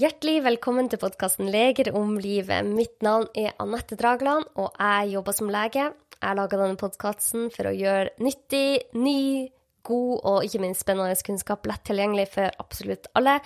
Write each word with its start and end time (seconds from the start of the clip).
Hjertelig 0.00 0.38
velkommen 0.46 0.86
til 0.88 0.96
podkasten 1.02 1.50
Leger 1.52 1.90
om 1.98 2.14
livet. 2.16 2.64
Mitt 2.64 3.02
navn 3.04 3.26
er 3.36 3.50
Anette 3.60 3.98
Dragland, 4.00 4.46
og 4.56 4.70
jeg 4.80 5.10
jobber 5.12 5.36
som 5.36 5.50
lege. 5.52 5.90
Jeg 6.14 6.38
laga 6.38 6.56
denne 6.56 6.80
podkasten 6.80 7.50
for 7.52 7.68
å 7.68 7.74
gjøre 7.76 8.14
nyttig, 8.24 8.94
ny, 8.96 9.50
god 9.84 10.24
og 10.30 10.46
ikke 10.46 10.62
minst 10.62 10.86
spennende 10.86 11.20
kunnskap 11.26 11.68
lett 11.68 11.84
tilgjengelig 11.84 12.30
for 12.32 12.48
absolutt 12.64 13.10
alle. 13.18 13.36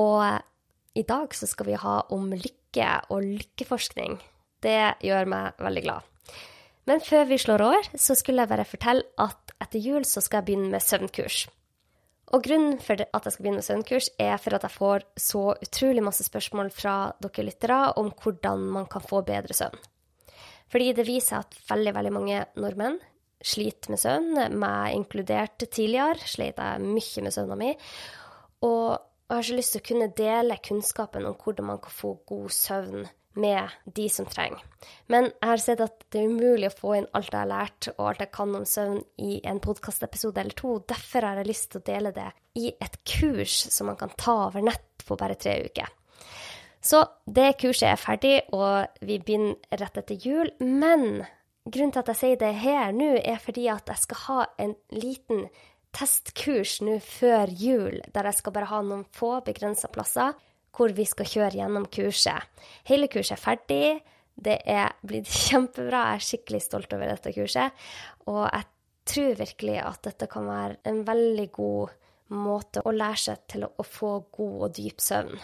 Og 0.00 0.98
i 0.98 1.06
dag 1.06 1.38
så 1.38 1.46
skal 1.46 1.70
vi 1.70 1.78
ha 1.84 1.96
om 2.16 2.26
lykke 2.32 2.90
og 3.14 3.28
lykkeforskning. 3.28 4.18
Det 4.66 4.96
gjør 5.06 5.30
meg 5.30 5.62
veldig 5.62 5.84
glad. 5.86 6.14
Men 6.90 7.06
før 7.06 7.30
vi 7.30 7.38
slår 7.38 7.68
over, 7.70 7.92
så 7.94 8.18
skulle 8.18 8.42
jeg 8.42 8.50
bare 8.56 8.66
fortelle 8.66 9.06
at 9.22 9.54
etter 9.62 9.78
jul 9.78 10.02
så 10.02 10.18
skal 10.24 10.42
jeg 10.42 10.50
begynne 10.50 10.74
med 10.74 10.82
søvnkurs. 10.82 11.44
Og 12.32 12.42
grunnen 12.42 12.78
for 12.82 12.96
at 12.96 13.26
jeg 13.26 13.34
skal 13.34 13.44
begynne 13.44 13.60
med 13.60 13.66
søvnkurs, 13.66 14.08
er 14.18 14.38
for 14.40 14.56
at 14.56 14.64
jeg 14.64 14.74
får 14.74 15.04
så 15.20 15.42
utrolig 15.66 16.04
masse 16.04 16.24
spørsmål 16.24 16.70
fra 16.72 16.94
dere 17.22 17.44
lyttere 17.50 17.80
om 18.00 18.08
hvordan 18.10 18.64
man 18.78 18.86
kan 18.90 19.04
få 19.04 19.20
bedre 19.26 19.56
søvn. 19.56 19.76
Fordi 20.72 20.92
det 20.96 21.06
viser 21.06 21.42
at 21.42 21.58
veldig, 21.68 21.92
veldig 21.94 22.12
mange 22.14 22.44
nordmenn 22.56 22.96
sliter 23.44 23.92
med 23.92 24.00
søvn, 24.00 24.38
meg 24.56 24.94
inkludert 24.96 25.66
tidligere, 25.66 26.16
slet 26.24 26.58
jeg 26.58 26.86
mye 26.86 27.24
med 27.26 27.34
søvna 27.34 27.58
mi. 27.60 27.74
Og 28.64 28.86
jeg 29.28 29.36
har 29.36 29.46
så 29.48 29.58
lyst 29.58 29.74
til 29.76 29.82
å 29.82 29.88
kunne 29.90 30.14
dele 30.16 30.62
kunnskapen 30.64 31.28
om 31.28 31.36
hvordan 31.40 31.68
man 31.74 31.82
kan 31.84 31.92
få 31.92 32.16
god 32.28 32.48
søvn 32.54 33.04
med 33.40 33.72
de 33.96 34.06
som 34.12 34.26
trenger. 34.28 34.62
Men 35.10 35.28
jeg 35.30 35.48
har 35.50 35.62
sett 35.62 35.82
at 35.84 36.06
det 36.12 36.20
er 36.20 36.30
umulig 36.30 36.70
å 36.70 36.76
få 36.78 36.94
inn 36.98 37.08
alt 37.16 37.32
jeg 37.32 37.40
har 37.40 37.50
lært 37.50 37.88
og 37.96 38.06
alt 38.10 38.22
jeg 38.24 38.32
kan 38.36 38.54
om 38.58 38.66
søvn 38.68 39.02
i 39.22 39.40
en 39.48 39.60
podkastepisode 39.64 40.40
eller 40.40 40.56
to. 40.58 40.78
Derfor 40.88 41.28
har 41.28 41.40
jeg 41.40 41.50
lyst 41.50 41.70
til 41.72 41.82
å 41.82 41.88
dele 41.88 42.14
det 42.14 42.30
i 42.60 42.70
et 42.72 42.98
kurs 43.08 43.56
som 43.74 43.90
man 43.90 43.98
kan 44.00 44.14
ta 44.18 44.36
over 44.48 44.64
nett 44.64 45.06
på 45.06 45.18
bare 45.20 45.38
tre 45.40 45.58
uker. 45.66 45.90
Så 46.84 47.00
det 47.24 47.54
kurset 47.62 47.88
er 47.94 48.00
ferdig, 48.00 48.34
og 48.52 49.00
vi 49.00 49.16
begynner 49.16 49.56
rett 49.80 50.02
etter 50.02 50.18
jul. 50.20 50.50
Men 50.60 51.24
grunnen 51.64 51.94
til 51.94 52.02
at 52.02 52.10
jeg 52.12 52.20
sier 52.20 52.40
det 52.40 52.52
her 52.60 52.92
nå, 52.92 53.14
er 53.24 53.40
fordi 53.40 53.70
at 53.72 53.88
jeg 53.88 54.02
skal 54.04 54.20
ha 54.26 54.40
en 54.60 54.74
liten 54.92 55.46
testkurs 55.94 56.80
nå 56.84 56.98
før 57.00 57.48
jul, 57.48 58.02
der 58.12 58.28
jeg 58.28 58.40
skal 58.40 58.54
bare 58.56 58.68
ha 58.68 58.82
noen 58.84 59.06
få 59.16 59.38
begrensa 59.46 59.88
plasser 59.94 60.34
hvor 60.74 60.94
vi 60.94 61.06
skal 61.08 61.28
kjøre 61.30 61.60
gjennom 61.60 61.86
kurset. 61.92 62.50
Hele 62.88 63.08
kurset 63.12 63.36
er 63.38 63.42
ferdig. 63.42 63.88
Det 64.34 64.58
er 64.66 64.94
blitt 65.06 65.30
kjempebra. 65.46 66.06
Jeg 66.12 66.20
er 66.20 66.28
skikkelig 66.28 66.62
stolt 66.66 66.96
over 66.96 67.12
dette 67.12 67.34
kurset. 67.36 67.84
Og 68.30 68.42
jeg 68.48 68.70
tror 69.14 69.36
virkelig 69.38 69.80
at 69.84 70.06
dette 70.08 70.30
kan 70.32 70.48
være 70.48 70.80
en 70.90 71.02
veldig 71.06 71.50
god 71.54 72.00
måte 72.34 72.82
å 72.84 72.94
lære 72.94 73.20
seg 73.20 73.42
til 73.52 73.66
å 73.68 73.84
få 73.84 74.16
god 74.32 74.54
og 74.66 74.76
dyp 74.76 75.02
søvn. 75.04 75.36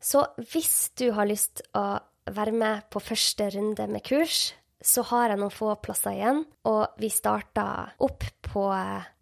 Så 0.00 0.24
hvis 0.48 0.90
du 0.96 1.10
har 1.12 1.28
lyst 1.28 1.60
å 1.76 2.00
være 2.30 2.54
med 2.56 2.86
på 2.92 3.02
første 3.04 3.50
runde 3.52 3.84
med 3.90 4.04
kurs, 4.06 4.54
så 4.80 5.04
har 5.10 5.28
jeg 5.28 5.40
noen 5.42 5.52
få 5.52 5.74
plasser 5.84 6.16
igjen, 6.16 6.40
og 6.64 7.00
vi 7.00 7.10
starter 7.12 7.92
opp 8.00 8.24
på 8.46 8.64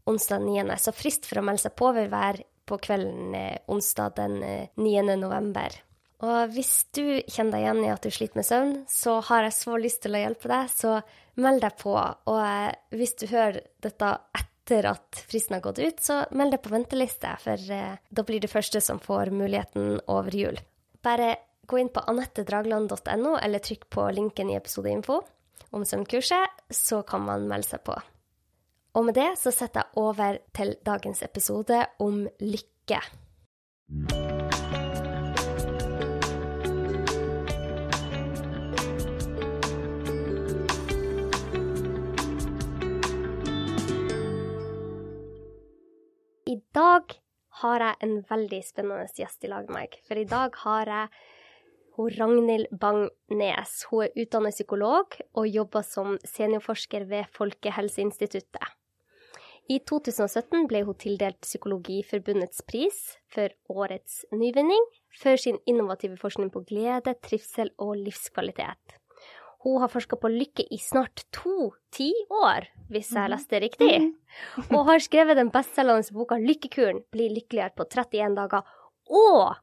onsdag 0.09 0.45
9., 0.45 0.77
så 0.79 0.95
frist 0.95 1.27
for 1.27 1.41
å 1.41 1.45
melde 1.49 1.65
seg 1.67 1.75
på 1.79 1.91
vil 1.97 2.13
være 2.13 2.47
på 2.69 2.79
kvelden 2.85 3.35
eh, 3.37 3.61
onsdag 3.71 4.17
den 4.19 4.41
9. 4.41 4.65
Eh, 4.77 5.15
november. 5.19 5.79
Og 6.27 6.51
hvis 6.55 6.89
du 6.97 7.21
kjenner 7.31 7.55
deg 7.55 7.65
igjen 7.65 7.85
i 7.85 7.93
at 7.93 8.05
du 8.05 8.11
sliter 8.11 8.41
med 8.41 8.47
søvn, 8.49 8.75
så 8.91 9.19
har 9.29 9.47
jeg 9.47 9.57
så 9.61 9.79
lyst 9.79 10.03
til 10.05 10.19
å 10.19 10.23
hjelpe 10.25 10.51
deg, 10.51 10.73
så 10.75 10.99
meld 11.39 11.63
deg 11.63 11.79
på. 11.81 11.95
Og 11.95 12.41
eh, 12.43 12.71
hvis 12.99 13.15
du 13.21 13.27
hører 13.31 13.61
dette 13.85 14.13
etter 14.41 14.91
at 14.91 15.23
fristen 15.31 15.57
har 15.57 15.65
gått 15.65 15.81
ut, 15.81 16.03
så 16.05 16.21
meld 16.37 16.57
deg 16.57 16.65
på 16.65 16.75
venteliste, 16.75 17.33
for 17.41 17.71
da 17.71 18.25
blir 18.27 18.43
du 18.43 18.51
første 18.51 18.83
som 18.85 19.01
får 19.01 19.31
muligheten 19.33 20.03
over 20.13 20.35
jul. 20.35 20.59
Bare 21.01 21.37
gå 21.69 21.79
inn 21.81 21.89
på 21.93 22.03
anettedragland.no, 22.11 23.39
eller 23.39 23.65
trykk 23.65 23.89
på 23.93 24.11
linken 24.17 24.53
i 24.53 24.59
episodeinfo 24.59 25.23
om 25.77 25.85
søvnkurset, 25.89 26.69
så 26.73 27.03
kan 27.09 27.25
man 27.25 27.49
melde 27.49 27.71
seg 27.71 27.85
på. 27.87 27.97
Og 28.99 29.05
med 29.07 29.15
det 29.15 29.29
så 29.39 29.53
setter 29.55 29.85
jeg 29.85 30.03
over 30.03 30.39
til 30.59 30.73
dagens 30.83 31.21
episode 31.23 31.77
om 32.03 32.25
lykke. 32.43 32.99
I 46.49 46.57
dag 46.75 47.15
har 47.63 47.85
jeg 47.85 47.95
en 48.03 48.17
veldig 48.27 48.63
spennende 48.67 49.07
gjest 49.15 49.47
i 49.47 49.53
lag 49.53 49.71
med 49.71 49.77
meg. 49.77 49.95
For 50.09 50.19
i 50.19 50.27
dag 50.27 50.59
har 50.65 50.91
jeg 50.91 51.23
hun 51.95 52.11
Ragnhild 52.19 52.67
Bang-Nes. 52.83 53.79
Hun 53.93 54.09
er 54.09 54.19
utdannet 54.25 54.59
psykolog 54.59 55.15
og 55.39 55.47
jobber 55.47 55.87
som 55.87 56.19
seniorforsker 56.27 57.07
ved 57.07 57.31
Folkehelseinstituttet. 57.39 58.78
I 59.69 59.83
2017 59.85 60.65
ble 60.71 60.81
hun 60.89 60.97
tildelt 60.97 61.43
Psykologiforbundets 61.45 62.63
pris 62.65 62.97
for 63.29 63.53
årets 63.69 64.23
nyvinning 64.33 64.81
for 65.21 65.37
sin 65.37 65.59
innovative 65.69 66.17
forskning 66.17 66.49
på 66.55 66.63
glede, 66.71 67.13
trivsel 67.21 67.75
og 67.77 67.99
livskvalitet. 68.01 68.97
Hun 69.67 69.83
har 69.83 69.91
forska 69.93 70.17
på 70.17 70.31
lykke 70.33 70.65
i 70.73 70.79
snart 70.81 71.27
to 71.35 71.73
tiår, 71.93 72.71
hvis 72.89 73.11
jeg 73.13 73.33
leste 73.35 73.61
riktig, 73.61 73.93
mhm. 74.01 74.73
og 74.79 74.87
har 74.89 75.05
skrevet 75.05 75.37
den 75.37 75.53
bestselgende 75.53 76.17
boka 76.17 76.39
'Lykkekuren 76.41 77.03
bli 77.13 77.29
lykkeligere 77.35 77.75
på 77.77 77.85
31 77.85 78.39
dager'. 78.39 78.65
Og 79.13 79.59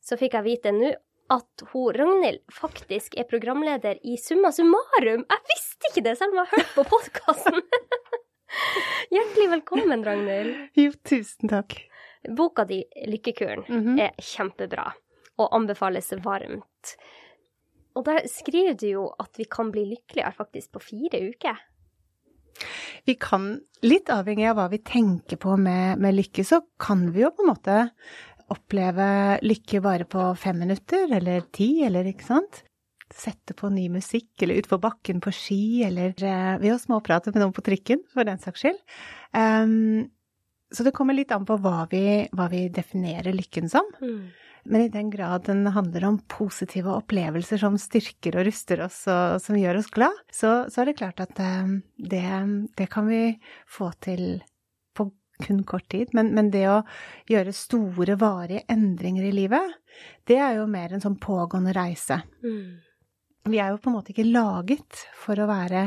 så 0.00 0.16
fikk 0.16 0.38
jeg 0.38 0.46
vite 0.46 0.72
nå 0.72 0.94
at 1.30 1.66
hun 1.72 1.92
Ragnhild 1.94 2.40
faktisk 2.48 3.14
er 3.20 3.28
programleder 3.28 4.00
i 4.02 4.16
Summa 4.16 4.50
summarum. 4.54 5.26
Jeg 5.28 5.46
visste 5.52 5.90
ikke 5.90 6.06
det, 6.08 6.16
selv 6.18 6.32
om 6.32 6.40
jeg 6.40 6.48
har 6.48 6.56
hørt 6.56 6.74
på 6.78 6.88
podkasten! 6.96 7.60
Hjertelig 9.14 9.50
velkommen, 9.50 10.04
Ragnhild. 10.04 10.56
Jo, 10.78 10.92
tusen 11.06 11.50
takk. 11.50 11.76
Boka 12.36 12.64
di, 12.68 12.84
'Lykkekuren', 13.06 13.64
mm 13.68 13.84
-hmm. 13.84 14.00
er 14.00 14.12
kjempebra 14.18 14.92
og 15.38 15.54
anbefales 15.56 16.12
varmt. 16.24 16.96
Og 17.94 18.04
der 18.04 18.26
skriver 18.28 18.74
du 18.74 18.86
jo 18.86 19.14
at 19.18 19.38
vi 19.38 19.44
kan 19.44 19.70
bli 19.70 19.84
lykkeligere 19.84 20.32
faktisk 20.32 20.72
på 20.72 20.78
fire 20.78 21.28
uker. 21.28 21.56
Vi 23.04 23.14
kan, 23.14 23.60
litt 23.82 24.10
avhengig 24.10 24.48
av 24.50 24.56
hva 24.56 24.68
vi 24.68 24.78
tenker 24.78 25.36
på 25.36 25.56
med, 25.56 25.98
med 25.98 26.14
lykke, 26.14 26.44
så 26.44 26.60
kan 26.78 27.12
vi 27.12 27.22
jo 27.22 27.30
på 27.30 27.42
en 27.42 27.48
måte 27.54 27.90
oppleve 28.50 29.38
lykke 29.42 29.80
bare 29.80 30.04
på 30.04 30.34
fem 30.36 30.58
minutter, 30.58 31.08
eller 31.16 31.40
ti, 31.52 31.82
eller 31.86 32.04
ikke 32.04 32.26
sant? 32.26 32.64
Sette 33.14 33.56
på 33.58 33.70
ny 33.72 33.88
musikk, 33.92 34.30
eller 34.42 34.60
utfor 34.60 34.80
bakken 34.82 35.20
på 35.22 35.32
ski, 35.34 35.62
eller 35.86 36.14
uh, 36.22 36.56
ved 36.62 36.74
å 36.74 36.80
småprate 36.80 37.32
med 37.34 37.42
noen 37.42 37.56
på 37.56 37.64
trikken, 37.66 38.02
for 38.12 38.28
den 38.28 38.40
saks 38.42 38.64
skyld. 38.64 38.80
Um, 39.34 40.10
så 40.70 40.86
det 40.86 40.94
kommer 40.94 41.16
litt 41.16 41.32
an 41.34 41.46
på 41.46 41.56
hva 41.62 41.88
vi, 41.90 42.28
hva 42.36 42.46
vi 42.50 42.68
definerer 42.70 43.34
lykken 43.34 43.70
som. 43.70 43.88
Mm. 44.02 44.30
Men 44.70 44.84
i 44.84 44.92
den 44.92 45.08
grad 45.10 45.46
den 45.48 45.64
handler 45.72 46.04
om 46.06 46.18
positive 46.30 46.92
opplevelser 46.92 47.62
som 47.62 47.78
styrker 47.80 48.36
og 48.36 48.44
ruster 48.50 48.82
oss 48.84 49.02
og 49.08 49.40
som 49.42 49.56
gjør 49.56 49.80
oss 49.80 49.88
glad, 49.90 50.18
så, 50.30 50.66
så 50.70 50.82
er 50.82 50.90
det 50.90 50.98
klart 51.00 51.22
at 51.24 51.40
um, 51.40 51.80
det, 51.96 52.26
det, 52.78 52.90
kan 52.92 53.08
vi 53.10 53.24
få 53.66 53.90
til 54.04 54.42
på 54.94 55.08
kun 55.40 55.64
kort 55.64 55.88
tid. 55.90 56.12
Men, 56.14 56.34
men, 56.36 56.52
det 56.52 56.66
å 56.70 56.82
gjøre 57.30 57.56
store, 57.56 58.18
varige 58.20 58.66
endringer 58.70 59.26
i 59.26 59.34
livet, 59.34 59.80
det 60.28 60.38
er 60.38 60.60
jo 60.60 60.68
mer 60.70 60.92
en 60.92 61.02
sånn 61.02 61.18
pågående 61.18 61.74
reise. 61.74 62.20
Mm 62.44 62.89
vi 63.48 63.60
er 63.60 63.72
jo 63.72 63.80
på 63.80 63.90
en 63.90 63.96
måte 63.96 64.12
ikke 64.12 64.28
laget 64.28 65.04
for 65.16 65.40
å 65.40 65.48
være 65.48 65.86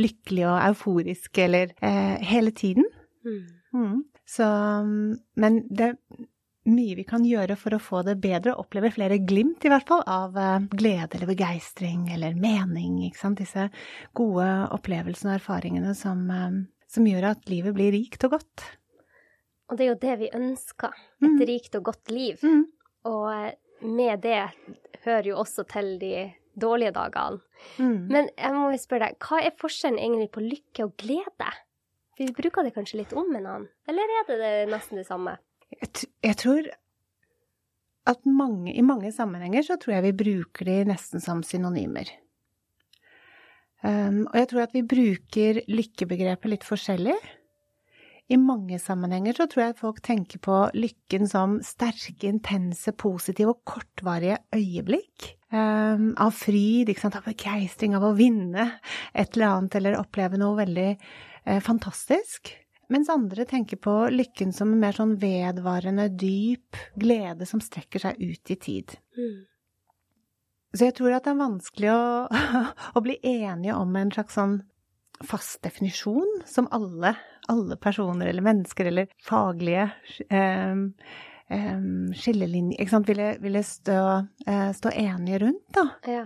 lykkelige 0.00 0.48
og 0.50 0.60
euforiske 0.70 1.46
eller 1.46 1.72
eh, 1.80 2.18
hele 2.30 2.52
tiden. 2.56 2.86
Mm. 3.24 3.40
Mm. 3.74 3.96
Så 4.28 4.46
Men 5.40 5.62
det 5.68 5.86
er 5.86 5.96
mye 6.70 6.96
vi 6.98 7.04
kan 7.08 7.24
gjøre 7.24 7.56
for 7.58 7.74
å 7.74 7.82
få 7.82 8.02
det 8.06 8.18
bedre, 8.22 8.52
og 8.52 8.66
oppleve 8.66 8.92
flere 8.94 9.20
glimt 9.24 9.64
i 9.64 9.70
hvert 9.72 9.88
fall 9.88 10.02
av 10.06 10.36
eh, 10.38 10.66
glede 10.76 11.16
eller 11.16 11.30
begeistring 11.32 12.10
eller 12.14 12.36
mening, 12.38 13.00
ikke 13.08 13.22
sant. 13.22 13.40
Disse 13.40 13.68
gode 14.16 14.48
opplevelsene 14.76 15.34
og 15.34 15.40
erfaringene 15.40 15.94
som, 15.98 16.26
eh, 16.30 16.60
som 16.90 17.08
gjør 17.08 17.32
at 17.32 17.50
livet 17.50 17.76
blir 17.76 17.94
rikt 17.96 18.28
og 18.28 18.36
godt. 18.36 18.66
Og 19.70 19.78
det 19.78 19.86
er 19.86 19.92
jo 19.92 20.02
det 20.02 20.18
vi 20.24 20.30
ønsker. 20.34 20.94
Et 21.22 21.30
mm. 21.30 21.42
rikt 21.48 21.76
og 21.78 21.88
godt 21.92 22.12
liv. 22.12 22.44
Mm. 22.44 22.64
Og 23.08 23.26
eh, 23.32 23.56
med 23.86 24.20
det 24.26 24.42
hører 25.06 25.30
jo 25.30 25.40
også 25.40 25.64
til 25.70 25.94
de 26.02 26.14
dårlige 26.62 26.94
dagene. 26.96 27.40
Mm. 27.78 27.98
Men 28.12 28.30
jeg 28.34 28.54
må 28.56 28.68
spørre 28.80 29.10
deg, 29.10 29.18
hva 29.26 29.40
er 29.44 29.58
forskjellen 29.60 30.00
egentlig 30.00 30.30
på 30.34 30.44
lykke 30.44 30.86
og 30.86 30.94
glede? 31.00 31.50
Vi 32.20 32.28
bruker 32.36 32.66
det 32.66 32.74
kanskje 32.76 33.00
litt 33.00 33.16
om 33.16 33.30
en 33.32 33.46
annen, 33.46 33.68
eller 33.88 34.14
er 34.18 34.26
det, 34.28 34.38
det 34.42 34.54
nesten 34.72 35.00
det 35.00 35.06
samme? 35.08 35.38
Jeg, 35.72 36.08
jeg 36.26 36.36
tror 36.40 36.68
at 38.10 38.26
mange, 38.26 38.72
i 38.72 38.82
mange 38.84 39.12
sammenhenger 39.14 39.64
så 39.66 39.76
tror 39.80 39.98
jeg 39.98 40.08
vi 40.08 40.18
bruker 40.24 40.68
de 40.68 40.78
nesten 40.88 41.22
som 41.22 41.44
synonymer. 41.46 42.08
Um, 43.80 44.26
og 44.28 44.36
jeg 44.36 44.48
tror 44.50 44.64
at 44.66 44.74
vi 44.76 44.84
bruker 44.84 45.60
lykkebegrepet 45.70 46.52
litt 46.52 46.66
forskjellig. 46.68 47.16
i 48.30 48.36
mange 48.38 48.78
sammenhenger 48.78 49.34
så 49.34 49.48
tror 49.50 49.62
jeg 49.62 49.72
at 49.72 49.80
folk 49.80 49.96
tenker 50.06 50.38
på 50.38 50.56
lykken 50.76 51.26
som 51.26 51.56
sterke, 51.66 52.28
intense, 52.28 52.92
positive 52.92 53.56
og 53.56 53.64
kortvarige 53.66 54.36
øyeblikk. 54.54 55.39
Um, 55.50 56.12
av 56.22 56.30
fryd, 56.38 56.92
av 57.02 57.24
begeistring, 57.26 57.96
av 57.98 58.04
å 58.06 58.14
vinne 58.14 58.68
et 59.10 59.34
eller 59.34 59.48
annet 59.48 59.76
eller 59.80 59.96
oppleve 59.98 60.38
noe 60.38 60.60
veldig 60.60 60.90
uh, 60.94 61.58
fantastisk. 61.64 62.52
Mens 62.90 63.10
andre 63.10 63.44
tenker 63.46 63.78
på 63.82 63.94
lykken 64.14 64.52
som 64.54 64.72
en 64.72 64.82
mer 64.82 64.94
sånn 64.94 65.16
vedvarende, 65.18 66.08
dyp 66.14 66.78
glede 66.98 67.46
som 67.46 67.62
strekker 67.62 68.02
seg 68.02 68.18
ut 68.22 68.50
i 68.54 68.56
tid. 68.62 68.94
Mm. 69.18 69.40
Så 70.74 70.86
jeg 70.86 70.96
tror 70.98 71.16
at 71.16 71.26
det 71.26 71.32
er 71.34 71.40
vanskelig 71.42 71.90
å, 71.94 72.02
å 72.96 73.02
bli 73.02 73.18
enige 73.26 73.74
om 73.78 73.94
en 73.98 74.12
slags 74.14 74.38
sånn 74.38 74.60
fast 75.26 75.60
definisjon 75.66 76.44
som 76.46 76.68
alle, 76.72 77.14
alle 77.50 77.76
personer 77.76 78.30
eller 78.30 78.46
mennesker 78.46 78.88
eller 78.90 79.10
faglige 79.26 79.90
um, 80.30 80.86
um, 81.50 82.12
skillelinjer 82.16 82.80
ikke 82.80 82.94
sant, 82.94 83.08
ville, 83.10 83.32
ville 83.42 83.62
stå, 83.66 83.98
uh, 84.46 84.70
stå, 84.76 84.92
enige 84.94 85.42
rundt, 85.44 85.66
da. 85.76 85.86
Ja. 86.08 86.24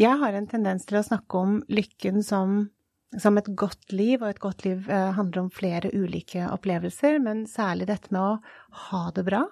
Jeg 0.00 0.18
har 0.22 0.36
en 0.36 0.48
tendens 0.50 0.86
til 0.88 0.98
å 0.98 1.04
snakke 1.06 1.40
om 1.40 1.58
lykken 1.72 2.22
som, 2.26 2.70
som 3.20 3.38
et 3.38 3.50
godt 3.58 3.92
liv, 3.92 4.22
og 4.22 4.30
et 4.32 4.42
godt 4.42 4.64
liv 4.66 4.88
uh, 4.90 5.12
handler 5.18 5.44
om 5.44 5.52
flere 5.52 5.92
ulike 5.92 6.48
opplevelser, 6.50 7.20
men 7.22 7.44
særlig 7.50 7.90
dette 7.92 8.12
med 8.14 8.22
å 8.22 8.86
ha 8.88 9.04
det 9.16 9.26
bra, 9.28 9.44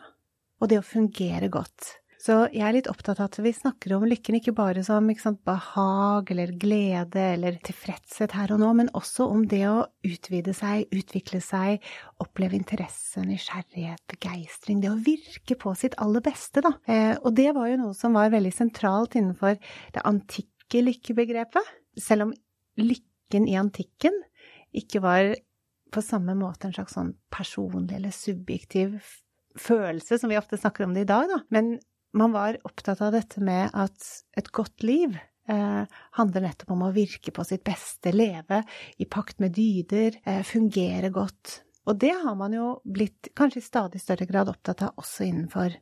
og 0.61 0.73
det 0.73 0.81
å 0.81 0.87
fungere 0.87 1.53
godt. 1.53 2.00
Så 2.21 2.35
jeg 2.53 2.61
er 2.67 2.75
litt 2.77 2.89
opptatt 2.91 3.17
av 3.23 3.31
at 3.31 3.39
vi 3.41 3.51
snakker 3.57 3.95
om 3.97 4.03
lykken 4.05 4.37
ikke 4.37 4.53
bare 4.53 4.83
som 4.85 5.07
ikke 5.09 5.23
sant, 5.23 5.39
behag 5.49 6.29
eller 6.35 6.53
glede 6.61 7.23
eller 7.33 7.57
tilfredshet 7.65 8.35
her 8.37 8.53
og 8.53 8.61
nå, 8.61 8.69
men 8.77 8.91
også 8.99 9.25
om 9.33 9.47
det 9.49 9.63
å 9.71 9.87
utvide 10.05 10.53
seg, 10.57 10.91
utvikle 10.93 11.41
seg, 11.41 11.81
oppleve 12.21 12.59
interesse, 12.59 13.25
nysgjerrighet, 13.25 14.05
begeistring. 14.13 14.83
Det 14.85 14.93
å 14.93 15.01
virke 15.01 15.57
på 15.61 15.73
sitt 15.81 15.97
aller 16.03 16.25
beste, 16.27 16.61
da. 16.67 16.75
Eh, 16.85 17.15
og 17.25 17.33
det 17.41 17.55
var 17.57 17.73
jo 17.73 17.81
noe 17.87 17.97
som 17.97 18.19
var 18.19 18.35
veldig 18.37 18.53
sentralt 18.53 19.17
innenfor 19.17 19.57
det 19.97 20.05
antikke 20.05 20.85
lykkebegrepet. 20.85 21.73
Selv 21.97 22.29
om 22.29 22.37
lykken 22.77 23.49
i 23.49 23.57
antikken 23.57 24.21
ikke 24.77 25.01
var 25.09 25.33
på 25.91 26.05
samme 26.05 26.37
måte 26.39 26.69
en 26.69 26.77
slags 26.77 26.93
sånn 27.01 27.15
personlig 27.33 27.97
eller 27.97 28.13
subjektiv 28.15 29.01
følelse, 29.59 30.21
som 30.21 30.31
vi 30.31 30.39
ofte 30.39 30.61
snakker 30.61 30.85
om 30.85 30.93
det 30.95 31.09
i 31.09 31.09
dag, 31.09 31.33
da. 31.33 31.41
Men 31.49 31.79
man 32.17 32.33
var 32.35 32.59
opptatt 32.67 33.01
av 33.05 33.13
dette 33.15 33.43
med 33.45 33.71
at 33.77 34.07
et 34.39 34.51
godt 34.55 34.85
liv 34.87 35.17
eh, 35.51 35.99
handler 36.19 36.47
nettopp 36.47 36.73
om 36.75 36.87
å 36.87 36.95
virke 36.95 37.33
på 37.35 37.45
sitt 37.47 37.65
beste, 37.67 38.13
leve 38.15 38.63
i 38.99 39.07
pakt 39.11 39.41
med 39.43 39.55
dyder, 39.57 40.21
eh, 40.25 40.43
fungere 40.47 41.13
godt. 41.15 41.61
Og 41.89 41.99
det 42.03 42.13
har 42.23 42.37
man 42.39 42.55
jo 42.55 42.73
blitt 42.85 43.31
kanskje 43.39 43.63
i 43.63 43.67
stadig 43.67 44.03
større 44.03 44.27
grad 44.29 44.51
opptatt 44.53 44.85
av 44.87 45.01
også 45.01 45.27
innenfor 45.27 45.75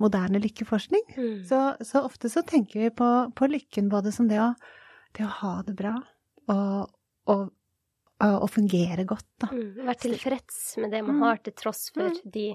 moderne 0.00 0.40
lykkeforskning. 0.40 1.02
Mm. 1.16 1.40
Så, 1.48 1.60
så, 1.84 2.04
ofte 2.06 2.30
så 2.32 2.42
tenker 2.46 2.86
vi 2.86 2.92
på, 2.96 3.08
på, 3.36 3.50
lykken 3.50 3.90
både 3.92 4.12
som 4.14 4.30
det 4.30 4.40
å, 4.40 4.52
det 5.16 5.26
å 5.26 5.34
ha 5.42 5.54
det 5.66 5.76
bra 5.76 5.96
og, 6.50 6.92
og, 7.30 7.50
og 8.20 8.50
fungere 8.52 9.06
godt, 9.08 9.28
da. 9.40 9.50
Mm, 9.54 9.82
Være 9.86 9.98
tilfreds 10.04 10.62
med 10.82 10.92
det 10.92 11.02
man 11.06 11.16
mm. 11.16 11.26
har, 11.26 11.42
til 11.44 11.56
tross 11.56 11.88
for 11.94 12.10
mm. 12.12 12.32
de 12.34 12.46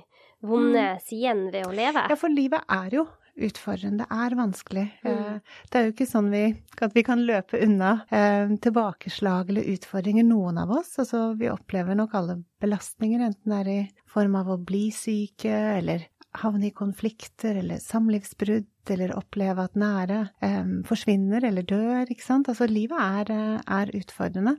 vonde 0.46 0.88
mm. 0.96 1.06
sidene 1.06 1.54
ved 1.54 1.68
å 1.68 1.76
leve. 1.76 2.08
Ja, 2.12 2.18
for 2.20 2.34
livet 2.34 2.66
er 2.72 3.00
jo 3.00 3.08
utfordrende. 3.36 4.06
Det 4.06 4.16
er 4.16 4.36
vanskelig. 4.40 4.86
Mm. 5.04 5.12
Eh, 5.12 5.60
det 5.72 5.80
er 5.80 5.88
jo 5.88 5.94
ikke 5.94 6.08
sånn 6.08 6.32
vi, 6.32 6.44
at 6.86 6.96
vi 6.96 7.04
kan 7.08 7.24
løpe 7.28 7.60
unna 7.66 7.92
eh, 8.10 8.52
tilbakeslag 8.64 9.52
eller 9.52 9.72
utfordringer, 9.76 10.28
noen 10.28 10.60
av 10.62 10.72
oss. 10.78 10.94
Altså, 11.02 11.28
vi 11.40 11.52
opplever 11.52 11.98
nok 12.00 12.16
alle 12.16 12.40
belastninger, 12.64 13.26
enten 13.28 13.56
det 13.56 13.62
er 13.64 13.72
i 13.74 13.80
form 14.12 14.38
av 14.40 14.54
å 14.54 14.62
bli 14.62 14.88
syke 14.96 15.52
eller 15.52 16.08
havne 16.42 16.68
i 16.68 16.76
konflikter 16.76 17.56
eller 17.62 17.80
samlivsbrudd 17.80 18.92
eller 18.92 19.16
oppleve 19.16 19.64
at 19.66 19.78
nære 19.80 20.22
eh, 20.44 20.72
forsvinner 20.88 21.46
eller 21.48 21.68
dør, 21.68 22.06
ikke 22.12 22.26
sant. 22.26 22.50
Altså, 22.52 22.68
livet 22.72 23.00
er, 23.02 23.36
eh, 23.36 23.76
er 23.80 23.94
utfordrende. 24.00 24.58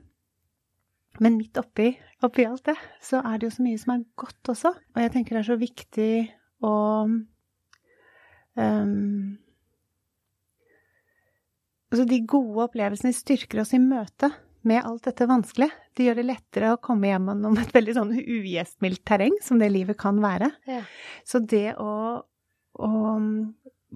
Men 1.23 1.39
midt 1.39 1.57
oppi, 1.61 1.91
oppi, 2.27 2.45
alt 2.45 2.67
det, 2.69 2.77
så 3.05 3.23
er 3.25 3.39
det 3.39 3.49
jo 3.49 3.55
så 3.57 3.65
mye 3.65 3.81
som 3.81 3.95
er 3.95 4.05
godt 4.21 4.53
også. 4.53 4.73
Og 4.95 5.03
jeg 5.03 5.13
tenker 5.15 5.37
det 5.37 5.43
er 5.43 5.49
så 5.49 5.59
viktig 5.61 6.13
å 6.67 6.77
um, 8.61 9.37
Altså, 11.87 12.03
de 12.11 12.17
gode 12.29 12.65
opplevelsene 12.67 13.15
styrker 13.15 13.61
oss 13.63 13.71
i 13.77 13.79
møte 13.81 14.29
med 14.67 14.83
alt 14.83 15.07
dette 15.07 15.29
vanskelige. 15.31 15.71
Det 15.97 16.09
gjør 16.09 16.19
det 16.19 16.25
lettere 16.27 16.73
å 16.75 16.81
komme 16.83 17.09
gjennom 17.13 17.55
et 17.63 17.71
veldig 17.73 17.95
sånn 17.97 18.11
ugjestmildt 18.19 19.05
terreng, 19.07 19.37
som 19.45 19.61
det 19.63 19.71
livet 19.73 19.97
kan 20.01 20.19
være. 20.21 20.51
Ja. 20.69 20.83
Så 21.25 21.41
det 21.47 21.77
å, 21.81 21.93
å 22.83 22.91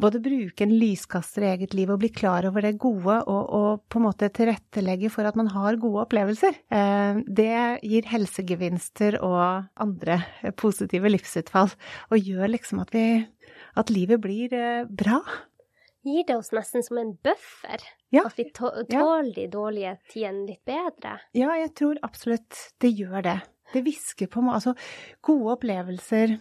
både 0.01 0.21
bruke 0.23 0.65
en 0.65 0.73
lyskaster 0.81 1.45
i 1.45 1.51
eget 1.53 1.75
liv 1.77 1.91
og 1.93 2.01
bli 2.03 2.11
klar 2.15 2.47
over 2.49 2.65
det 2.65 2.77
gode 2.81 3.19
og, 3.21 3.43
og, 3.57 3.83
på 3.91 4.01
en 4.01 4.07
måte 4.07 4.31
tilrettelegge 4.35 5.11
for 5.13 5.29
at 5.29 5.37
man 5.39 5.51
har 5.53 5.79
gode 5.81 6.05
opplevelser, 6.07 6.57
eh, 6.73 7.21
det 7.27 7.53
gir 7.87 8.09
helsegevinster 8.11 9.21
og 9.27 9.69
andre 9.81 10.21
positive 10.61 11.13
livsutfall. 11.13 11.73
Og 12.11 12.31
gjør 12.31 12.55
liksom 12.55 12.83
at, 12.85 12.95
vi, 12.97 13.23
at 13.81 13.93
livet 13.93 14.23
blir 14.25 14.57
eh, 14.57 14.89
bra. 14.89 15.21
Gir 16.07 16.25
det 16.29 16.39
oss 16.39 16.53
nesten 16.57 16.85
som 16.85 17.01
en 17.01 17.13
buffer? 17.21 17.83
Ja. 18.15 18.25
At 18.25 18.39
vi 18.41 18.49
tåler 18.57 19.35
de 19.37 19.47
dårlige 19.53 19.99
tidene 20.11 20.47
litt 20.49 20.65
bedre? 20.67 21.19
Ja, 21.37 21.53
jeg 21.61 21.75
tror 21.77 22.01
absolutt 22.07 22.57
det 22.81 22.95
gjør 22.97 23.21
det. 23.27 23.39
Det 23.71 23.85
hvisker 23.87 24.31
på 24.33 24.43
meg 24.43 24.57
Altså, 24.59 24.73
gode 25.23 25.53
opplevelser 25.55 26.39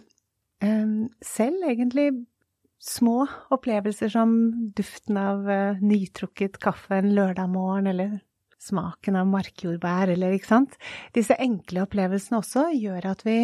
um, 0.64 1.10
selv 1.22 1.68
egentlig 1.68 2.08
små 2.80 3.26
opplevelser 3.52 4.08
som 4.12 4.34
duften 4.76 5.18
av 5.20 5.46
uh, 5.48 5.80
nytrukket 5.84 6.58
kaffe 6.62 6.98
en 7.00 7.14
lørdag 7.14 7.50
morgen, 7.52 7.90
eller 7.92 8.18
smaken 8.60 9.16
av 9.16 9.28
markjordbær, 9.30 10.12
eller 10.12 10.36
ikke 10.36 10.50
sant. 10.50 10.76
Disse 11.16 11.36
enkle 11.40 11.84
opplevelsene 11.86 12.40
også 12.40 12.66
gjør 12.76 13.10
at 13.12 13.24
vi 13.24 13.38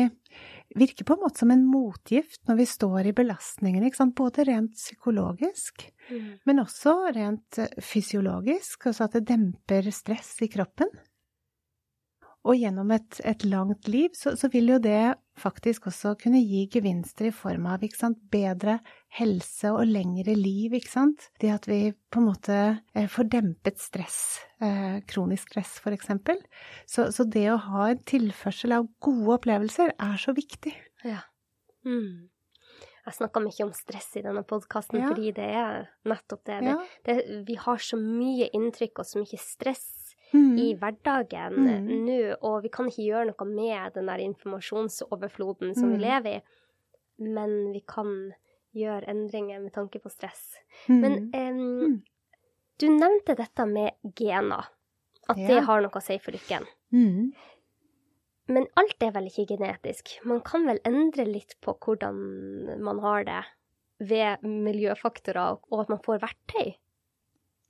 virker 0.77 1.07
på 1.09 1.17
en 1.17 1.23
måte 1.25 1.41
som 1.41 1.53
en 1.55 1.65
motgift 1.69 2.43
når 2.49 2.61
vi 2.61 2.69
står 2.69 3.11
i 3.11 3.15
belastningen. 3.17 3.87
ikke 3.87 4.03
sant. 4.03 4.17
Både 4.19 4.45
rent 4.49 4.77
psykologisk, 4.77 5.87
mm. 6.11 6.31
men 6.49 6.63
også 6.63 6.97
rent 7.17 7.61
eh, 7.63 7.77
fysiologisk, 7.81 8.89
altså 8.91 9.09
at 9.09 9.17
det 9.19 9.27
demper 9.33 9.91
stress 9.95 10.35
i 10.45 10.51
kroppen. 10.53 10.93
Og 12.47 12.61
gjennom 12.61 12.93
et, 12.95 13.19
et 13.27 13.45
langt 13.49 13.89
liv 13.91 14.13
så, 14.15 14.37
så, 14.39 14.49
vil 14.53 14.71
jo 14.71 14.79
det 14.83 15.17
faktisk 15.37 15.89
også 15.91 16.15
kunne 16.21 16.39
gi 16.39 16.63
gevinster 16.73 17.29
i 17.29 17.35
form 17.35 17.67
av 17.69 17.83
bedre 18.31 18.79
helse 19.19 19.73
og 19.75 19.83
lengre 19.91 20.37
liv, 20.39 20.77
ikke 20.79 20.93
sant. 20.93 21.27
Det 21.43 21.51
at 21.53 21.67
vi 21.69 21.91
på 21.93 22.23
en 22.23 22.29
måte 22.29 22.61
eh, 22.95 23.09
får 23.11 23.29
dempet 23.35 23.83
stress, 23.83 24.21
eh, 24.63 25.03
kronisk 25.11 25.51
stress 25.51 25.75
for 25.83 25.97
eksempel. 25.97 26.39
Så, 26.87 27.11
så, 27.13 27.27
det 27.27 27.49
å 27.51 27.59
ha 27.67 27.91
en 27.91 28.07
tilførsel 28.07 28.79
av 28.79 28.89
gode 29.03 29.41
opplevelser 29.41 29.97
er 29.99 30.17
så 30.23 30.37
viktig. 30.37 30.75
Ja. 31.05 31.25
Mm. 31.87 32.31
Jeg 33.07 33.15
snakka 33.21 33.43
mye 33.43 33.67
om 33.67 33.75
stress 33.75 34.09
i 34.19 34.23
denne 34.25 34.43
podkasten, 34.47 35.03
ja. 35.03 35.11
fordi 35.11 35.35
det 35.35 35.51
er 35.59 35.85
nettopp 36.07 36.47
det. 36.47 36.63
Ja. 36.67 36.79
det, 37.07 37.21
det 37.27 37.43
vi 37.47 37.59
har 37.59 37.83
så 37.83 37.99
mye 37.99 38.51
inntrykk 38.55 39.03
og 39.03 39.11
så 39.11 39.23
mye 39.23 39.39
stress 39.43 40.06
mm. 40.37 40.59
i 40.63 40.67
hverdagen 40.81 41.57
mm. 41.57 41.89
nå, 42.07 42.19
og 42.47 42.61
vi 42.65 42.71
kan 42.73 42.91
ikke 42.91 43.07
gjøre 43.09 43.31
noe 43.31 43.49
med 43.51 43.97
den 43.97 44.11
der 44.11 44.23
informasjonsoverfloden 44.27 45.75
som 45.79 45.95
vi 45.95 46.01
mm. 46.01 46.05
lever 46.05 46.39
i, 46.39 46.43
men 47.37 47.57
vi 47.75 47.83
kan 47.89 48.13
gjøre 48.77 49.09
endringer 49.11 49.63
med 49.63 49.73
tanke 49.75 50.01
på 50.03 50.13
stress. 50.13 50.59
Mm. 50.87 51.01
Men 51.01 51.19
um, 51.33 51.99
du 52.81 52.89
nevnte 52.93 53.37
dette 53.39 53.67
med 53.69 54.15
gener, 54.19 54.69
at 55.27 55.41
ja. 55.41 55.49
det 55.49 55.61
har 55.69 55.83
noe 55.83 55.97
å 55.97 56.05
si 56.05 56.19
for 56.23 56.37
lykken. 56.37 56.67
Mm. 56.95 57.33
Men 58.53 58.69
alt 58.79 59.03
er 59.03 59.15
vel 59.17 59.27
ikke 59.31 59.49
genetisk. 59.57 60.19
Man 60.29 60.43
kan 60.47 60.69
vel 60.69 60.79
endre 60.87 61.27
litt 61.27 61.57
på 61.65 61.75
hvordan 61.83 62.21
man 62.85 63.01
har 63.03 63.27
det 63.27 63.43
ved 64.07 64.45
miljøfaktorer, 64.45 65.63
og 65.73 65.83
at 65.83 65.91
man 65.91 66.03
får 66.05 66.21
verktøy? 66.23 66.77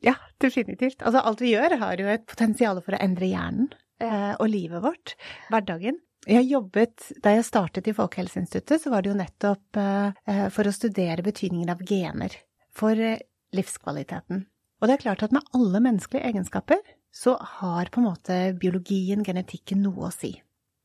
Ja, 0.04 0.16
definitivt. 0.42 1.02
Altså 1.02 1.22
alt 1.24 1.40
vi 1.40 1.54
gjør 1.54 1.78
har 1.80 2.00
jo 2.00 2.08
et 2.12 2.26
potensial 2.28 2.80
for 2.84 2.96
å 2.96 3.00
endre 3.02 3.28
hjernen 3.30 3.70
eh, 4.02 4.34
og 4.36 4.50
livet 4.52 4.84
vårt, 4.84 5.14
hverdagen. 5.52 6.00
Jeg 6.26 6.48
jobbet, 6.50 7.12
Da 7.22 7.36
jeg 7.36 7.46
startet 7.46 7.86
i 7.86 7.94
Folkehelseinstituttet, 7.94 8.82
så 8.82 8.90
var 8.90 9.04
det 9.04 9.12
jo 9.12 9.18
nettopp 9.20 9.78
eh, 9.78 10.46
for 10.52 10.66
å 10.66 10.74
studere 10.74 11.24
betydningen 11.24 11.70
av 11.70 11.84
gener 11.86 12.34
for 12.74 12.98
eh, 12.98 13.22
livskvaliteten. 13.54 14.42
Og 14.80 14.88
det 14.88 14.96
er 14.96 15.04
klart 15.06 15.22
at 15.24 15.32
med 15.32 15.46
alle 15.56 15.80
menneskelige 15.80 16.26
egenskaper 16.28 16.82
så 17.14 17.36
har 17.56 17.88
på 17.88 18.02
en 18.02 18.10
måte 18.10 18.40
biologien, 18.60 19.22
genetikken, 19.24 19.80
noe 19.86 20.10
å 20.10 20.12
si. 20.12 20.34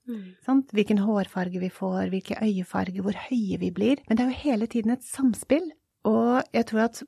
Mm. 0.07 0.63
Hvilken 0.71 1.01
hårfarge 1.03 1.59
vi 1.59 1.69
får, 1.73 2.07
hvilke 2.13 2.37
øyefarge, 2.41 3.03
hvor 3.03 3.17
høye 3.27 3.59
vi 3.59 3.71
blir. 3.75 4.01
Men 4.07 4.17
det 4.17 4.23
er 4.23 4.31
jo 4.31 4.43
hele 4.45 4.69
tiden 4.71 4.95
et 4.95 5.03
samspill. 5.05 5.67
Og 6.07 6.39
jeg 6.55 6.69
tror 6.69 6.85
at 6.87 7.01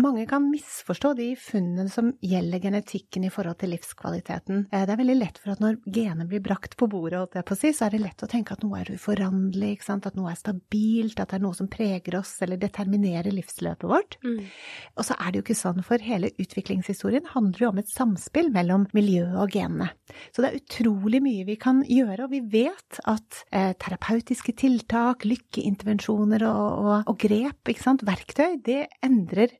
mange 0.00 0.24
kan 0.26 0.44
misforstå 0.50 1.12
de 1.18 1.26
funnene 1.38 1.90
som 1.92 2.10
gjelder 2.24 2.62
genetikken 2.62 3.26
i 3.26 3.30
forhold 3.32 3.60
til 3.60 3.70
livskvaliteten. 3.74 4.64
Eh, 4.72 4.84
det 4.86 4.94
er 4.94 5.00
veldig 5.00 5.16
lett 5.16 5.38
for 5.40 5.54
at 5.54 5.62
når 5.62 5.78
gener 5.94 6.28
blir 6.30 6.42
brakt 6.44 6.76
på 6.80 6.88
bordet, 6.90 7.22
på 7.46 7.56
si, 7.58 7.70
så 7.74 7.86
er 7.86 7.94
det 7.94 8.02
lett 8.02 8.24
å 8.24 8.28
tenke 8.30 8.56
at 8.56 8.64
noe 8.64 8.80
er 8.80 8.90
uforanderlig, 8.94 9.76
at 9.94 10.18
noe 10.18 10.32
er 10.32 10.38
stabilt, 10.38 11.20
at 11.20 11.30
det 11.30 11.38
er 11.38 11.44
noe 11.44 11.56
som 11.56 11.70
preger 11.70 12.18
oss 12.18 12.32
eller 12.44 12.60
determinerer 12.60 13.34
livsløpet 13.34 13.86
vårt. 13.90 14.18
Mm. 14.24 14.40
Og 14.98 15.06
så 15.06 15.16
er 15.18 15.30
det 15.30 15.40
jo 15.40 15.46
ikke 15.46 15.58
sånn, 15.58 15.82
for 15.86 16.02
hele 16.02 16.32
utviklingshistorien 16.42 17.30
handler 17.34 17.66
jo 17.66 17.70
om 17.70 17.82
et 17.82 17.92
samspill 17.92 18.50
mellom 18.54 18.88
miljøet 18.96 19.38
og 19.40 19.54
genene. 19.54 19.90
Så 20.34 20.42
det 20.42 20.50
er 20.50 20.60
utrolig 20.60 21.22
mye 21.24 21.46
vi 21.48 21.58
kan 21.60 21.82
gjøre, 21.86 22.26
og 22.26 22.34
vi 22.34 22.42
vet 22.54 23.00
at 23.10 23.44
eh, 23.54 23.72
terapeutiske 23.80 24.56
tiltak, 24.58 25.26
lykkeintervensjoner 25.28 26.46
og, 26.50 26.84
og, 26.84 27.12
og 27.12 27.18
grep, 27.22 27.72
verktøy, 28.04 28.58
det 28.64 28.84
endrer 29.04 29.54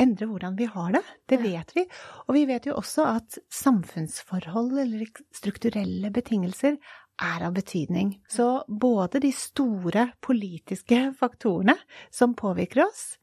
endre 0.00 0.28
hvordan 0.30 0.56
vi 0.58 0.68
har 0.70 0.94
det. 0.96 1.02
Det 1.28 1.40
vet 1.42 1.74
vi. 1.76 1.84
Og 2.26 2.34
vi 2.36 2.44
vet 2.48 2.68
jo 2.68 2.76
også 2.78 3.06
at 3.16 3.38
samfunnsforhold 3.52 4.78
eller 4.84 5.06
strukturelle 5.34 6.12
betingelser 6.14 6.78
er 7.18 7.46
av 7.46 7.54
betydning. 7.56 8.16
Så 8.30 8.64
både 8.68 9.20
de 9.22 9.32
store 9.34 10.10
politiske 10.24 11.08
faktorene 11.18 11.76
som 12.14 12.36
påvirker 12.38 12.84
oss, 12.86 13.16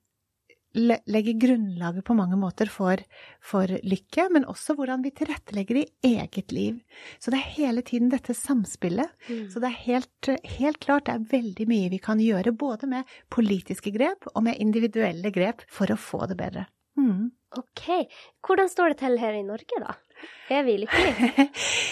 legger 0.75 1.39
grunnlaget 1.39 2.05
på 2.05 2.15
mange 2.17 2.38
måter 2.39 2.70
for, 2.72 3.01
for, 3.44 3.72
lykke, 3.84 4.27
men 4.34 4.48
også 4.50 4.75
hvordan 4.77 5.03
vi 5.05 5.13
tilrettelegger 5.15 5.82
i 5.82 5.86
eget 6.15 6.51
liv. 6.55 6.79
Så 7.20 7.32
det 7.32 7.39
er 7.39 7.55
hele 7.55 7.84
tiden 7.86 8.12
dette 8.13 8.36
samspillet. 8.38 9.12
Mm. 9.29 9.50
Så 9.53 9.63
det 9.63 9.72
er 9.72 9.84
helt, 9.86 10.32
helt, 10.58 10.79
klart 10.84 11.08
det 11.08 11.15
er 11.15 11.27
veldig 11.32 11.70
mye 11.72 11.91
vi 11.96 12.01
kan 12.03 12.22
gjøre, 12.22 12.55
både 12.55 12.89
med 12.91 13.17
politiske 13.34 13.94
grep 13.96 14.27
og 14.34 14.44
med 14.48 14.62
individuelle 14.62 15.32
grep, 15.34 15.63
for 15.72 15.91
å 15.91 16.00
få 16.00 16.25
det 16.29 16.39
bedre. 16.39 16.67
Mm. 17.00 17.32
Ok. 17.56 17.86
Hvordan 18.46 18.70
står 18.72 18.94
det 18.94 19.00
til 19.04 19.20
her 19.20 19.38
i 19.38 19.46
Norge, 19.46 19.80
da? 19.84 19.96
Er 20.50 20.64
vi 20.64 20.75
lykkelige? 20.80 21.46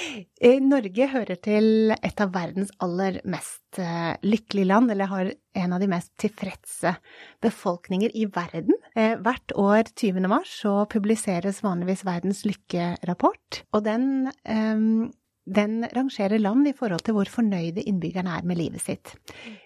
Norge 0.74 1.08
hører 1.12 1.40
til 1.44 1.94
et 1.96 2.22
av 2.24 2.34
verdens 2.36 2.72
aller 2.84 3.20
mest 3.30 3.80
eh, 3.82 4.14
lykkelige 4.26 4.70
land, 4.70 4.92
eller 4.94 5.12
har 5.12 5.32
en 5.64 5.76
av 5.76 5.84
de 5.84 5.90
mest 5.92 6.12
tilfredse 6.22 6.96
befolkninger 7.44 8.14
i 8.16 8.28
verden. 8.32 8.78
Eh, 8.96 9.16
hvert 9.24 9.56
år 9.60 9.90
20. 9.92 10.30
mars 10.32 10.54
så 10.64 10.84
publiseres 10.92 11.64
vanligvis 11.66 12.06
Verdens 12.08 12.44
lykkerapport, 12.48 13.64
og 13.74 13.86
den 13.88 14.32
um, 14.48 15.12
den 15.44 15.84
rangerer 15.92 16.40
land 16.40 16.68
i 16.70 16.76
forhold 16.76 17.04
til 17.04 17.18
hvor 17.18 17.28
fornøyde 17.28 17.84
innbyggerne 17.84 18.38
er 18.38 18.46
med 18.48 18.62
livet 18.62 18.80
sitt. 18.80 19.12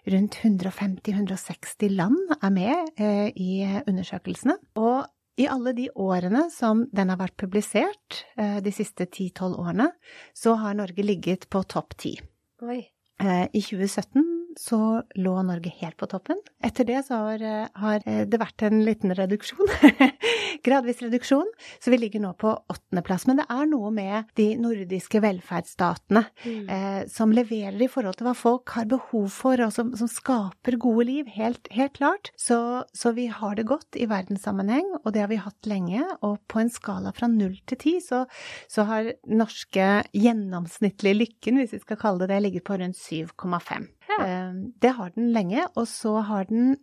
Rundt 0.09 0.39
150-160 0.41 1.93
land 1.93 2.17
er 2.41 2.49
med 2.49 2.97
eh, 2.97 3.29
i 3.37 3.61
undersøkelsene. 3.85 4.57
Og 4.81 5.05
i 5.37 5.47
alle 5.47 5.73
de 5.77 5.87
årene 5.93 6.47
som 6.53 6.85
den 6.91 7.11
har 7.13 7.19
vært 7.21 7.37
publisert, 7.37 8.23
eh, 8.37 8.57
de 8.63 8.73
siste 8.73 9.05
ti-tolv 9.05 9.59
årene, 9.61 9.91
så 10.33 10.55
har 10.57 10.77
Norge 10.77 11.05
ligget 11.05 11.49
på 11.49 11.61
topp 11.69 11.97
ti. 11.97 12.17
Oi. 12.65 12.81
I 13.17 13.61
2017 13.65 14.46
så 14.59 15.03
lå 15.15 15.33
Norge 15.45 15.71
helt 15.79 15.97
på 15.97 16.07
toppen. 16.09 16.39
Etter 16.63 16.85
det 16.87 17.03
så 17.07 17.19
har, 17.23 17.41
eh, 17.41 17.67
har 17.73 18.03
eh, 18.05 18.23
det 18.27 18.39
vært 18.41 18.63
en 18.67 18.83
liten 18.85 19.13
reduksjon. 19.15 19.69
Gradvis 20.65 21.01
reduksjon. 21.03 21.49
Så 21.79 21.91
vi 21.93 21.99
ligger 22.01 22.23
nå 22.23 22.33
på 22.39 22.51
åttendeplass. 22.69 23.27
Men 23.29 23.41
det 23.41 23.47
er 23.53 23.69
noe 23.69 23.91
med 23.93 24.31
de 24.39 24.47
nordiske 24.61 25.21
velferdsstatene 25.23 26.23
mm. 26.45 26.69
eh, 26.73 27.01
som 27.11 27.33
leverer 27.35 27.79
i 27.83 27.89
forhold 27.91 28.17
til 28.19 28.29
hva 28.29 28.35
folk 28.37 28.73
har 28.77 28.89
behov 28.89 29.27
for, 29.33 29.61
og 29.63 29.73
som, 29.75 29.93
som 29.99 30.09
skaper 30.11 30.79
gode 30.81 31.07
liv. 31.11 31.29
Helt, 31.37 31.69
helt 31.73 31.97
klart. 31.99 32.31
Så, 32.39 32.59
så, 32.97 33.13
vi 33.17 33.27
har 33.33 33.57
det 33.57 33.67
godt 33.69 33.97
i 33.97 34.09
verdenssammenheng, 34.09 34.89
og 35.03 35.13
det 35.15 35.25
har 35.25 35.31
vi 35.31 35.41
hatt 35.41 35.69
lenge. 35.69 36.03
Og 36.25 36.39
på 36.49 36.63
en 36.63 36.73
skala 36.73 37.13
fra 37.15 37.29
null 37.31 37.57
til 37.69 37.81
ti 37.81 37.97
så, 38.03 38.25
så 38.71 38.87
har 38.89 39.13
norske 39.27 39.87
gjennomsnittlige 40.15 41.21
lykken, 41.21 41.61
hvis 41.61 41.77
vi 41.77 41.83
skal 41.83 42.01
kalle 42.01 42.25
det 42.25 42.33
det, 42.33 42.41
ligget 42.43 42.63
på 42.63 42.77
rundt 42.77 42.97
7,5. 42.97 43.87
Ja. 44.07 44.19
Ehm, 44.25 44.59
det 44.81 44.95
har 44.97 45.13
den 45.15 45.31
lenge, 45.35 45.67
og 45.75 45.87
så 45.89 46.17
har 46.27 46.47
den 46.49 46.77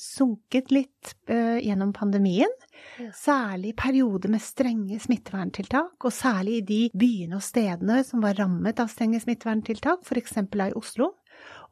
sunket 0.00 0.70
litt 0.72 1.14
uh, 1.28 1.58
gjennom 1.60 1.92
pandemien. 1.92 2.52
Særlig 3.16 3.74
i 3.74 3.76
perioder 3.76 4.32
med 4.32 4.40
strenge 4.40 4.96
smitteverntiltak, 5.02 5.98
og 6.00 6.14
særlig 6.14 6.60
i 6.60 6.66
de 6.70 6.80
byene 6.96 7.36
og 7.36 7.44
stedene 7.44 8.00
som 8.06 8.24
var 8.24 8.38
rammet 8.40 8.80
av 8.80 8.88
strenge 8.92 9.20
smitteverntiltak, 9.20 10.06
f.eks. 10.06 10.38
i 10.40 10.70
Oslo. 10.78 11.12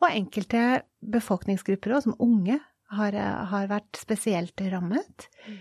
Og 0.03 0.11
enkelte 0.11 0.83
befolkningsgrupper 1.01 1.97
òg, 1.97 2.05
som 2.05 2.19
unge, 2.25 2.59
har, 2.89 3.17
har, 3.51 3.67
vært 3.69 3.99
spesielt 4.01 4.61
rammet. 4.73 5.29
Mm. 5.45 5.59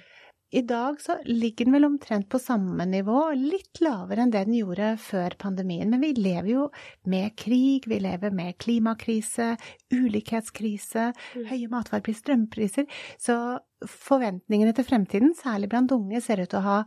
I 0.50 0.62
dag 0.62 1.02
så 1.02 1.18
ligger 1.26 1.66
den 1.66 1.74
vel 1.76 1.86
omtrent 1.86 2.30
på 2.32 2.40
samme 2.40 2.86
nivå, 2.88 3.20
litt 3.36 3.82
lavere 3.84 4.24
enn 4.24 4.30
det 4.32 4.46
den 4.48 4.56
gjorde 4.56 4.94
før 5.04 5.34
pandemien. 5.42 5.90
Men 5.92 6.00
vi 6.06 6.14
lever 6.16 6.48
jo 6.54 6.68
med 7.04 7.36
krig, 7.36 7.88
vi 7.92 7.98
lever 8.00 8.32
med 8.32 8.56
klimakrise, 8.64 9.50
ulikhetskrise, 9.92 11.10
mm. 11.12 11.50
høye 11.50 11.68
matvarepriser, 11.74 12.22
strømpriser. 12.24 12.88
Så 13.20 13.36
forventningene 13.84 14.72
til 14.78 14.88
fremtiden, 14.88 15.36
særlig 15.36 15.68
blant 15.74 15.92
unge, 15.92 16.24
ser 16.24 16.40
ut 16.40 16.50
til 16.54 16.62
å 16.62 16.66
ha, 16.66 16.78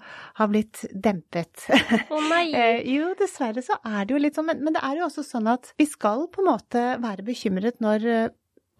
ha 0.41 0.49
blitt 0.49 0.81
dempet. 0.97 1.67
Å 1.69 2.17
oh, 2.17 2.31
nei! 2.33 2.47
Eh, 2.61 2.81
jo, 2.93 3.13
dessverre 3.17 3.63
så 3.65 3.77
er 3.87 4.05
det 4.05 4.15
jo 4.15 4.21
litt 4.21 4.37
sånn, 4.37 4.49
men, 4.49 4.65
men 4.65 4.75
det 4.75 4.83
er 4.85 4.99
jo 4.99 5.07
også 5.07 5.23
sånn 5.25 5.47
at 5.53 5.71
vi 5.79 5.87
skal 5.89 6.27
på 6.33 6.43
en 6.43 6.49
måte 6.49 6.83
være 7.01 7.25
bekymret 7.25 7.79
når 7.85 8.09
uh, 8.09 8.33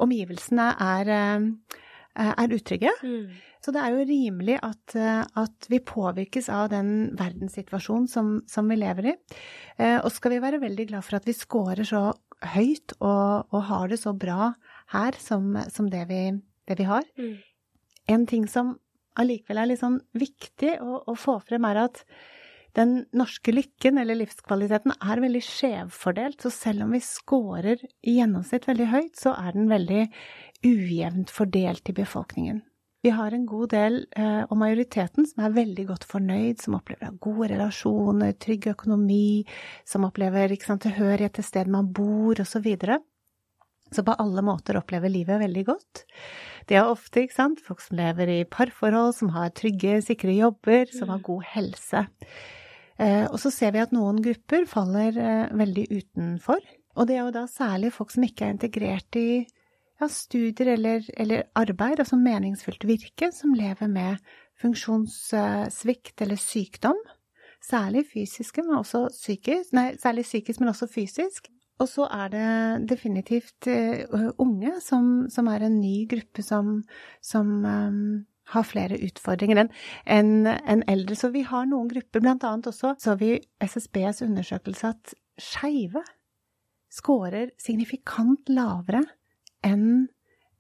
omgivelsene 0.03 0.67
er, 0.85 1.13
uh, 1.39 1.79
er 2.19 2.55
utrygge. 2.57 2.91
Mm. 3.07 3.31
Så 3.61 3.75
det 3.75 3.83
er 3.83 3.93
jo 3.93 4.07
rimelig 4.09 4.57
at, 4.65 4.95
eh, 4.97 5.21
at 5.43 5.69
vi 5.69 5.83
påvirkes 5.85 6.49
av 6.53 6.71
den 6.73 7.13
verdenssituasjonen 7.19 8.09
som, 8.09 8.33
som, 8.49 8.69
vi 8.73 8.79
lever 8.81 9.13
i. 9.13 9.15
Eh, 9.77 9.99
og 10.01 10.11
skal 10.15 10.35
vi 10.35 10.43
være 10.43 10.63
veldig 10.63 10.89
glad 10.91 11.07
for 11.07 11.21
at 11.21 11.29
vi 11.29 11.37
scorer 11.37 11.85
så 11.87 12.09
høyt 12.55 12.97
og, 12.99 13.53
og 13.53 13.63
har 13.69 13.93
det 13.93 14.01
så 14.01 14.15
bra 14.17 14.55
her 14.95 15.19
som, 15.21 15.53
som 15.69 15.91
det, 15.93 16.07
vi, 16.09 16.23
det, 16.67 16.79
vi, 16.81 16.89
har. 16.89 17.05
Mm. 17.21 17.37
En 18.17 18.27
ting 18.27 18.49
som 18.49 18.79
allikevel 19.21 19.61
er 19.61 19.73
litt 19.73 19.83
sånn 19.83 20.01
viktig 20.17 20.79
å, 20.81 21.03
å 21.05 21.17
få 21.19 21.37
frem, 21.45 21.69
er 21.69 21.85
at 21.85 22.05
den 22.79 23.01
norske 23.17 23.53
lykken, 23.53 23.99
eller 23.99 24.19
livskvaliteten, 24.21 24.95
er 25.03 25.23
veldig 25.25 25.43
skjevfordelt. 25.43 26.39
Så 26.43 26.53
selv 26.55 26.87
om 26.87 26.95
vi 26.95 27.03
scorer 27.03 27.83
i 28.07 28.17
gjennomsnitt 28.21 28.69
veldig 28.71 28.87
høyt, 28.93 29.17
så 29.19 29.35
er 29.35 29.57
den 29.57 29.67
veldig 29.71 30.05
ujevnt 30.67 31.31
fordelt 31.31 31.89
i 31.89 31.97
befolkningen. 31.97 32.61
Vi 33.03 33.11
har 33.17 33.33
en 33.33 33.47
god 33.49 33.71
del, 33.73 33.95
eh, 34.17 34.43
og 34.45 34.59
majoriteten, 34.61 35.25
som 35.27 35.45
er 35.45 35.55
veldig 35.57 35.87
godt 35.89 36.05
fornøyd, 36.05 36.61
som 36.61 36.77
opplever 36.77 37.15
gode 37.17 37.49
relasjoner, 37.55 38.35
trygg 38.37 38.69
økonomi, 38.75 39.47
som 39.89 40.05
opplever 40.05 40.53
sant, 40.61 40.83
tilhørighet 40.85 41.39
til 41.39 41.47
stedet 41.47 41.73
man 41.73 41.89
bor, 41.97 42.37
osv. 42.37 42.45
Så, 42.45 42.61
videre. 42.61 42.99
så 43.91 44.05
på 44.05 44.13
alle 44.21 44.43
måter 44.45 44.77
opplever 44.77 45.09
livet 45.09 45.41
veldig 45.41 45.65
godt. 45.65 46.05
Det 46.69 46.77
er 46.77 46.85
ofte 46.85 47.25
ikke 47.25 47.39
sant, 47.39 47.63
folk 47.65 47.81
som 47.81 47.97
lever 47.97 48.29
i 48.29 48.45
parforhold, 48.45 49.15
som 49.17 49.33
har 49.33 49.49
trygge, 49.57 50.03
sikre 50.05 50.37
jobber, 50.37 50.93
som 50.93 51.09
har 51.09 51.25
god 51.25 51.43
helse. 51.55 52.05
Eh, 53.01 53.25
og 53.31 53.41
så 53.41 53.51
ser 53.51 53.73
vi 53.73 53.81
at 53.81 53.97
noen 53.97 54.21
grupper 54.21 54.69
faller 54.69 55.17
eh, 55.17 55.57
veldig 55.57 55.87
utenfor. 55.89 56.61
Og 57.01 57.09
det 57.09 57.17
er 57.17 57.25
jo 57.25 57.33
da 57.33 57.47
særlig 57.49 57.95
folk 57.97 58.13
som 58.13 58.29
ikke 58.29 58.45
er 58.45 58.55
integrert 58.59 59.17
i 59.17 59.47
ja, 60.01 60.09
studier 60.09 60.73
eller, 60.75 61.05
eller, 61.21 61.47
arbeid, 61.59 62.01
altså 62.01 62.17
meningsfylt 62.17 62.87
virke, 62.89 63.31
som 63.37 63.55
lever 63.57 63.91
med 63.91 64.21
funksjonssvikt 64.61 66.23
eller 66.25 66.41
sykdom. 66.41 66.99
Særlig 67.61 68.07
fysiske, 68.09 68.65
men 68.65 68.81
psykisk. 68.83 69.75
Nei, 69.77 69.93
særlig 70.01 70.25
psykisk, 70.25 70.61
men 70.61 70.73
også 70.73 70.89
fysisk. 70.89 71.51
Og 71.81 71.89
så 71.89 72.07
er 72.13 72.33
det 72.33 72.89
definitivt 72.91 73.69
uh, 73.69 74.31
unge, 74.41 74.73
som, 74.85 75.29
som, 75.33 75.49
er 75.49 75.65
en 75.65 75.79
ny 75.81 76.05
gruppe 76.09 76.45
som, 76.45 76.83
som 77.25 77.65
um, 77.65 78.27
har 78.53 78.67
flere 78.69 78.99
utfordringer 79.01 79.63
enn 79.63 79.71
en, 80.05 80.33
en 80.49 80.85
eldre. 80.89 81.17
Så 81.17 81.33
vi 81.33 81.45
har 81.49 81.69
noen 81.69 81.89
grupper, 81.89 82.21
blant 82.25 82.45
annet 82.45 82.69
også 82.73 82.95
så 83.01 83.17
vi 83.21 83.39
SSBs 83.65 84.25
undersøkelse 84.29 84.93
at 84.93 85.15
skeive 85.41 86.05
scorer 86.91 87.53
signifikant 87.61 88.51
lavere 88.51 89.05
enn 89.67 90.09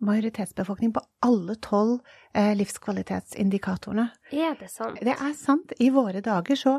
majoritetsbefolkning 0.00 0.94
på 0.96 1.02
alle 1.26 1.56
tolv 1.60 1.98
eh, 2.34 2.54
livskvalitetsindikatorene. 2.56 4.08
Er 4.32 4.56
det 4.60 4.70
sant? 4.72 5.00
Det 5.04 5.12
er 5.12 5.34
sant. 5.36 5.74
I 5.80 5.90
våre 5.92 6.22
dager 6.24 6.56
så 6.56 6.78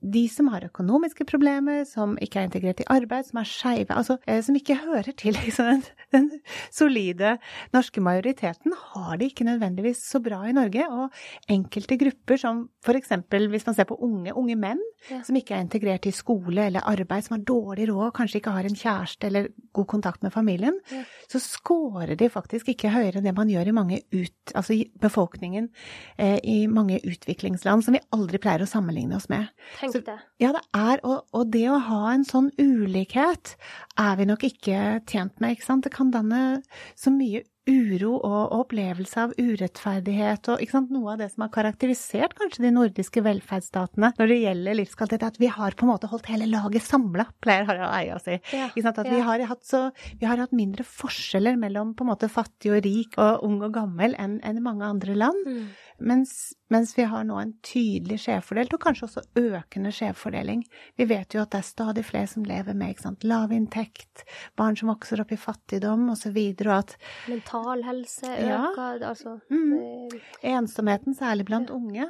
de 0.00 0.24
som 0.32 0.48
har 0.52 0.64
økonomiske 0.64 1.26
problemer, 1.28 1.82
som 1.88 2.16
ikke 2.22 2.40
er 2.40 2.48
integrert 2.48 2.80
i 2.82 2.88
arbeid, 2.92 3.28
som 3.28 3.40
er 3.42 3.48
skeive, 3.48 3.94
altså 3.94 4.16
eh, 4.26 4.40
som 4.44 4.56
ikke 4.56 4.78
hører 4.80 5.12
til 5.12 5.36
liksom, 5.44 5.68
den, 5.70 5.82
den, 6.14 6.28
solide 6.72 7.36
norske 7.74 8.02
majoriteten, 8.04 8.74
har 8.94 9.18
det 9.20 9.30
ikke 9.30 9.46
nødvendigvis 9.48 10.02
så 10.10 10.22
bra 10.24 10.42
i 10.48 10.56
Norge. 10.56 10.86
Og 10.90 11.52
enkelte 11.52 11.98
grupper, 12.00 12.40
som 12.40 12.64
eksempel 13.00 13.48
hvis 13.52 13.66
man 13.68 13.76
ser 13.76 13.88
på 13.88 13.98
unge, 14.02 14.32
unge 14.36 14.56
menn, 14.58 14.80
ja. 15.10 15.20
som 15.26 15.36
ikke 15.38 15.56
er 15.56 15.64
integrert 15.64 16.08
i 16.08 16.14
skole 16.14 16.66
eller 16.68 16.84
arbeid, 16.88 17.26
som 17.26 17.36
har 17.36 17.44
dårlig 17.48 17.88
råd, 17.90 18.10
kanskje 18.16 18.40
ikke 18.40 18.54
har 18.56 18.68
en 18.68 18.76
kjæreste 18.76 19.28
eller 19.28 19.50
god 19.76 19.88
kontakt 19.90 20.24
med 20.24 20.34
familien, 20.34 20.76
ja. 20.92 21.02
så 21.30 21.40
scorer 21.42 22.16
de 22.18 22.30
faktisk 22.32 22.72
ikke 22.72 22.92
høyere 22.92 23.20
enn 23.20 23.28
det 23.28 23.36
man 23.36 23.50
gjør 23.50 23.70
i 23.70 23.76
mange 23.76 24.00
ut, 24.12 24.54
altså 24.54 24.76
befolkningen 25.00 25.70
eh, 26.18 26.38
i 26.44 26.58
mange 26.70 27.00
utviklingsland, 27.04 27.84
som 27.84 27.96
vi 27.96 28.02
aldri 28.16 28.40
pleier 28.42 28.64
å 28.64 28.70
sammenligne 28.70 29.18
oss 29.18 29.28
med. 29.32 29.50
Tenk 29.80 29.89
så, 29.94 30.02
det. 30.06 30.16
Ja, 30.42 30.52
det 30.56 30.62
er, 30.76 31.02
og, 31.06 31.26
og, 31.36 31.46
det 31.52 31.66
å 31.70 31.78
ha 31.90 32.02
en 32.12 32.26
sånn 32.26 32.50
ulikhet 32.60 33.54
er 34.00 34.18
vi 34.20 34.28
nok 34.30 34.44
ikke 34.48 35.00
tjent 35.10 35.36
med, 35.40 35.56
ikke 35.56 35.68
sant. 35.68 35.86
Det 35.86 35.94
kan 35.94 36.12
danne 36.14 36.60
så 36.98 37.12
mye 37.14 37.44
uro 37.68 38.14
og 38.24 38.54
opplevelse 38.56 39.24
av 39.26 39.34
urettferdighet 39.36 40.48
og 40.52 40.62
noe 40.90 41.12
av 41.12 41.20
det 41.20 41.28
som 41.32 41.44
har 41.44 41.52
karakterisert 41.52 42.34
kanskje 42.38 42.64
de 42.64 42.72
nordiske 42.72 43.22
velferdsstatene 43.24 44.12
når 44.18 44.32
det 44.32 44.38
gjelder 44.40 44.78
livskvalitet, 44.78 45.26
at 45.26 45.40
vi 45.42 45.50
har 45.52 45.76
på 45.76 45.86
en 45.86 45.92
måte 45.92 46.10
holdt 46.10 46.30
hele 46.32 46.48
laget 46.50 46.86
samla, 46.86 47.28
pleier 47.42 47.68
Harald 47.68 47.92
Eia 47.92 48.16
å 48.16 48.22
si. 48.22 48.38
Ja, 48.56 48.70
at 48.70 49.02
ja. 49.04 49.06
vi, 49.10 49.20
har 49.26 49.44
så, 49.66 49.82
vi 50.20 50.28
har 50.28 50.40
hatt 50.40 50.56
mindre 50.56 50.86
forskjeller 50.86 51.60
mellom 51.60 51.94
på 51.94 52.06
en 52.06 52.12
måte 52.12 52.30
fattig 52.32 52.72
og 52.72 52.82
rik 52.86 53.20
og 53.20 53.44
ung 53.46 53.60
og 53.66 53.74
gammel 53.76 54.16
enn, 54.18 54.40
en 54.46 54.64
mange 54.64 54.88
andre 54.88 55.16
land. 55.18 55.46
Mm. 55.46 55.70
Mens, 56.00 56.54
mens, 56.72 56.94
vi 56.96 57.04
har 57.04 57.26
nå 57.28 57.36
en 57.36 57.52
tydelig 57.66 58.22
skjevfordelt, 58.22 58.72
og 58.72 58.80
kanskje 58.80 59.06
også 59.06 59.22
økende 59.36 59.92
skjevfordeling. 59.92 60.62
Vi 60.96 61.06
vet 61.10 61.36
jo 61.36 61.42
at 61.42 61.52
det 61.52 61.60
er 61.60 61.66
stadig 61.68 62.04
flere 62.08 62.30
som 62.30 62.46
lever 62.48 62.76
med 62.76 62.94
ikke 62.94 63.04
sant, 63.04 63.26
lav 63.28 63.52
inntekt, 63.52 64.24
barn 64.56 64.78
som 64.80 64.88
vokser 64.88 65.20
opp 65.20 65.34
i 65.34 65.40
fattigdom 65.40 66.08
osv., 66.14 66.38
og, 66.40 66.64
og 66.64 66.72
at 66.78 66.96
Mental 67.50 67.84
helse 67.84 68.30
øker, 68.30 68.98
ja. 69.00 69.08
altså 69.08 69.36
mm. 69.50 70.10
Ensomheten, 70.52 71.14
særlig 71.18 71.46
blant 71.48 71.70
unge. 71.70 72.06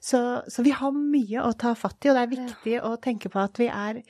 Så, 0.00 0.42
så, 0.48 0.62
vi 0.62 0.74
har 0.76 0.92
mye 0.92 1.44
å 1.44 1.52
ta 1.58 1.72
fatt 1.78 2.04
i, 2.04 2.10
og 2.12 2.18
det 2.18 2.24
er 2.24 2.32
viktig 2.34 2.74
å 2.84 2.94
tenke 3.02 3.32
på 3.32 3.40
at 3.40 3.60
vi 3.60 3.70
er, 3.72 4.02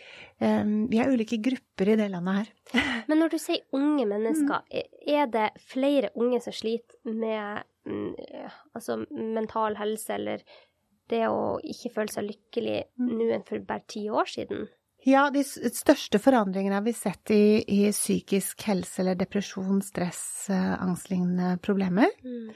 um, 0.43 0.88
vi 0.90 0.99
er 1.02 1.12
ulike 1.12 1.38
grupper 1.43 1.95
i 1.95 1.99
det 2.00 2.11
landet 2.12 2.40
her. 2.40 2.50
Men 3.09 3.23
når 3.23 3.37
du 3.37 3.38
sier 3.43 3.62
unge 3.76 4.09
mennesker, 4.11 4.66
mm. 4.66 4.99
er 5.14 5.31
det 5.31 5.47
flere 5.62 6.11
unge 6.19 6.43
som 6.43 6.57
sliter 6.57 6.99
med 7.07 7.62
Mm, 7.85 8.14
altså 8.73 9.04
mental 9.11 9.76
helse 9.76 10.14
eller 10.14 10.45
det 11.12 11.26
å 11.28 11.59
ikke 11.61 11.90
føle 11.93 12.12
seg 12.12 12.31
lykkelig 12.31 12.78
mm. 12.97 13.11
nå 13.11 13.26
enn 13.37 13.45
for 13.45 13.66
bare 13.69 13.85
ti 13.93 14.07
år 14.09 14.31
siden? 14.31 14.64
Ja, 15.04 15.26
de 15.32 15.42
største 15.44 16.18
forandringene 16.23 16.78
har 16.78 16.84
vi 16.87 16.94
sett 16.96 17.30
i, 17.34 17.61
i 17.61 17.80
psykisk 17.92 18.64
helse 18.68 19.02
eller 19.02 19.18
depresjon, 19.20 19.82
stress, 19.84 20.49
eh, 20.49 20.73
angstlignende 20.80 21.58
problemer. 21.64 22.08
Mm. 22.25 22.54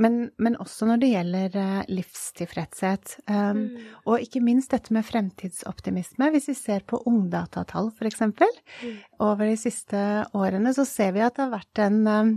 Men, 0.00 0.14
men, 0.40 0.56
også 0.56 0.86
når 0.88 1.02
det 1.02 1.10
gjelder 1.10 1.56
uh, 1.58 1.80
livstilfredshet. 1.92 3.18
Um, 3.28 3.58
mm. 3.58 3.90
Og 4.08 4.24
ikke 4.24 4.40
minst 4.40 4.72
dette 4.72 4.94
med 4.96 5.04
fremtidsoptimisme. 5.04 6.30
Hvis 6.32 6.48
vi 6.48 6.54
ser 6.56 6.86
på 6.88 7.02
ungdatatall, 7.08 7.90
f.eks. 7.92 8.24
Mm. 8.24 8.96
Over 9.20 9.50
de 9.50 9.58
siste 9.60 10.00
årene, 10.32 10.72
så 10.72 10.86
ser 10.88 11.12
vi 11.12 11.24
at 11.24 11.36
det 11.36 11.44
har 11.44 11.52
vært 11.58 11.82
en 11.84 12.00
um, 12.08 12.32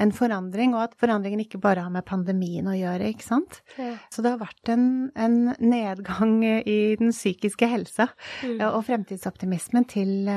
en 0.00 0.12
forandring, 0.14 0.74
og 0.76 0.86
at 0.86 0.94
forandringen 1.00 1.42
ikke 1.44 1.60
bare 1.62 1.84
har 1.84 1.92
med 1.92 2.06
pandemien 2.08 2.68
å 2.68 2.76
gjøre, 2.76 3.10
ikke 3.12 3.26
sant. 3.26 3.60
Ja. 3.76 3.94
Så 4.12 4.24
det 4.24 4.32
har 4.32 4.40
vært 4.40 4.72
en, 4.72 4.86
en, 5.14 5.52
nedgang 5.60 6.38
i 6.44 6.78
den 7.00 7.12
psykiske 7.12 7.68
helsa 7.68 8.08
mm. 8.42 8.58
og 8.70 8.82
fremtidsoptimismen 8.88 9.86
til, 9.90 10.30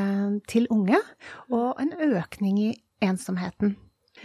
til, 0.51 0.67
unge, 0.73 0.99
og 1.53 1.81
en 1.81 1.93
økning 2.11 2.59
i 2.67 2.71
ensomheten. 3.05 3.77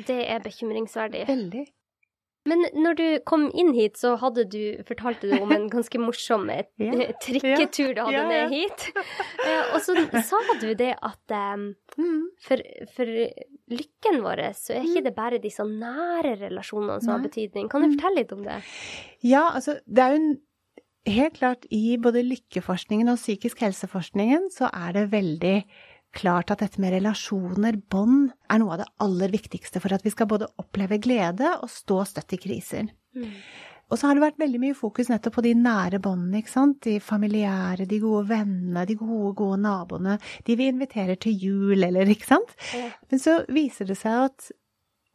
Det 0.07 0.23
er 0.31 0.43
bekymringsverdig. 0.43 1.27
Veldig. 1.29 1.67
Men 2.49 2.65
når 2.73 2.97
du 2.97 3.07
kom 3.29 3.49
inn 3.53 3.75
hit, 3.77 3.99
så 4.01 4.15
hadde 4.21 4.47
du, 4.49 4.81
fortalte 4.89 5.29
du 5.29 5.35
om 5.43 5.51
en 5.53 5.67
ganske 5.73 6.01
morsom 6.01 6.49
ja. 6.53 6.65
trikketur 7.25 7.93
du 7.97 8.01
hadde 8.01 8.17
ja, 8.17 8.25
ja. 8.25 8.29
ned 8.31 8.55
hit. 8.55 8.87
Uh, 8.97 9.75
og 9.77 9.81
så 9.85 9.97
sa 10.25 10.41
du 10.63 10.71
det 10.79 10.95
at 10.97 11.35
um, 11.37 11.67
for, 12.47 12.65
for, 12.97 13.17
lykken 13.71 14.23
vår 14.25 14.47
så 14.57 14.75
er 14.75 14.87
ikke 14.87 15.03
mm. 15.05 15.09
det 15.09 15.15
bare 15.15 15.43
de 15.43 15.53
så 15.53 15.67
nære 15.69 16.39
relasjonene 16.41 17.01
som 17.05 17.15
har 17.15 17.27
betydning. 17.27 17.69
Kan 17.71 17.85
du 17.85 17.91
mm. 17.91 17.99
fortelle 17.99 18.23
litt 18.23 18.33
om 18.35 18.47
det? 18.47 18.63
Ja, 19.23 19.51
altså 19.53 19.77
det 19.85 20.07
er 20.07 20.17
jo 20.17 20.33
helt 21.09 21.37
klart 21.39 21.69
i 21.73 21.97
både 22.01 22.25
lykkeforskningen 22.27 23.09
og 23.13 23.21
psykisk 23.21 23.63
helseforskningen 23.65 24.51
så 24.53 24.69
er 24.73 24.97
det 24.97 25.07
veldig 25.13 25.55
klart 26.17 26.51
at 26.53 26.63
dette 26.65 26.81
med 26.83 26.95
relasjoner, 26.97 27.79
bånd, 27.91 28.31
er 28.51 28.61
noe 28.63 28.75
av 28.75 28.83
det 28.83 28.91
aller 29.05 29.33
viktigste 29.33 29.83
for 29.83 29.95
at 29.95 30.05
vi 30.07 30.13
skal 30.15 30.29
både 30.31 30.51
oppleve 30.61 30.99
glede 31.03 31.57
og 31.61 31.71
stå 31.71 32.03
støtt 32.09 32.37
i 32.37 32.41
kriser. 32.43 32.91
Mm. 33.17 33.35
Og 33.91 33.99
så 33.99 34.07
har 34.07 34.15
det 34.15 34.23
vært 34.23 34.39
veldig 34.39 34.61
mye 34.63 34.77
fokus 34.79 35.09
nettopp 35.11 35.41
på 35.41 35.45
de 35.49 35.53
nære 35.59 35.99
båndene, 36.03 36.41
ikke 36.41 36.53
sant. 36.53 36.79
De 36.87 37.01
familiære, 37.03 37.89
de 37.91 37.99
gode 38.03 38.29
vennene, 38.31 38.85
de 38.87 38.95
gode, 38.99 39.33
gode 39.41 39.59
naboene. 39.65 40.15
De 40.47 40.57
vi 40.59 40.69
inviterer 40.71 41.19
til 41.19 41.35
jul, 41.35 41.83
eller 41.89 42.11
ikke 42.15 42.29
sant. 42.29 42.55
Ja. 42.77 42.87
Men 43.11 43.23
så 43.23 43.41
viser 43.51 43.91
det 43.91 43.99
seg 43.99 44.29
at 44.29 44.51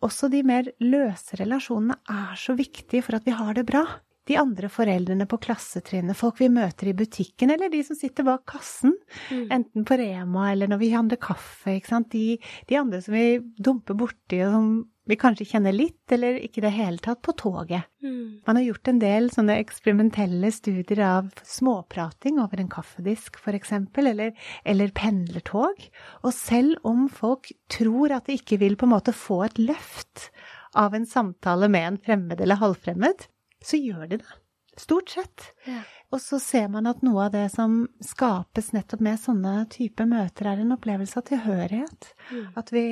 også 0.04 0.28
de 0.30 0.44
mer 0.46 0.68
løse 0.84 1.40
relasjonene 1.40 1.96
er 2.12 2.36
så 2.38 2.54
viktige 2.60 3.06
for 3.06 3.18
at 3.18 3.26
vi 3.26 3.34
har 3.36 3.56
det 3.56 3.64
bra 3.70 3.86
de 4.26 4.38
andre 4.42 4.70
foreldrene 4.74 5.28
på 5.30 5.38
klassetrinnet, 5.44 6.18
folk 6.18 6.40
vi 6.42 6.50
møter 6.50 6.90
i 6.90 6.96
butikken, 6.98 7.52
eller 7.54 7.70
de 7.70 7.84
som 7.86 7.98
sitter 7.98 8.26
bak 8.26 8.46
kassen, 8.50 8.96
mm. 9.30 9.46
enten 9.54 9.86
på 9.86 10.00
Rema 10.02 10.50
eller 10.52 10.72
når 10.72 10.82
vi 10.82 10.92
handler 10.96 11.22
kaffe. 11.22 11.78
De, 12.12 12.26
de, 12.68 12.78
andre 12.80 13.02
som 13.06 13.14
vi 13.14 13.40
dumper 13.62 13.98
borti, 13.98 14.42
og 14.46 14.54
som 14.56 14.70
vi 15.06 15.18
kanskje 15.22 15.46
kjenner 15.52 15.76
litt, 15.76 16.02
eller 16.16 16.40
ikke 16.42 16.64
i 16.64 16.66
det 16.66 16.74
hele 16.74 17.04
tatt, 17.04 17.22
på 17.26 17.36
toget. 17.38 17.86
Mm. 18.02 18.42
Man 18.48 18.58
har 18.58 18.66
gjort 18.66 18.90
en 18.90 19.02
del 19.04 19.30
sånne 19.34 19.60
eksperimentelle 19.62 20.50
studier 20.54 21.04
av 21.06 21.30
småprating 21.46 22.40
over 22.42 22.62
en 22.62 22.72
kaffedisk, 22.72 23.38
for 23.42 23.58
eksempel, 23.58 24.10
eller, 24.10 24.34
eller 24.66 24.94
pendlertog. 24.98 25.86
Og 26.24 26.34
selv 26.34 26.82
om 26.88 27.06
folk 27.14 27.54
tror 27.70 28.18
at 28.18 28.26
de 28.26 28.40
ikke 28.40 28.58
vil 28.64 28.80
på 28.80 28.90
en 28.90 28.96
måte 28.96 29.14
få 29.14 29.44
et 29.46 29.62
løft 29.62 30.32
av 30.76 30.98
en 30.98 31.06
samtale 31.08 31.70
med 31.72 31.88
en 31.88 32.02
fremmed 32.02 32.42
eller 32.42 32.60
halvfremmed, 32.60 33.30
så 33.66 33.80
gjør 33.82 34.10
de 34.12 34.20
det. 34.22 34.34
Stort 34.78 35.14
sett. 35.14 35.54
Ja. 35.64 35.82
Og 36.14 36.22
så 36.22 36.38
ser 36.40 36.68
man 36.72 36.88
at 36.90 37.02
noe 37.06 37.26
av 37.28 37.34
det 37.34 37.48
som 37.54 37.86
skapes 38.04 38.74
nettopp 38.76 39.02
med 39.04 39.20
sånne 39.20 39.56
type 39.72 40.06
møter, 40.08 40.50
er 40.52 40.62
en 40.62 40.76
opplevelse 40.76 41.20
av 41.20 41.26
tilhørighet. 41.30 42.10
Mm. 42.30 42.46
At 42.60 42.72
vi 42.76 42.86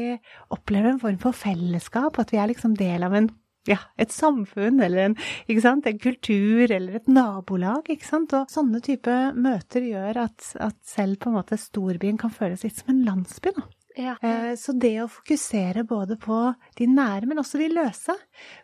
opplever 0.54 0.94
en 0.94 1.02
form 1.04 1.20
for 1.22 1.36
fellesskap, 1.36 2.20
at 2.20 2.34
vi 2.34 2.40
er 2.40 2.52
liksom 2.52 2.78
del 2.80 3.04
av 3.06 3.16
en, 3.20 3.30
ja, 3.70 3.80
et 4.00 4.16
samfunn 4.16 4.80
eller 4.84 5.10
en, 5.10 5.18
en, 5.52 6.00
kultur 6.04 6.72
eller 6.72 7.00
et 7.00 7.12
nabolag. 7.12 7.92
ikke 7.92 8.08
sant? 8.08 8.36
Og 8.40 8.52
sånne 8.52 8.84
type 8.84 9.20
møter 9.36 9.88
gjør 9.92 10.24
at, 10.26 10.50
at 10.64 10.80
selv 10.88 11.20
på 11.20 11.32
en 11.32 11.40
måte 11.42 11.60
storbyen 11.60 12.20
kan 12.20 12.32
føles 12.34 12.64
litt 12.64 12.80
som 12.80 12.96
en 12.96 13.06
landsby. 13.08 13.56
da. 13.60 13.68
Ja. 14.00 14.16
Eh, 14.22 14.54
så 14.60 14.74
det 14.78 14.96
å 15.04 15.12
fokusere 15.12 15.84
både 15.88 16.18
på 16.22 16.38
de 16.80 16.88
nære, 16.90 17.28
men 17.30 17.42
også 17.42 17.62
de 17.62 17.70
løse 17.74 18.16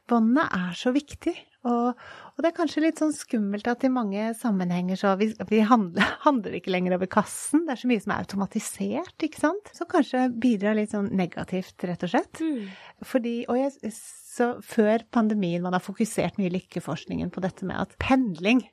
båndene 0.10 0.48
er 0.56 0.76
så 0.78 0.94
viktig. 0.96 1.36
Og, 1.68 1.92
og, 1.92 2.38
det 2.40 2.50
er 2.50 2.56
kanskje 2.56 2.84
litt 2.86 3.02
sånn 3.02 3.12
skummelt 3.12 3.68
at 3.68 3.84
i 3.84 3.92
mange 3.92 4.30
sammenhenger 4.40 4.96
så 5.00 5.12
vi, 5.20 5.28
vi 5.50 5.60
handler, 5.68 6.14
handler, 6.26 6.56
ikke 6.56 6.72
lenger 6.72 6.96
over 6.96 7.10
kassen. 7.12 7.66
Det 7.68 7.76
er 7.76 7.82
så 7.82 7.90
mye 7.92 8.04
som 8.06 8.14
er 8.16 8.24
automatisert, 8.24 9.28
ikke 9.28 9.44
sant. 9.44 9.72
Som 9.76 9.90
kanskje 9.92 10.26
bidrar 10.40 10.78
litt 10.80 10.96
sånn 10.96 11.12
negativt, 11.20 11.76
rett 11.90 12.08
og 12.08 12.14
slett. 12.14 12.42
Mm. 12.42 12.70
Fordi, 13.06 13.36
og 13.52 13.60
jeg, 13.60 13.94
så 13.94 14.54
før 14.66 15.04
pandemien 15.12 15.66
man 15.66 15.76
har 15.76 15.84
fokusert 15.84 16.40
mye 16.40 16.50
i 16.50 16.56
lykkeforskningen 16.58 17.32
på 17.36 17.44
dette 17.44 17.68
med 17.68 17.80
at 17.88 17.98
pendling 18.02 18.66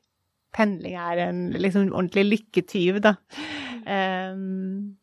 Pendling 0.56 0.94
er 0.96 1.18
en 1.20 1.40
liksom 1.52 1.90
ordentlig 1.90 2.22
lykketyv, 2.30 3.02
da. 3.04 3.10
Um, 3.84 4.94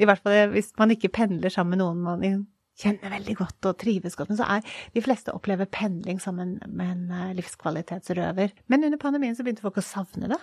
I 0.00 0.08
hvert 0.08 0.24
fall 0.24 0.54
hvis 0.54 0.72
man 0.80 0.94
ikke 0.94 1.12
pendler 1.12 1.52
sammen 1.52 1.76
med 1.76 1.84
noen 1.84 2.02
man 2.06 2.46
kjenner 2.80 3.12
veldig 3.16 3.36
godt 3.40 3.68
og 3.70 3.76
trives 3.80 4.16
godt. 4.18 4.32
Men 4.32 4.40
så 4.40 4.48
er 4.56 4.78
de 4.94 5.02
fleste 5.04 5.34
opplever 5.34 5.68
pendling 5.72 6.20
som 6.22 6.40
en, 6.42 6.56
en 6.64 7.04
eh, 7.10 7.34
livskvalitetsrøver. 7.38 8.54
Men 8.72 8.88
under 8.88 9.00
pandemien 9.00 9.36
så 9.36 9.46
begynte 9.46 9.64
folk 9.64 9.80
å 9.80 9.86
savne 9.86 10.30
det. 10.32 10.40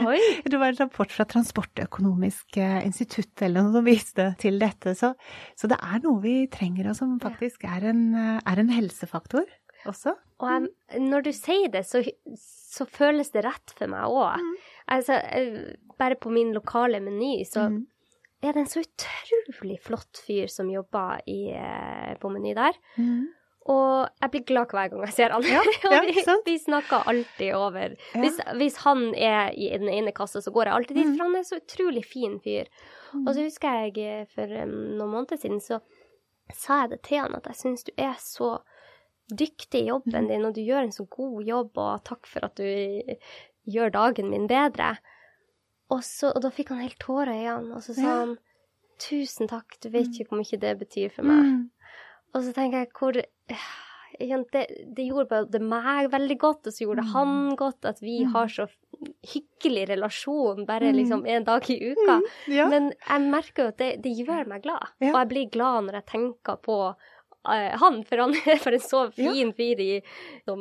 Oi. 0.00 0.18
det 0.50 0.58
var 0.58 0.72
en 0.72 0.80
rapport 0.80 1.12
fra 1.12 1.26
Transportøkonomisk 1.28 2.58
eh, 2.60 2.80
institutt 2.88 3.44
eller 3.44 3.66
noe 3.66 3.76
som 3.76 3.88
viste 3.88 4.28
til 4.42 4.58
dette. 4.62 4.96
Så, 4.98 5.14
så, 5.58 5.70
det 5.70 5.78
er 5.78 6.02
noe 6.04 6.22
vi 6.24 6.36
trenger, 6.52 6.90
og 6.90 6.98
som 6.98 7.18
faktisk 7.22 7.66
er 7.68 7.90
en, 7.92 8.06
eh, 8.18 8.38
er 8.40 8.62
en 8.62 8.72
helsefaktor 8.72 9.46
også. 9.90 10.14
Og 10.42 10.50
jeg, 10.50 11.00
når 11.02 11.24
du 11.26 11.32
sier 11.34 11.70
det, 11.70 11.84
så, 11.86 12.02
så, 12.38 12.86
føles 12.86 13.32
det 13.34 13.42
rett 13.46 13.72
for 13.74 13.90
meg 13.90 14.10
òg. 14.10 14.42
Mm. 14.42 14.52
Altså, 14.94 15.18
bare 15.98 16.18
på 16.18 16.30
min 16.34 16.50
lokale 16.54 16.98
meny, 17.02 17.40
så 17.46 17.68
mm 17.70 17.80
er 18.42 18.52
det 18.56 18.62
en 18.64 18.70
så 18.72 18.82
utrolig 18.82 19.78
flott 19.84 20.18
fyr 20.26 20.50
som 20.50 20.70
jobber 20.70 21.20
i, 21.30 21.52
eh, 21.54 22.14
på 22.18 22.30
Meny 22.32 22.54
der. 22.58 22.76
Mm. 22.98 23.28
Og 23.70 24.08
jeg 24.20 24.30
blir 24.32 24.42
glad 24.48 24.72
hver 24.74 24.88
gang 24.90 25.04
jeg 25.06 25.14
ser 25.14 25.30
han. 25.30 25.44
Ja, 25.46 25.60
ja, 25.92 26.00
vi, 26.02 26.24
vi 26.48 26.56
snakker 26.58 27.04
alltid 27.06 27.52
over. 27.54 27.94
Hvis, 28.18 28.40
hvis 28.58 28.76
han 28.82 29.04
er 29.14 29.52
i 29.54 29.68
den 29.78 29.86
ene 29.92 30.10
kassa, 30.16 30.42
så 30.42 30.50
går 30.50 30.66
jeg 30.66 30.74
alltid 30.80 30.96
dit, 30.98 31.06
Mm. 31.06 31.16
for 31.16 31.24
han 31.28 31.36
er 31.38 31.46
så 31.46 31.60
utrolig 31.60 32.02
fin 32.04 32.40
fyr. 32.42 32.66
Og 33.22 33.30
så 33.36 33.44
husker 33.44 33.84
jeg 33.84 33.98
eh, 34.02 34.26
for 34.34 34.50
um, 34.64 34.74
noen 34.98 35.12
måneder 35.14 35.38
siden, 35.38 35.60
så 35.62 35.78
sa 36.52 36.80
jeg 36.82 36.90
det 36.96 37.02
til 37.06 37.20
han 37.22 37.34
at 37.38 37.46
jeg 37.46 37.60
syns 37.60 37.84
du 37.86 37.92
er 37.96 38.16
så 38.18 38.56
dyktig 39.30 39.84
i 39.84 39.86
Mm. 39.86 39.88
jobben 39.94 40.26
din, 40.28 40.44
og 40.44 40.54
du 40.54 40.60
gjør 40.66 40.82
en 40.82 40.92
så 40.92 41.06
god 41.08 41.42
jobb, 41.46 41.78
og 41.78 42.02
takk 42.04 42.26
for 42.26 42.44
at 42.44 42.56
du 42.58 42.66
gjør 43.70 43.92
dagen 43.94 44.30
min 44.30 44.48
bedre. 44.50 44.96
Og, 45.92 46.00
så, 46.06 46.30
og 46.34 46.40
da 46.44 46.50
fikk 46.54 46.72
han 46.72 46.80
helt 46.84 46.98
tårer 47.02 47.34
i 47.36 47.46
øynene, 47.50 47.76
og 47.76 47.82
så 47.84 47.94
sa 47.94 48.02
Ja. 48.06 48.16
han 48.22 48.36
tusen 49.02 49.48
takk, 49.50 49.76
du 49.82 49.88
vet 49.92 50.08
ikke 50.14 50.28
hvor 50.30 50.38
mye 50.40 50.58
det 50.62 50.78
betyr 50.80 51.10
for 51.12 51.26
meg. 51.26 51.44
Mm. 51.44 51.70
Og 52.34 52.42
så 52.46 52.52
tenker 52.56 52.78
jeg 52.84 52.92
hvor 52.96 53.12
det, 53.12 53.26
det 54.94 55.06
gjorde 55.08 55.28
både 55.30 55.60
meg 55.64 56.10
veldig 56.12 56.36
godt, 56.38 56.66
og 56.68 56.72
så 56.74 56.84
gjorde 56.84 57.02
det 57.02 57.08
Mm. 57.08 57.12
han 57.16 57.56
godt, 57.56 57.84
at 57.84 58.00
vi 58.00 58.22
har 58.24 58.46
så 58.46 58.66
hyggelig 59.26 59.88
relasjon 59.88 60.66
bare 60.66 60.92
Mm. 60.92 60.96
liksom 60.96 61.26
en 61.26 61.44
dag 61.44 61.70
i 61.70 61.78
uka. 61.92 62.20
Ja. 62.48 62.68
Men 62.68 62.92
jeg 63.08 63.20
merker 63.30 63.62
jo 63.64 63.68
at 63.68 63.76
det, 63.78 64.02
det 64.02 64.12
gjør 64.18 64.46
meg 64.46 64.62
glad. 64.62 64.86
Ja. 65.00 65.08
Og 65.12 65.18
jeg 65.18 65.28
blir 65.28 65.50
glad 65.50 65.84
når 65.84 65.92
jeg 65.94 66.06
tenker 66.06 66.56
på 66.62 66.94
han, 67.44 67.96
for 68.06 68.20
han 68.22 68.34
er 68.46 68.58
for 68.62 68.72
en 68.76 68.82
så 68.84 69.00
fin 69.12 69.50
fyr 69.56 69.80
som 70.46 70.60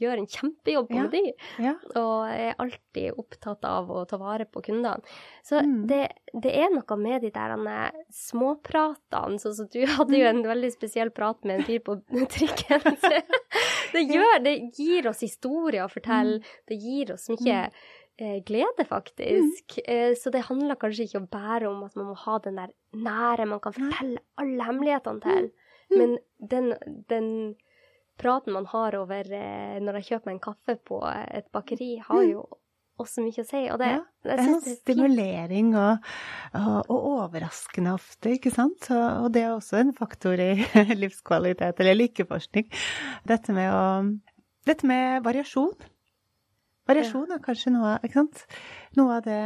gjør 0.00 0.22
en 0.22 0.26
kjempejobb 0.32 0.88
på 0.88 0.96
Ja. 0.96 1.02
Meny. 1.08 1.32
ja. 1.60 1.74
Og 2.00 2.30
er 2.32 2.54
alltid 2.62 3.18
opptatt 3.20 3.64
av 3.68 3.90
å 3.92 4.06
ta 4.08 4.16
vare 4.16 4.46
på 4.48 4.62
kundene. 4.64 5.02
Så 5.44 5.60
Mm. 5.62 5.86
det, 5.90 6.08
det 6.32 6.54
er 6.56 6.70
noe 6.72 6.96
med 6.96 7.22
de 7.22 7.30
der 7.30 7.52
eh, 7.68 7.90
småpratene. 8.10 9.38
Sånn 9.42 9.54
som 9.56 9.68
du 9.72 9.80
hadde 9.86 10.18
jo 10.18 10.26
en 10.28 10.42
veldig 10.46 10.72
spesiell 10.74 11.10
prat 11.14 11.42
med 11.44 11.60
en 11.60 11.66
fyr 11.68 11.82
på 11.84 11.98
trikken. 12.36 12.80
Det, 13.92 14.00
gjør, 14.08 14.38
det 14.40 14.52
gir 14.78 15.04
oss 15.10 15.20
historier 15.20 15.84
å 15.84 15.90
fortelle. 15.92 16.38
Det 16.68 16.78
gir 16.80 17.10
oss 17.12 17.26
mye 17.28 17.66
eh, 18.16 18.38
glede, 18.48 18.86
faktisk. 18.88 19.74
Mm. 19.84 20.14
så 20.16 20.32
det 20.32 20.46
handler 20.46 20.78
kanskje 20.80 21.04
ikke 21.10 21.20
bare 21.28 21.68
om 21.68 21.82
at 21.84 21.96
man 22.00 22.08
må 22.08 22.14
ha 22.22 22.38
den 22.40 22.56
der 22.56 22.72
nære 22.96 23.44
man 23.50 23.60
kan 23.60 23.74
fortelle 23.76 24.22
alle 24.40 24.64
hemmelighetene 24.70 25.20
til. 25.26 25.50
Men 25.98 26.16
den, 26.38 26.72
den 27.10 27.28
praten 28.20 28.54
man 28.56 28.66
har 28.70 28.96
over 28.98 29.30
eh, 29.36 29.78
når 29.82 30.00
jeg 30.00 30.10
kjøper 30.10 30.30
meg 30.30 30.38
en 30.38 30.44
kaffe 30.48 30.76
på 30.88 30.98
et 31.08 31.48
bakeri, 31.54 31.94
har 32.06 32.26
jo 32.28 32.44
også 33.02 33.24
mye 33.24 33.42
å 33.42 33.46
si. 33.48 33.62
Og 33.72 33.78
det, 33.80 33.90
Ja, 33.94 34.02
Det 34.22 34.34
er 34.36 34.42
er 34.42 34.74
stimulering 34.76 35.72
og, 35.74 36.10
og, 36.58 36.90
og 36.92 37.06
overraskende 37.12 37.94
ofte, 37.96 38.36
ikke 38.36 38.52
sant? 38.54 38.88
Så, 38.88 38.98
og 39.24 39.32
det 39.34 39.44
er 39.46 39.54
også 39.54 39.80
en 39.80 39.94
faktor 39.96 40.40
i 40.40 40.52
livskvalitet, 41.02 41.80
eller 41.80 41.98
lykkeforskning. 41.98 42.68
Dette 43.28 43.56
med 43.56 43.72
å 43.72 43.86
Dette 44.62 44.86
med 44.86 45.24
variasjon. 45.24 45.72
Variasjon 46.86 47.32
er 47.34 47.40
kanskje 47.42 47.72
noe? 47.74 47.96
Noe 48.98 49.16
av 49.16 49.24
det 49.26 49.40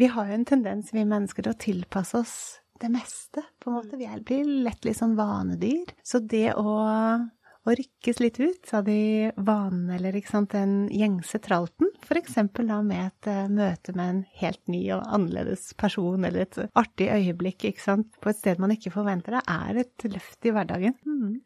Vi 0.00 0.08
har 0.08 0.30
jo 0.30 0.36
en 0.38 0.46
tendens, 0.48 0.94
vi 0.96 1.04
mennesker, 1.04 1.44
til 1.44 1.52
å 1.52 1.60
tilpasse 1.60 2.16
oss 2.16 2.36
det 2.80 2.90
meste, 2.92 3.42
på 3.60 3.70
en 3.70 3.78
måte. 3.78 3.96
Vi 3.98 4.06
er- 4.06 4.20
blir 4.20 4.44
lett 4.64 4.84
litt 4.84 4.98
sånn 4.98 5.16
vanedyr. 5.16 5.94
Så 6.04 6.20
det 6.26 6.54
å 6.54 7.30
å 7.66 7.74
rykkes 7.74 8.20
litt 8.22 8.38
ut 8.38 8.68
av 8.78 8.84
de 8.86 9.32
vanene, 9.42 9.96
eller 9.96 10.14
ikke 10.14 10.30
sant, 10.30 10.52
den 10.54 10.88
gjengse 10.94 11.40
tralten, 11.42 11.88
f.eks. 12.06 12.36
da 12.54 12.80
med 12.86 13.08
et 13.08 13.30
eh, 13.32 13.48
møte 13.50 13.94
med 13.96 14.12
en 14.12 14.20
helt 14.38 14.62
ny 14.70 14.84
og 14.94 15.02
annerledes 15.02 15.72
person, 15.74 16.24
eller 16.24 16.46
et 16.46 16.60
artig 16.78 17.08
øyeblikk, 17.10 17.66
ikke 17.66 17.82
sant, 17.82 18.12
på 18.22 18.30
et 18.30 18.38
sted 18.38 18.62
man 18.62 18.70
ikke 18.70 18.94
forventer 18.94 19.34
det, 19.38 19.42
er 19.50 19.82
et 19.82 20.06
løft 20.12 20.46
i 20.46 20.54
hverdagen. 20.54 20.94
Mm. 21.06 21.40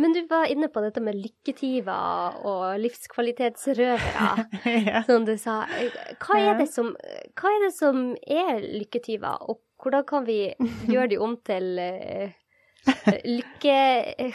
Men 0.00 0.14
du 0.16 0.22
var 0.28 0.48
inne 0.48 0.70
på 0.72 0.80
dette 0.80 1.02
med 1.04 1.18
lykketyver 1.20 2.38
og 2.48 2.78
livskvalitetsrøvere, 2.80 4.28
ja. 4.88 5.02
som 5.04 5.26
du 5.28 5.34
sa. 5.40 5.62
Hva 6.22 6.38
er 6.40 6.56
det 6.62 6.68
som, 6.72 6.94
hva 7.36 7.50
er, 7.52 7.66
det 7.66 7.72
som 7.76 8.06
er 8.24 8.62
lykketyver, 8.80 9.44
og 9.52 9.60
hvordan 9.82 10.06
kan 10.08 10.24
vi 10.28 10.38
gjøre 10.88 11.10
de 11.12 11.18
om 11.20 11.36
til 11.44 11.74
eh, 11.82 12.32
lykke... 13.26 13.76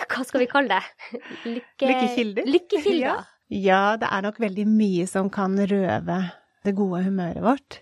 Hva 0.06 0.28
skal 0.28 0.44
vi 0.44 0.50
kalle 0.52 0.78
det? 0.78 1.16
Lykke, 1.48 1.90
Lykkekilder? 1.90 2.52
Lykkekilder. 2.54 3.26
ja, 3.58 3.82
det 3.98 4.12
er 4.12 4.28
nok 4.28 4.38
veldig 4.44 4.68
mye 4.70 5.08
som 5.10 5.32
kan 5.34 5.58
røve 5.58 6.20
det 6.68 6.76
gode 6.78 7.02
humøret 7.08 7.42
vårt. 7.42 7.82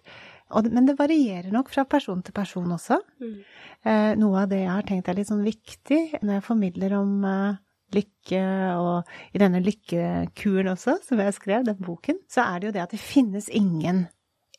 Men 0.64 0.88
det 0.88 0.96
varierer 1.00 1.52
nok 1.52 1.72
fra 1.74 1.84
person 1.90 2.22
til 2.24 2.36
person 2.36 2.72
også. 2.72 3.02
Mm. 3.20 3.38
Eh, 3.84 4.12
noe 4.22 4.44
av 4.46 4.52
det 4.52 4.62
jeg 4.62 4.72
har 4.72 4.86
tenkt 4.88 5.10
er 5.10 5.18
litt 5.18 5.30
sånn 5.30 5.44
viktig 5.46 6.22
når 6.22 6.38
jeg 6.38 6.46
formidler 6.46 6.96
om 7.00 7.26
eh, 7.28 7.58
lykke, 7.94 8.42
og 8.80 9.36
i 9.36 9.42
denne 9.42 9.62
lykkekuren 9.64 10.72
også, 10.74 10.98
som 11.06 11.22
jeg 11.22 11.38
skrev, 11.38 11.68
den 11.68 11.80
boken, 11.86 12.20
så 12.32 12.48
er 12.48 12.60
det 12.60 12.70
jo 12.70 12.76
det 12.78 12.84
at 12.88 12.96
det 12.96 13.04
finnes 13.04 13.52
ingen, 13.54 14.06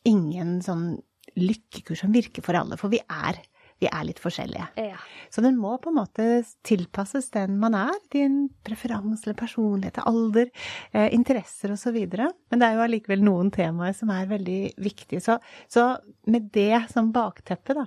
ingen 0.07 0.57
sånn 0.65 0.95
lykkekur 1.37 1.99
som 1.99 2.15
virker 2.15 2.45
for 2.45 2.57
alle, 2.57 2.77
for 2.79 2.93
vi 2.93 2.99
er, 3.03 3.39
vi 3.77 3.89
er 3.91 4.05
litt 4.07 4.19
forskjellige. 4.21 4.67
Ja. 4.79 4.97
Så 5.29 5.43
den 5.45 5.59
må 5.61 5.75
på 5.81 5.91
en 5.91 5.99
måte 5.99 6.25
tilpasses 6.65 7.29
den 7.35 7.59
man 7.61 7.75
er, 7.77 7.93
din 8.13 8.47
preferanse 8.65 9.27
eller 9.27 9.37
personlighet, 9.37 9.99
alder, 10.09 10.49
eh, 10.93 11.11
interesser 11.13 11.75
osv. 11.75 11.99
Men 12.15 12.57
det 12.57 12.69
er 12.69 12.77
jo 12.77 12.85
allikevel 12.87 13.21
noen 13.25 13.51
temaer 13.53 13.93
som 13.97 14.09
er 14.15 14.31
veldig 14.31 14.61
viktige. 14.81 15.21
Så, 15.21 15.37
så 15.69 15.91
med 16.31 16.49
det 16.55 16.87
som 16.93 17.13
bakteppe, 17.13 17.77
da, 17.77 17.85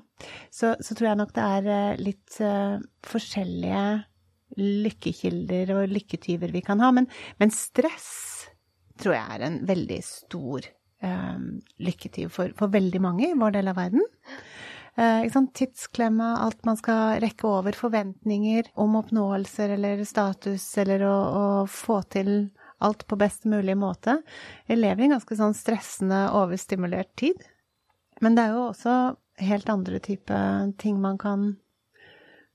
så, 0.52 0.76
så 0.78 0.94
tror 0.94 1.10
jeg 1.10 1.22
nok 1.24 1.34
det 1.34 1.48
er 1.56 1.72
eh, 1.74 2.04
litt 2.06 2.38
eh, 2.44 2.78
forskjellige 3.10 3.84
lykkekilder 4.58 5.74
og 5.76 5.94
lykketyver 5.94 6.52
vi 6.54 6.64
kan 6.66 6.82
ha. 6.82 6.90
Men, 6.94 7.08
men 7.38 7.54
stress 7.54 8.10
tror 9.00 9.16
jeg 9.16 9.36
er 9.36 9.46
en 9.46 9.60
veldig 9.68 10.00
stor 10.04 10.66
eh, 10.66 11.38
lykketyv 11.80 12.32
for, 12.34 12.52
for 12.58 12.72
veldig 12.72 13.00
mange 13.02 13.30
i 13.30 13.38
vår 13.38 13.56
del 13.56 13.72
av 13.72 13.80
verden. 13.80 14.04
Eh? 15.00 15.38
Tidsklemma, 15.54 16.36
alt 16.44 16.64
man 16.68 16.78
skal 16.80 17.20
rekke 17.22 17.48
over, 17.48 17.76
forventninger 17.76 18.72
om 18.80 18.98
oppnåelser 19.00 19.76
eller 19.76 20.04
status, 20.04 20.66
eller 20.82 21.06
å, 21.08 21.14
å 21.14 21.46
få 21.70 22.02
til 22.12 22.50
alt 22.80 23.06
på 23.06 23.16
best 23.20 23.44
mulig 23.44 23.76
måte. 23.76 24.20
Vi 24.66 24.76
lever 24.76 25.04
i 25.04 25.08
en 25.10 25.16
ganske 25.18 25.36
sånn 25.36 25.56
stressende, 25.56 26.26
overstimulert 26.36 27.12
tid. 27.20 27.40
Men 28.24 28.36
det 28.36 28.46
er 28.46 28.56
jo 28.56 28.68
også 28.70 28.94
helt 29.40 29.72
andre 29.72 30.00
type 30.04 30.38
ting 30.80 31.00
man 31.00 31.16
kan, 31.20 31.54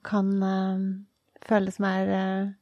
kan 0.06 0.32
eh, 0.46 0.88
føle 1.48 1.74
som 1.74 1.88
er 1.90 2.14
eh, 2.20 2.54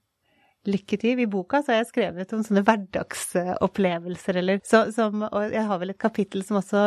lykketyv. 0.69 1.19
I 1.19 1.27
boka 1.27 1.61
så 1.63 1.73
har 1.73 1.81
jeg 1.81 1.89
skrevet 1.91 2.33
om 2.35 2.43
sånne 2.45 2.63
hverdagsopplevelser, 2.67 4.39
eller 4.39 4.61
så, 4.67 4.85
som 4.95 5.25
Og 5.27 5.51
jeg 5.51 5.65
har 5.67 5.81
vel 5.81 5.93
et 5.93 6.01
kapittel 6.01 6.41
som 6.45 6.59
også 6.61 6.81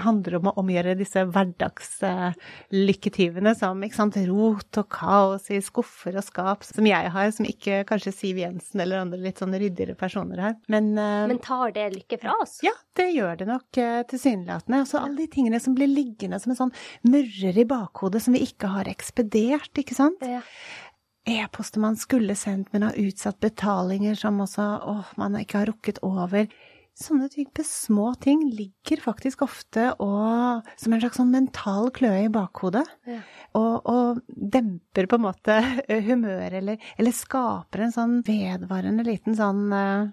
handler 0.00 0.38
om 0.38 0.46
å 0.48 0.54
omgjøre 0.62 0.94
disse 0.96 1.20
hverdagslykketyvene 1.28 3.52
som 3.58 3.82
ikke 3.84 3.98
sant, 3.98 4.16
rot 4.28 4.78
og 4.80 4.86
kaos 4.92 5.50
i 5.52 5.58
skuffer 5.64 6.16
og 6.16 6.24
skap, 6.24 6.64
som 6.64 6.86
jeg 6.88 7.10
har, 7.12 7.30
som 7.36 7.44
ikke 7.48 7.84
kanskje 7.88 8.12
Siv 8.16 8.36
Jensen 8.40 8.80
eller 8.82 9.00
andre 9.02 9.20
litt 9.20 9.38
sånn 9.42 9.52
ryddigere 9.52 9.94
personer 9.98 10.38
har. 10.46 10.54
Men, 10.72 10.84
eh, 10.96 11.26
Men 11.28 11.38
tar 11.44 11.68
det 11.76 11.86
lykke 11.98 12.16
fra 12.22 12.32
oss? 12.40 12.54
ja, 12.64 12.74
det 12.96 13.08
gjør 13.12 13.36
det 13.42 13.48
nok 13.48 13.68
eh, 13.80 14.02
tilsynelatende. 14.08 14.80
Altså 14.86 14.96
alle 15.02 15.16
de 15.20 15.28
tingene 15.32 15.58
som 15.60 15.74
blir 15.76 15.90
liggende 15.92 16.40
som 16.40 16.50
en 16.52 16.60
sånn 16.62 16.74
murrer 17.04 17.58
i 17.58 17.68
bakhodet 17.68 18.22
som 18.22 18.32
vi 18.32 18.40
ikke 18.48 18.66
har 18.72 18.84
ekspedert, 18.88 19.72
ikke 19.76 19.94
sant? 19.96 20.20
Ja. 20.24 20.40
E-poster 21.28 21.82
man 21.82 21.96
skulle 21.96 22.34
sendt, 22.34 22.72
men 22.72 22.88
har 22.88 22.98
utsatt 22.98 23.40
betalinger 23.40 24.18
som 24.18 24.40
også 24.42 24.68
åh, 24.90 25.10
man 25.20 25.38
ikke 25.38 25.60
har 25.60 25.70
rukket 25.70 26.00
over. 26.02 26.48
Sånne 26.98 27.30
type 27.32 27.62
små 27.64 28.10
ting 28.20 28.42
ligger 28.52 29.00
faktisk 29.00 29.46
ofte 29.46 29.86
og 30.02 30.66
som 30.76 30.92
en 30.92 31.00
slags 31.00 31.16
sånn 31.16 31.30
mental 31.32 31.88
kløe 31.94 32.26
i 32.26 32.32
bakhodet. 32.32 32.84
Ja. 33.08 33.22
Og, 33.56 33.88
og 33.88 34.20
demper 34.28 35.08
på 35.08 35.16
en 35.16 35.24
måte 35.24 35.56
humøret, 36.08 36.58
eller, 36.60 36.90
eller 36.98 37.16
skaper 37.16 37.86
en 37.86 37.94
sånn 37.94 38.18
vedvarende 38.26 39.06
liten 39.08 39.38
sånn 39.38 39.64
uh, 39.72 40.10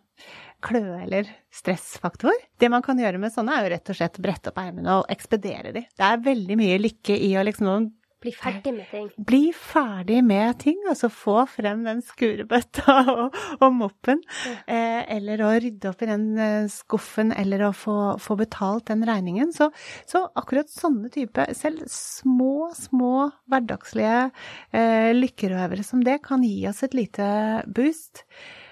kløe 0.64 1.02
eller 1.04 1.28
stressfaktor. 1.52 2.38
Det 2.60 2.72
man 2.72 2.86
kan 2.86 3.00
gjøre 3.02 3.20
med 3.20 3.34
sånne, 3.34 3.58
er 3.58 3.68
jo 3.68 3.74
rett 3.76 3.92
og 3.92 4.00
slett 4.00 4.22
brette 4.24 4.54
opp 4.54 4.62
ermene 4.62 5.02
og 5.02 5.12
ekspedere 5.12 5.74
de. 5.76 5.84
Det 5.84 6.06
er 6.06 6.28
veldig 6.30 6.60
mye 6.60 6.80
lykke 6.86 7.18
i 7.28 7.34
å 7.36 7.44
liksom 7.50 7.90
Bli 8.20 8.34
ferdig 8.36 8.74
med 8.76 8.90
ting. 8.92 9.06
bli 9.16 9.42
ferdig 9.56 10.20
med 10.28 10.58
ting, 10.60 10.80
altså 10.92 11.08
få 11.14 11.46
frem 11.48 11.86
den 11.88 12.02
skurebøtta 12.04 12.96
og, 13.14 13.38
og 13.62 13.76
moppen. 13.78 14.20
Eh, 14.68 15.02
eller 15.16 15.44
å 15.46 15.54
rydde 15.56 15.92
opp 15.94 16.04
i 16.04 16.10
den 16.10 16.26
eh, 16.36 16.68
skuffen, 16.74 17.32
eller 17.32 17.70
å 17.70 17.72
få, 17.76 17.98
få 18.20 18.36
betalt 18.42 18.90
den 18.92 19.06
regningen. 19.08 19.54
Så, 19.56 19.70
så 20.10 20.26
akkurat 20.36 20.72
sånne 20.72 21.12
type, 21.16 21.48
selv 21.56 21.88
små, 21.94 22.72
små 22.76 23.30
hverdagslige 23.50 24.30
eh, 24.76 25.12
lykkerøvere 25.16 25.88
som 25.88 26.04
det, 26.04 26.20
kan 26.28 26.44
gi 26.44 26.66
oss 26.68 26.84
et 26.84 26.98
lite 26.98 27.30
boost. 27.72 28.26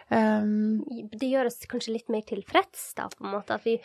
Um, 0.09 0.83
Det 1.11 1.27
gjør 1.27 1.49
oss 1.49 1.59
kanskje 1.67 1.97
litt 1.97 2.11
mer 2.11 2.23
tilfreds, 2.27 2.93
da, 2.95 3.09
på 3.11 3.25
en 3.25 3.33
måte. 3.33 3.57
At 3.57 3.65
vi 3.67 3.75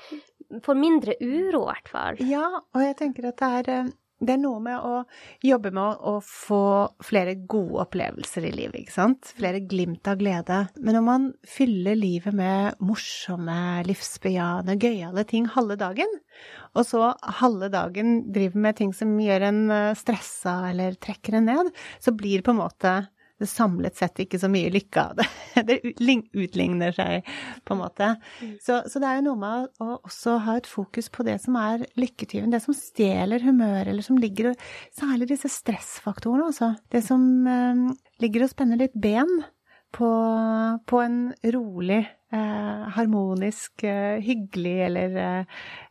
får 0.63 0.79
mindre 0.79 1.17
uro, 1.23 1.65
i 1.65 1.71
hvert 1.71 1.91
fall. 1.91 2.23
Ja, 2.27 2.47
og 2.61 2.85
jeg 2.85 2.99
tenker 3.01 3.31
at 3.31 3.43
det 3.43 3.51
er 3.59 3.71
eh, 3.75 3.91
det 4.23 4.37
er 4.37 4.41
noe 4.43 4.61
med 4.63 4.79
å 4.87 5.03
jobbe 5.43 5.73
med 5.75 6.03
å, 6.07 6.15
få 6.23 6.63
flere 7.03 7.35
gode 7.51 7.83
opplevelser 7.87 8.47
i 8.47 8.53
livet, 8.55 8.85
ikke 8.85 8.95
sant. 8.95 9.33
Flere 9.39 9.63
glimt 9.67 10.07
av 10.09 10.21
glede. 10.21 10.59
Men 10.79 10.97
når 10.99 11.07
man 11.07 11.29
fyller 11.49 11.99
livet 11.99 12.37
med 12.37 12.79
morsomme, 12.83 13.83
livsbejaende, 13.89 14.79
gøyale 14.79 15.27
ting 15.29 15.49
halve 15.51 15.79
dagen, 15.81 16.21
og 16.79 16.87
så 16.89 17.11
halve 17.43 17.69
dagen 17.73 18.23
driver 18.33 18.63
med 18.65 18.79
ting 18.79 18.95
som 18.97 19.13
gjør 19.21 19.49
en 19.51 19.63
eh, 19.75 19.99
stressa 19.99 20.55
eller 20.71 20.97
trekker 21.03 21.37
en 21.37 21.51
ned, 21.51 21.73
så 22.01 22.15
blir 22.17 22.41
det 22.41 22.47
på 22.47 22.55
en 22.55 22.63
måte 22.63 22.95
det 23.43 23.49
samlet 23.51 23.99
sett 23.99 24.23
ikke 24.25 24.41
så 24.41 24.49
mye 24.53 24.73
lykke 24.73 25.03
av 25.03 25.19
det. 25.19 25.29
Det 25.69 25.79
utligner 25.85 26.95
seg, 26.97 27.27
på 27.67 27.75
en 27.75 27.81
måte. 27.83 28.09
Mm. 28.41 28.55
Så, 28.63 28.79
så, 28.89 29.01
det 29.03 29.09
er 29.09 29.19
jo 29.19 29.27
noe 29.29 29.41
med 29.41 29.83
å 29.85 29.99
også 29.99 30.39
ha 30.47 30.57
et 30.59 30.69
fokus 30.71 31.11
på 31.13 31.27
det 31.27 31.37
som 31.45 31.59
er 31.61 31.85
lykketyven, 32.01 32.53
det 32.55 32.63
som 32.65 32.77
stjeler 32.77 33.45
humøret, 33.45 33.93
eller 33.93 34.07
som 34.07 34.21
ligger 34.21 34.53
Særlig 34.93 35.29
disse 35.31 35.49
stressfaktorene, 35.53 36.49
altså. 36.51 36.73
Det 36.93 37.03
som 37.05 37.23
eh, 37.49 37.83
ligger 38.23 38.47
og 38.47 38.53
spenner 38.53 38.81
litt 38.81 38.97
ben 38.99 39.43
på, 39.93 40.11
på 40.89 41.01
en 41.05 41.19
rolig, 41.55 42.01
eh, 42.33 42.83
harmonisk, 42.97 43.85
eh, 43.85 44.21
hyggelig 44.25 44.77
eller, 44.87 45.17
eh, 45.17 45.45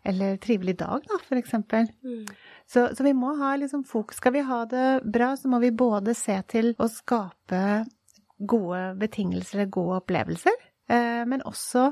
eller, 0.03 0.37
trivelig 0.37 0.77
dag, 0.77 1.05
da, 1.07 1.19
for 1.27 1.37
eksempel. 1.37 1.87
Mm. 2.03 2.25
Så, 2.71 2.85
så, 2.95 3.03
vi 3.03 3.11
må 3.13 3.33
ha 3.35 3.55
liksom 3.59 3.83
fokus. 3.83 4.21
Skal 4.21 4.31
vi 4.37 4.45
ha 4.47 4.61
det 4.65 5.01
bra, 5.03 5.33
så 5.37 5.49
må 5.51 5.59
vi 5.59 5.73
både 5.75 6.13
se 6.15 6.37
til 6.47 6.71
å 6.79 6.87
skape 6.87 7.63
gode 8.39 8.79
betingelser, 9.01 9.65
gode 9.67 9.97
opplevelser, 9.99 10.55
eh, 10.87 11.23
men 11.27 11.43
også 11.43 11.89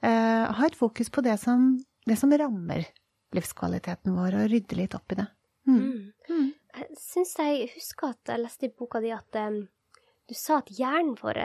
eh, 0.00 0.48
ha 0.48 0.66
et 0.66 0.78
fokus 0.78 1.12
på 1.12 1.20
det 1.26 1.36
som, 1.42 1.74
det 2.08 2.16
som, 2.16 2.32
rammer 2.32 2.88
livskvaliteten 3.36 4.16
vår, 4.16 4.38
og 4.40 4.50
rydde 4.54 4.80
litt 4.80 4.96
opp 4.96 5.12
i 5.12 5.20
det. 5.20 5.28
Mm. 5.68 5.78
Mm. 5.78 6.02
mm. 6.32 6.50
Jeg 6.72 6.96
syns 6.96 7.36
jeg 7.36 7.68
husker 7.74 8.14
at 8.14 8.32
jeg 8.32 8.40
leste 8.46 8.70
i 8.70 8.72
boka 8.72 9.02
di 9.04 9.12
at 9.12 9.36
um, 9.44 9.66
du 10.28 10.34
sa 10.38 10.62
at 10.62 10.72
hjernen 10.72 11.18
vår 11.20 11.42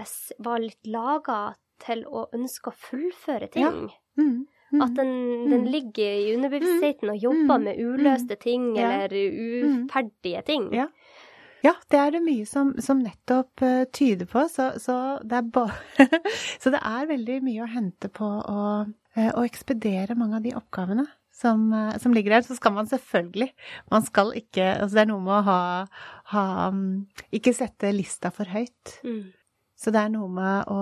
var 0.47 0.63
litt 0.63 0.87
laga 0.87 1.41
til 1.83 2.05
å 2.07 2.29
ønske 2.31 2.71
å 2.71 2.79
fullføre 2.87 3.51
ting. 3.51 3.67
Ja. 3.67 4.23
Mm. 4.23 4.45
Mm. 4.71 4.81
At 4.83 4.95
den, 4.97 5.11
den, 5.47 5.61
mm. 5.61 5.67
ligger 5.71 6.15
i 6.19 6.33
underbevisstheten 6.35 7.11
og 7.13 7.21
jobber 7.23 7.57
mm. 7.57 7.67
med 7.69 7.79
uløste 7.79 8.35
ting 8.35 8.73
eller 8.75 9.13
uferdige 9.13 10.41
ting. 10.47 10.67
Ja. 10.75 10.87
ja. 11.63 11.73
det 11.91 12.01
er 12.01 12.11
det 12.17 12.23
mye 12.25 12.47
som, 12.49 12.73
som 12.83 12.99
nettopp 12.99 13.63
uh, 13.63 13.85
tyder 13.95 14.27
på, 14.27 14.43
så, 14.51 14.73
så, 14.83 14.97
det 15.23 15.45
så, 16.61 16.73
det 16.73 16.81
er 16.81 17.07
veldig 17.13 17.39
mye 17.47 17.63
å 17.63 17.71
hente 17.71 18.11
på 18.11 18.27
å, 18.27 18.67
uh, 18.91 19.31
å 19.31 19.45
ekspedere 19.47 20.19
mange 20.19 20.41
av 20.41 20.45
de 20.49 20.55
oppgavene. 20.59 21.07
Som, 21.37 21.69
uh, 21.71 21.93
som, 22.01 22.11
ligger 22.17 22.33
der, 22.33 22.43
så 22.47 22.55
skal 22.57 22.73
man 22.73 22.87
selvfølgelig 22.89 23.51
Man 23.93 24.01
skal 24.01 24.31
ikke 24.39 24.71
Altså 24.73 24.95
det 24.97 25.01
er 25.03 25.09
noe 25.11 25.21
med 25.21 25.35
å 25.35 25.43
ha, 25.45 25.59
ha 26.31 26.45
um, 26.73 26.79
Ikke 27.29 27.53
sette 27.53 27.91
lista 27.93 28.31
for 28.33 28.49
høyt. 28.49 28.95
Mm. 29.05 29.36
Så 29.77 29.91
det 29.93 30.01
er 30.01 30.09
noe 30.09 30.25
med 30.33 30.69
å, 30.73 30.77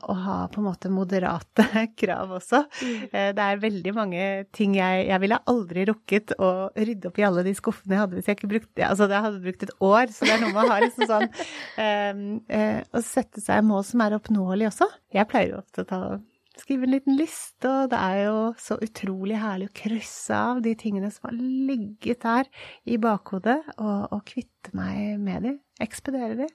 å, 0.00 0.14
ha 0.24 0.36
på 0.48 0.62
en 0.62 0.66
måte 0.70 0.88
moderate 0.92 1.66
krav 2.00 2.32
også. 2.38 2.62
Mm. 2.80 3.02
Eh, 3.12 3.28
det 3.36 3.44
er 3.44 3.60
veldig 3.60 3.92
mange 3.96 4.22
ting 4.56 4.78
jeg 4.78 5.04
Jeg 5.10 5.22
ville 5.22 5.40
aldri 5.52 5.84
rukket 5.90 6.32
å 6.40 6.50
rydde 6.72 7.10
opp 7.10 7.20
i 7.20 7.26
alle 7.28 7.44
de 7.44 7.52
skuffene 7.58 7.94
jeg 7.94 8.02
hadde 8.02 8.16
hvis 8.16 8.30
jeg 8.30 8.38
ikke 8.38 8.50
brukte 8.54 8.86
Altså, 8.88 9.08
jeg 9.10 9.26
hadde 9.26 9.44
brukt 9.44 9.66
et 9.66 9.74
år, 9.84 10.14
så 10.14 10.24
det 10.24 10.32
er 10.34 10.42
noe 10.42 10.54
med 10.54 10.64
å 10.64 10.72
ha 10.72 10.80
liksom 10.84 11.12
sånn 11.12 11.28
um, 11.28 12.24
uh, 12.56 12.80
Å 12.88 13.04
sette 13.04 13.44
seg 13.44 13.68
mål 13.68 13.84
som 13.88 14.04
er 14.04 14.16
oppnåelig 14.16 14.70
også. 14.70 14.88
Jeg 15.14 15.28
pleier 15.28 15.52
jo 15.52 15.60
ofte 15.60 15.84
å 15.84 15.88
ta 15.88 16.00
skrive 16.58 16.88
en 16.88 16.94
liten 16.96 17.14
liste, 17.18 17.68
og 17.70 17.90
det 17.92 17.98
er 18.02 18.22
jo 18.24 18.38
så 18.58 18.78
utrolig 18.82 19.38
herlig 19.38 19.68
å 19.70 19.76
krysse 19.78 20.34
av 20.34 20.62
de 20.64 20.72
tingene 20.78 21.10
som 21.14 21.28
har 21.28 21.36
ligget 21.38 22.24
der 22.24 22.48
i 22.88 22.98
bakhodet, 23.00 23.60
og, 23.76 24.08
og 24.16 24.24
kvitte 24.26 24.74
meg 24.76 25.20
med 25.22 25.46
de. 25.46 25.54
Ekspedere 25.84 26.34
de. 26.40 26.48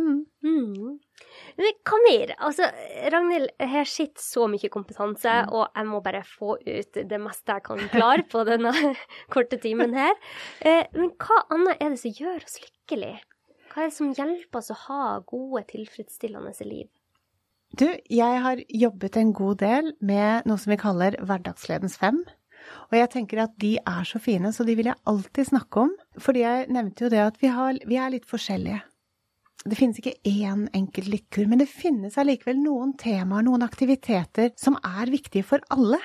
Mm. 0.00 0.22
Mm. 0.42 0.94
Hva 1.86 1.98
mer? 2.06 2.32
Altså, 2.42 2.68
Ragnhild, 3.12 3.50
her 3.60 3.88
sitter 3.88 4.24
så 4.24 4.46
mye 4.50 4.70
kompetanse, 4.72 5.34
mm. 5.44 5.52
og 5.52 5.68
jeg 5.68 5.88
må 5.90 6.00
bare 6.04 6.22
få 6.26 6.56
ut 6.58 7.02
det 7.10 7.20
meste 7.22 7.58
jeg 7.58 7.66
kan 7.68 7.84
klare 7.92 8.24
på 8.28 8.44
denne 8.48 8.72
korte 9.34 9.60
timen 9.62 9.94
her. 9.98 10.16
Eh, 10.60 10.88
men 10.96 11.12
hva 11.20 11.44
annet 11.52 11.78
er 11.78 11.94
det 11.94 12.02
som 12.02 12.16
gjør 12.22 12.42
oss 12.42 12.58
lykkelige? 12.62 13.20
Hva 13.72 13.84
er 13.84 13.88
det 13.88 13.96
som 13.96 14.12
hjelper 14.12 14.60
oss 14.60 14.72
å 14.74 14.80
ha 14.88 15.04
gode, 15.24 15.64
tilfredsstillende 15.70 16.52
liv? 16.68 16.90
Du, 17.72 17.88
jeg 18.12 18.40
har 18.44 18.60
jobbet 18.68 19.16
en 19.16 19.32
god 19.32 19.62
del 19.62 19.94
med 20.04 20.48
noe 20.48 20.60
som 20.60 20.74
vi 20.74 20.80
kaller 20.80 21.16
Hverdagsledens 21.24 21.96
fem. 22.00 22.20
Og 22.90 22.98
jeg 22.98 23.08
tenker 23.14 23.40
at 23.46 23.54
de 23.62 23.74
er 23.80 24.04
så 24.06 24.20
fine, 24.22 24.52
så 24.52 24.66
de 24.68 24.76
vil 24.76 24.90
jeg 24.90 25.00
alltid 25.08 25.48
snakke 25.48 25.86
om. 25.86 25.94
Fordi 26.20 26.44
jeg 26.44 26.68
nevnte 26.72 27.06
jo 27.06 27.12
det 27.12 27.22
at 27.24 27.40
vi, 27.40 27.48
har, 27.48 27.80
vi 27.88 27.96
er 27.96 28.12
litt 28.12 28.28
forskjellige. 28.28 28.82
Det 29.62 29.78
finnes 29.78 29.98
ikke 30.00 30.16
én 30.26 30.64
enkelt 30.74 31.10
lykkekur, 31.12 31.46
men 31.50 31.60
det 31.62 31.68
finnes 31.70 32.16
allikevel 32.18 32.58
noen 32.58 32.96
temaer, 32.98 33.44
noen 33.46 33.62
aktiviteter, 33.62 34.50
som 34.58 34.74
er 34.82 35.12
viktige 35.12 35.46
for 35.46 35.62
alle. 35.70 36.00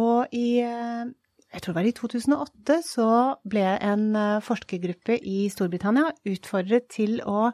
Og 0.00 0.32
i 0.32 0.62
eh, 0.64 1.10
jeg 1.52 1.60
tror 1.60 1.74
det 1.74 1.80
var 1.80 1.88
i 1.90 1.96
2008 1.98 2.76
så 2.86 3.08
ble 3.52 3.64
en 3.84 4.04
eh, 4.16 4.40
forskergruppe 4.44 5.18
i 5.28 5.44
Storbritannia 5.52 6.08
utfordret 6.32 6.88
til 6.94 7.18
å 7.28 7.50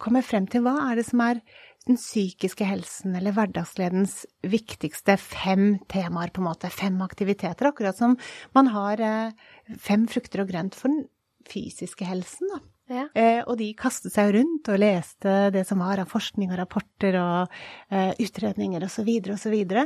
komme 0.00 0.20
frem 0.26 0.48
til 0.50 0.66
hva 0.66 0.76
er 0.90 1.00
det 1.00 1.06
som 1.08 1.22
er 1.24 1.40
den 1.88 1.96
psykiske 1.96 2.66
helsen 2.68 3.16
eller 3.16 3.32
hverdagsledens 3.32 4.26
viktigste 4.44 5.16
fem 5.16 5.78
temaer, 5.88 6.28
på 6.28 6.42
en 6.42 6.50
måte. 6.50 6.68
Fem 6.68 7.00
aktiviteter. 7.00 7.70
Akkurat 7.70 7.96
som 7.96 8.18
man 8.56 8.68
har 8.74 9.00
eh, 9.00 9.32
fem 9.80 10.04
frukter 10.10 10.44
og 10.44 10.52
grønt 10.52 10.76
for 10.76 10.92
den 10.92 11.08
fysiske 11.48 12.04
helsen, 12.04 12.52
da. 12.52 12.60
Ja. 12.90 13.06
Eh, 13.14 13.40
og 13.46 13.54
de 13.60 13.70
kastet 13.78 14.14
seg 14.16 14.32
rundt 14.34 14.68
og 14.72 14.80
leste 14.82 15.34
det 15.54 15.62
som 15.68 15.82
var 15.82 16.02
av 16.02 16.10
forskning 16.10 16.50
og 16.50 16.58
rapporter 16.58 17.18
og 17.20 17.60
eh, 17.94 18.16
utredninger 18.18 18.82
osv. 18.82 19.06
osv. 19.06 19.30
Og, 19.30 19.38
så 19.44 19.52
videre, 19.54 19.84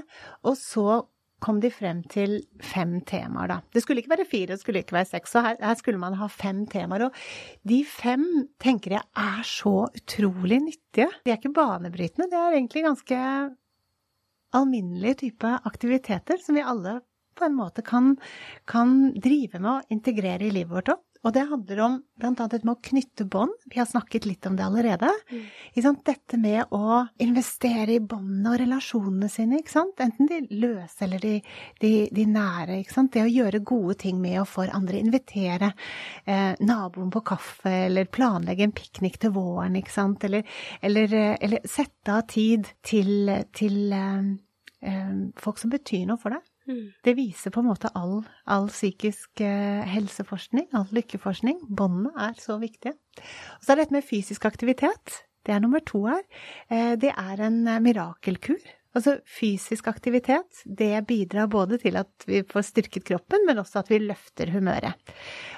og 0.49 0.57
så 0.57 1.03
kom 1.45 1.59
de 1.61 1.69
frem 1.73 2.01
til 2.09 2.39
fem 2.65 2.97
temaer, 3.05 3.51
da. 3.51 3.59
Det 3.75 3.83
skulle 3.85 4.01
ikke 4.01 4.15
være 4.15 4.29
fire, 4.29 4.55
det 4.55 4.63
skulle 4.63 4.81
ikke 4.81 4.97
være 4.97 5.11
seks, 5.11 5.35
så 5.35 5.43
her, 5.45 5.59
her 5.61 5.77
skulle 5.77 6.01
man 6.01 6.17
ha 6.17 6.29
fem 6.33 6.63
temaer. 6.71 7.09
Og 7.09 7.69
de 7.69 7.83
fem 7.89 8.25
tenker 8.63 8.97
jeg 8.97 9.05
er 9.21 9.43
så 9.49 9.75
utrolig 9.91 10.63
nyttige. 10.71 11.11
De 11.27 11.35
er 11.35 11.41
ikke 11.41 11.53
banebrytende, 11.57 12.31
det 12.33 12.41
er 12.41 12.57
egentlig 12.57 12.87
ganske 12.87 13.19
alminnelige 14.55 15.21
type 15.27 15.51
aktiviteter 15.69 16.41
som 16.41 16.57
vi 16.57 16.65
alle 16.65 17.01
på 17.35 17.45
en 17.49 17.57
måte 17.59 17.83
kan, 17.83 18.15
kan 18.71 19.11
drive 19.19 19.59
med 19.59 19.71
å 19.73 19.81
integrere 19.93 20.47
i 20.47 20.55
livet 20.55 20.73
vårt 20.73 20.95
òg. 20.95 21.03
Og 21.25 21.33
det 21.33 21.47
handler 21.49 21.81
om 21.81 21.95
blant 22.21 22.41
annet 22.43 22.67
med 22.67 22.75
å 22.77 22.83
knytte 22.85 23.25
bånd. 23.25 23.53
Vi 23.73 23.79
har 23.81 23.89
snakket 23.89 24.27
litt 24.29 24.45
om 24.47 24.59
det 24.59 24.65
allerede. 24.67 25.09
Mm. 25.33 25.97
Dette 26.05 26.39
med 26.41 26.75
å 26.77 27.01
investere 27.25 27.97
i 27.97 28.03
båndene 28.05 28.53
og 28.53 28.61
relasjonene 28.61 29.31
sine, 29.33 29.63
enten 29.65 30.29
de 30.29 30.43
løse 30.61 31.07
eller 31.07 31.23
de, 31.25 31.35
de, 31.81 31.93
de 32.13 32.27
nære. 32.29 32.83
Det 32.85 33.25
å 33.25 33.31
gjøre 33.31 33.65
gode 33.65 33.97
ting 34.05 34.21
med 34.21 34.43
og 34.43 34.49
for 34.53 34.73
andre. 34.77 35.01
Invitere 35.01 35.73
eh, 36.29 36.53
naboen 36.61 37.13
på 37.15 37.25
kaffe, 37.25 37.73
eller 37.89 38.11
planlegge 38.13 38.69
en 38.69 38.77
piknik 38.77 39.19
til 39.23 39.33
våren, 39.35 39.81
eller, 39.81 40.45
eller, 40.85 41.15
eh, 41.15 41.37
eller, 41.41 41.65
sette 41.69 42.19
av 42.19 42.27
tid 42.29 42.69
til, 42.85 43.31
til 43.57 43.93
eh, 43.97 44.33
eh, 44.85 45.15
folk 45.41 45.63
som 45.63 45.73
betyr 45.73 46.05
noe 46.11 46.21
for 46.21 46.37
deg. 46.37 46.45
Mm. 46.69 46.93
Det 47.05 47.17
viser 47.19 47.53
på 47.53 47.61
en 47.61 47.69
måte 47.69 47.91
all, 47.99 48.23
all 48.49 48.71
psykisk 48.73 49.43
eh, 49.45 49.85
helseforskning, 49.91 50.71
all 50.77 50.89
lykkeforskning. 50.97 51.61
Båndene 51.69 52.15
er 52.29 52.39
så 52.41 52.57
viktige. 52.63 52.97
Og 53.59 53.67
så 53.67 53.73
er 53.73 53.77
det 53.77 53.87
dette 53.87 53.99
med 53.99 54.09
fysisk 54.09 54.47
aktivitet. 54.49 55.21
Det 55.45 55.53
er 55.53 55.61
nummer 55.61 55.85
to 55.85 56.07
her. 56.09 56.25
Eh, 56.73 56.95
det 57.01 57.13
er 57.13 57.45
en 57.45 57.61
eh, 57.69 57.83
mirakelkur. 57.85 58.63
Altså 58.95 59.17
fysisk 59.27 59.89
aktivitet, 59.91 60.61
det 60.65 61.01
bidrar 61.09 61.49
både 61.51 61.81
til 61.83 61.97
at 61.99 62.27
vi 62.29 62.45
får 62.47 62.63
styrket 62.69 63.03
kroppen, 63.09 63.43
men 63.43 63.59
også 63.59 63.81
at 63.81 63.91
vi 63.91 63.99
løfter 63.99 64.53
humøret. 64.55 64.95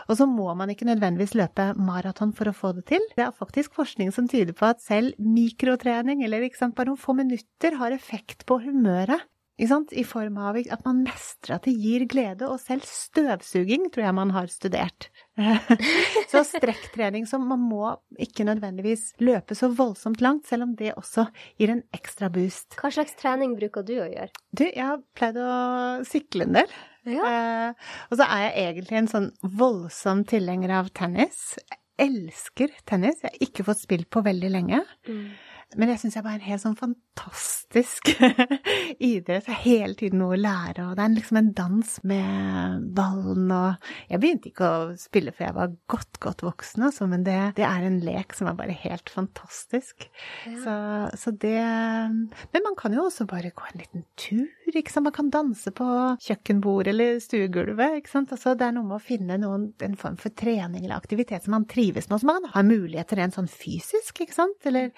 Og 0.08 0.16
så 0.16 0.24
må 0.30 0.48
man 0.56 0.72
ikke 0.72 0.88
nødvendigvis 0.88 1.34
løpe 1.36 1.68
maraton 1.76 2.32
for 2.32 2.48
å 2.48 2.56
få 2.56 2.72
det 2.78 2.86
til. 2.94 3.04
Det 3.12 3.26
er 3.26 3.36
faktisk 3.36 3.76
forskning 3.76 4.08
som 4.16 4.30
tyder 4.32 4.56
på 4.56 4.70
at 4.70 4.80
selv 4.80 5.20
mikrotrening, 5.20 6.24
eller 6.24 6.48
sant, 6.56 6.74
bare 6.78 6.94
noen 6.94 7.02
få 7.02 7.12
minutter, 7.18 7.76
har 7.76 7.92
effekt 7.92 8.46
på 8.48 8.56
humøret. 8.64 9.28
I 9.56 10.04
form 10.04 10.36
av 10.36 10.58
at 10.60 10.82
man 10.84 10.98
mestrer 11.06 11.56
at 11.56 11.64
det 11.64 11.72
gir 11.80 12.04
glede, 12.10 12.44
og 12.44 12.60
selv 12.60 12.84
støvsuging 12.84 13.88
tror 13.92 14.04
jeg 14.04 14.16
man 14.18 14.32
har 14.34 14.50
studert. 14.52 15.08
så 16.32 16.42
strekktrening 16.44 17.24
som 17.28 17.46
man 17.48 17.62
må 17.64 17.94
ikke 18.20 18.44
nødvendigvis 18.44 19.14
løpe 19.24 19.56
så 19.56 19.70
voldsomt 19.72 20.20
langt, 20.20 20.44
selv 20.46 20.68
om 20.68 20.74
det 20.76 20.92
også 20.96 21.28
gir 21.56 21.72
en 21.72 21.82
ekstra 21.96 22.28
boost. 22.32 22.76
Hva 22.82 22.92
slags 22.92 23.16
trening 23.16 23.56
bruker 23.56 23.86
du 23.86 23.96
å 23.96 24.10
gjøre? 24.10 24.28
Du, 24.52 24.66
jeg 24.66 24.84
har 24.84 25.00
pleid 25.16 25.40
å 25.40 25.56
sykle 26.04 26.48
en 26.48 26.60
del. 26.60 26.76
Ja. 27.06 27.32
Eh, 27.32 27.90
og 28.10 28.20
så 28.20 28.28
er 28.28 28.44
jeg 28.44 28.68
egentlig 28.68 29.00
en 29.00 29.12
sånn 29.12 29.32
voldsom 29.56 30.24
tilhenger 30.28 30.74
av 30.82 30.92
tennis. 30.96 31.56
Jeg 31.64 32.10
elsker 32.10 32.72
tennis. 32.84 33.22
Jeg 33.22 33.32
har 33.32 33.48
ikke 33.48 33.64
fått 33.70 33.84
spilt 33.86 34.10
på 34.12 34.24
veldig 34.26 34.52
lenge. 34.52 34.82
Mm. 35.08 35.28
Men 35.74 35.90
jeg 35.90 35.98
syns 35.98 36.14
jeg 36.14 36.22
er 36.22 36.36
en 36.36 36.44
helt 36.46 36.62
sånn 36.62 36.76
fantastisk 36.78 38.12
idrett. 39.02 39.46
Det 39.48 39.50
er 39.50 39.62
hele 39.64 39.96
tiden 39.98 40.20
noe 40.22 40.36
å 40.36 40.38
lære, 40.38 40.84
og 40.84 40.94
det 40.94 41.02
er 41.02 41.16
liksom 41.16 41.40
en 41.40 41.50
dans 41.58 41.96
med 42.06 42.84
ballen 42.96 43.50
og 43.50 43.88
Jeg 44.06 44.22
begynte 44.22 44.52
ikke 44.52 44.68
å 44.70 44.84
spille 45.00 45.34
før 45.34 45.48
jeg 45.48 45.56
var 45.58 45.74
godt, 45.90 46.20
godt 46.22 46.44
voksen, 46.46 46.86
altså, 46.86 47.08
men 47.10 47.26
det, 47.26 47.38
det 47.58 47.66
er 47.66 47.88
en 47.88 47.98
lek 48.06 48.36
som 48.38 48.50
er 48.50 48.58
bare 48.60 48.76
helt 48.86 49.10
fantastisk. 49.10 50.06
Ja. 50.46 50.54
Så, 50.62 50.76
så, 51.24 51.34
det 51.34 51.58
Men 51.58 52.62
man 52.62 52.78
kan 52.78 52.94
jo 52.94 53.08
også 53.08 53.26
bare 53.28 53.50
gå 53.50 53.66
en 53.66 53.82
liten 53.82 54.06
tur, 54.14 54.46
ikke 54.74 54.90
sant. 54.90 55.06
Man 55.06 55.14
kan 55.14 55.30
danse 55.30 55.70
på 55.76 55.86
kjøkkenbordet 56.24 56.90
eller 56.90 57.20
stuegulvet, 57.22 58.00
ikke 58.00 58.10
sant. 58.10 58.32
Altså, 58.34 58.56
det 58.58 58.66
er 58.66 58.74
noe 58.74 58.88
med 58.88 58.98
å 58.98 59.04
finne 59.04 59.38
noen, 59.38 59.68
en 59.86 59.96
form 60.00 60.16
for 60.18 60.34
trening 60.34 60.82
eller 60.82 60.96
aktivitet 60.98 61.46
som 61.46 61.54
man 61.54 61.68
trives 61.70 62.08
med, 62.08 62.16
og 62.16 62.24
som 62.24 62.32
man 62.32 62.50
har 62.54 62.66
muligheter 62.66 63.20
rent 63.20 63.38
sånn 63.38 63.50
fysisk, 63.50 64.24
ikke 64.24 64.34
sant. 64.34 64.58
Eller 64.66 64.90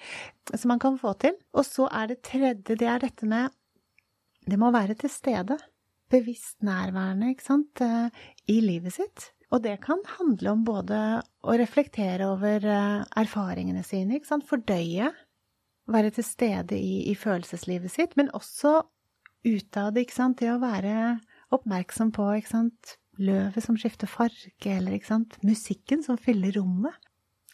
som 0.55 0.73
man 0.73 0.81
kan 0.81 0.97
få 0.97 1.13
til. 1.21 1.37
Og 1.53 1.67
så 1.67 1.85
er 1.93 2.09
det 2.09 2.21
tredje, 2.25 2.73
det 2.73 2.89
er 2.89 3.05
dette 3.05 3.29
med 3.29 3.53
Det 4.49 4.57
må 4.57 4.71
være 4.73 4.95
til 4.97 5.11
stede. 5.13 5.59
Bevisst 6.09 6.63
nærværende, 6.65 7.29
ikke 7.35 7.45
sant, 7.45 7.81
eh, 7.85 8.09
i 8.49 8.61
livet 8.65 8.95
sitt. 8.95 9.29
Og 9.53 9.61
det 9.61 9.75
kan 9.83 9.99
handle 10.17 10.55
om 10.55 10.63
både 10.65 10.97
å 11.45 11.57
reflektere 11.57 12.25
over 12.31 12.65
eh, 12.65 13.03
erfaringene 13.21 13.83
sine, 13.85 14.17
ikke 14.17 14.31
sant, 14.31 14.47
fordøye, 14.49 15.11
være 15.89 16.13
til 16.13 16.25
stede 16.25 16.77
i, 16.77 17.09
i 17.11 17.15
følelseslivet 17.17 17.93
sitt, 17.93 18.15
men 18.17 18.31
også 18.37 18.79
utad, 19.47 19.97
ikke 19.97 20.15
sant, 20.15 20.39
det 20.41 20.51
å 20.51 20.61
være 20.61 21.19
oppmerksom 21.55 22.11
på, 22.15 22.25
ikke 22.39 22.53
sant, 22.53 22.95
løvet 23.19 23.63
som 23.63 23.77
skifter 23.79 24.09
farge, 24.09 24.69
eller 24.69 24.95
ikke 24.95 25.11
sant, 25.11 25.37
musikken 25.45 26.03
som 26.05 26.19
fyller 26.19 26.55
rommet 26.59 26.95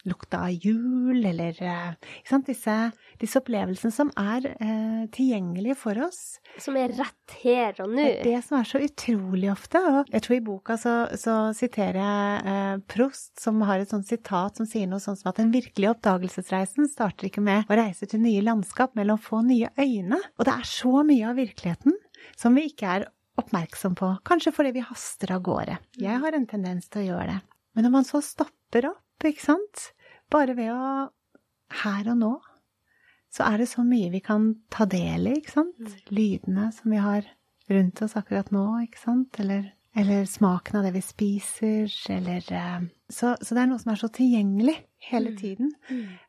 lukta 0.08 0.42
av 0.46 0.52
jul, 0.54 1.18
eller 1.18 1.56
eh, 1.62 2.40
disse, 2.46 2.76
disse 3.20 3.40
opplevelsene 3.40 3.94
som 3.94 4.12
er 4.20 4.48
eh, 4.54 5.02
tilgjengelige 5.14 5.76
for 5.78 5.98
oss. 6.06 6.38
Som 6.62 6.78
er 6.80 6.94
rett 6.96 7.36
her 7.42 7.76
og 7.84 7.90
nå. 7.92 8.00
Det 8.00 8.20
er 8.20 8.30
det 8.30 8.44
som 8.46 8.58
er 8.60 8.70
så 8.70 8.80
utrolig 8.82 9.50
ofte. 9.52 9.82
Og 9.82 10.12
jeg 10.14 10.26
tror 10.26 10.36
i 10.36 10.44
boka 10.46 10.78
så, 10.80 10.94
så 11.18 11.36
siterer 11.56 12.00
jeg 12.00 12.54
eh, 12.54 12.84
Prost, 12.92 13.34
som 13.42 13.60
har 13.66 13.82
et 13.82 13.92
sånt 13.92 14.08
sitat 14.08 14.58
som 14.58 14.68
sier 14.68 14.88
noe 14.90 15.02
sånn 15.02 15.18
som 15.18 15.32
at 15.32 15.40
den 15.40 15.52
virkelige 15.54 15.96
oppdagelsesreisen 15.96 16.88
starter 16.92 17.30
ikke 17.30 17.44
med 17.44 17.68
å 17.68 17.78
reise 17.78 18.08
til 18.08 18.22
nye 18.22 18.44
landskap, 18.44 18.94
mellom 18.98 19.20
få 19.20 19.42
nye 19.46 19.72
øyne. 19.80 20.20
Og 20.38 20.48
det 20.48 20.54
er 20.54 20.70
så 20.70 21.02
mye 21.06 21.30
av 21.30 21.38
virkeligheten 21.40 21.96
som 22.38 22.56
vi 22.56 22.68
ikke 22.70 22.94
er 22.98 23.10
oppmerksom 23.36 23.96
på, 23.98 24.14
kanskje 24.24 24.52
fordi 24.56 24.72
vi 24.78 24.86
haster 24.86 25.34
av 25.36 25.42
gårde. 25.44 25.76
Jeg 26.00 26.22
har 26.22 26.36
en 26.36 26.48
tendens 26.48 26.88
til 26.88 27.04
å 27.04 27.08
gjøre 27.10 27.34
det. 27.34 27.40
Men 27.76 27.86
når 27.86 27.92
man 27.98 28.08
så 28.08 28.22
stopper 28.24 28.88
opp, 28.92 29.02
ikke 29.24 29.44
sant, 29.44 29.90
bare 30.32 30.56
ved 30.58 30.72
å 30.74 31.08
her 31.82 32.10
og 32.12 32.20
nå, 32.20 32.34
så 33.32 33.46
er 33.50 33.60
det 33.60 33.68
så 33.70 33.84
mye 33.84 34.10
vi 34.12 34.22
kan 34.24 34.52
ta 34.72 34.86
del 34.88 35.28
i, 35.30 35.38
ikke 35.40 35.54
sant? 35.58 35.80
Mm. 35.80 35.96
Lydene 36.14 36.68
som 36.74 36.92
vi 36.94 37.00
har 37.02 37.26
rundt 37.72 38.02
oss 38.04 38.16
akkurat 38.18 38.52
nå, 38.54 38.64
ikke 38.86 39.02
sant? 39.02 39.40
Eller, 39.42 39.72
eller 39.98 40.28
smaken 40.30 40.80
av 40.80 40.86
det 40.86 40.94
vi 40.96 41.04
spiser, 41.04 41.90
eller 42.14 42.52
eh, 42.54 42.86
så, 43.10 43.34
så, 43.40 43.54
det 43.54 43.64
er 43.64 43.70
noe 43.72 43.82
som 43.82 43.92
er 43.92 44.00
så 44.00 44.10
tilgjengelig 44.14 44.76
hele 45.10 45.32
mm. 45.32 45.36
tiden. 45.40 45.72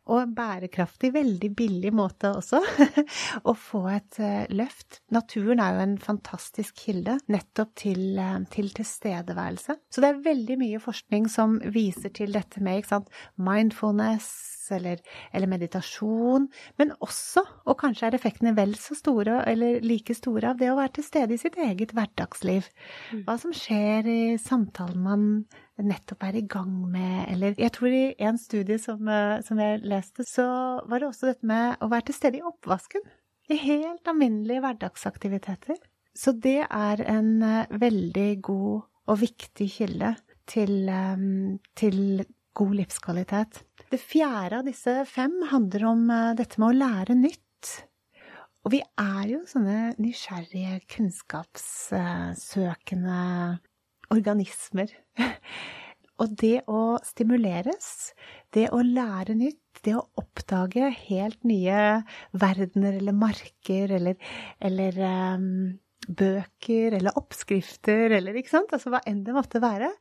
og 0.05 0.21
Og 0.21 0.33
bærekraftig, 0.35 1.11
veldig 1.13 1.49
billig 1.55 1.93
måte 1.95 2.31
også 2.37 2.61
å 3.49 3.53
få 3.57 3.83
et 3.91 4.19
uh, 4.23 4.45
løft. 4.53 5.01
Naturen 5.13 5.61
er 5.63 5.75
jo 5.75 5.85
en 5.85 5.97
fantastisk 6.01 6.83
kilde 6.85 7.17
nettopp 7.31 7.73
til, 7.83 8.03
uh, 8.19 8.39
til, 8.53 8.71
tilstedeværelse. 8.77 9.77
Så 9.91 10.03
det 10.03 10.11
er 10.11 10.21
veldig 10.29 10.59
mye 10.61 10.81
forskning 10.83 11.27
som 11.31 11.57
viser 11.73 12.13
til 12.15 12.35
dette 12.35 12.63
med 12.63 12.81
ikke 12.81 12.95
sant, 12.95 13.11
mindfulness 13.35 14.29
eller, 14.71 14.99
eller, 15.31 15.47
meditasjon, 15.47 16.47
men 16.79 16.91
også, 17.03 17.43
og 17.67 17.77
kanskje 17.79 18.09
er 18.09 18.17
effektene 18.17 18.51
vel 18.57 18.75
så 18.79 18.97
store 18.97 19.39
eller 19.47 19.79
like 19.85 20.15
store, 20.17 20.51
av 20.51 20.59
det 20.59 20.71
å 20.71 20.77
være 20.79 20.97
til 20.97 21.07
stede 21.07 21.35
i 21.35 21.41
sitt 21.41 21.55
eget 21.61 21.93
hverdagsliv. 21.95 22.67
Mm. 23.13 23.23
Hva 23.27 23.37
som 23.41 23.55
skjer 23.55 24.11
i 24.11 24.19
samtalen 24.41 25.03
man 25.03 25.23
nettopp 25.85 26.23
er 26.27 26.35
i 26.39 26.45
gang 26.49 26.73
med, 26.89 27.27
eller 27.31 27.55
Jeg 27.59 27.71
tror 27.75 27.87
i 27.93 28.15
en 28.17 28.37
studie 28.41 28.77
som, 28.81 29.07
eh, 29.07 29.41
som, 29.45 29.59
jeg 29.59 29.81
leste, 29.83 30.23
så 30.25 30.45
var 30.87 30.99
det 30.99 31.07
også 31.09 31.25
dette 31.31 31.45
med 31.45 31.75
å 31.81 31.87
være 31.91 32.05
til 32.09 32.15
stede 32.17 32.37
i 32.39 32.47
oppvasken. 32.47 33.01
I 33.49 33.55
helt 33.61 34.07
alminnelige 34.07 34.61
hverdagsaktiviteter. 34.63 35.75
Så 36.17 36.31
det 36.33 36.65
er 36.65 37.01
en 37.05 37.43
eh, 37.43 37.67
veldig 37.69 38.41
god 38.41 38.81
og 39.07 39.19
viktig 39.21 39.71
kilde 39.71 40.15
til, 40.49 40.89
eh, 40.89 41.17
til 41.77 42.25
god 42.57 42.73
livskvalitet. 42.81 43.63
Det 43.91 43.99
fjerde 44.01 44.57
av 44.59 44.65
disse 44.67 45.05
fem 45.07 45.43
handler 45.51 45.85
om 45.87 46.07
dette 46.35 46.59
med 46.59 46.69
å 46.71 46.79
lære 46.81 47.13
nytt. 47.15 47.87
Og 48.65 48.71
vi 48.73 48.81
er 48.81 49.25
jo 49.29 49.39
sånne 49.47 49.95
nysgjerrige, 50.01 50.81
kunnskapssøkende 50.91 53.19
organismer. 54.13 54.93
Og 56.17 56.33
det 56.41 56.63
å 56.71 56.97
stimuleres, 57.05 58.13
det 58.55 58.71
å 58.73 58.81
lære 58.81 59.35
nytt, 59.37 59.81
det 59.85 59.93
å 59.93 60.07
oppdage 60.17 60.89
helt 61.05 61.43
nye 61.45 61.81
verdener 62.33 62.97
eller 62.97 63.13
marker 63.13 63.93
eller, 63.99 64.17
eller 64.57 64.97
um, 65.37 65.51
bøker 66.07 66.95
eller 66.97 67.19
oppskrifter 67.19 68.15
eller 68.17 68.39
ikke 68.39 68.55
sant, 68.55 68.73
altså 68.73 68.89
hva 68.93 69.03
enn 69.05 69.21
det 69.27 69.35
måtte 69.35 69.61
være, 69.61 69.91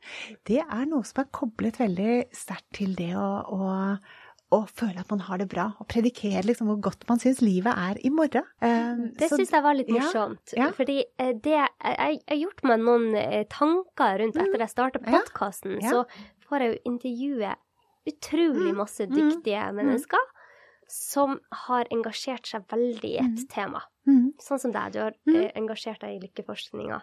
det 0.49 0.63
er 0.63 0.87
noe 0.89 1.05
som 1.05 1.21
er 1.21 1.29
koblet 1.37 1.77
veldig 1.83 2.15
sterkt 2.33 2.79
til 2.79 2.95
det 2.97 3.11
å, 3.19 3.27
å 3.53 3.69
og 4.55 4.69
føle 4.71 5.01
at 5.01 5.09
man 5.11 5.21
har 5.27 5.41
det 5.41 5.49
bra. 5.51 5.67
Og 5.81 5.89
predikere 5.91 6.45
liksom 6.45 6.69
hvor 6.71 6.79
godt 6.87 7.03
man 7.09 7.19
syns 7.19 7.41
livet 7.43 7.73
er 7.73 7.99
i 8.07 8.11
morgen. 8.13 8.47
Uh, 8.63 9.09
det 9.19 9.27
syns 9.31 9.51
jeg 9.51 9.65
var 9.65 9.75
litt 9.75 9.91
morsomt. 9.91 10.53
Ja, 10.55 10.67
ja. 10.67 10.71
Fordi 10.77 11.01
uh, 11.19 11.33
det, 11.35 11.57
jeg 11.57 12.21
har 12.23 12.39
gjort 12.39 12.63
meg 12.69 12.85
noen 12.85 13.09
uh, 13.17 13.43
tanker 13.51 14.21
rundt 14.23 14.39
etter 14.39 14.63
jeg 14.63 14.73
starta 14.73 15.03
podkasten. 15.03 15.77
Ja, 15.83 15.91
så 15.91 16.47
får 16.47 16.63
jeg 16.63 16.73
jo 16.73 16.79
intervjue 16.93 17.53
utrolig 18.07 18.71
mm, 18.71 18.79
masse 18.79 19.03
mm, 19.03 19.15
dyktige 19.17 19.67
mm, 19.67 19.79
mennesker 19.81 20.33
som 20.87 21.35
har 21.67 21.89
engasjert 21.91 22.47
seg 22.47 22.63
veldig 22.71 23.09
i 23.09 23.17
et 23.19 23.41
mm, 23.41 23.47
tema. 23.51 23.81
Mm. 24.07 24.29
Sånn 24.39 24.61
som 24.63 24.71
deg. 24.71 24.95
Du 24.95 25.01
har 25.03 25.17
mm. 25.27 25.57
engasjert 25.59 25.99
deg 26.05 26.15
i 26.15 26.21
lykkeforskninga. 26.23 27.01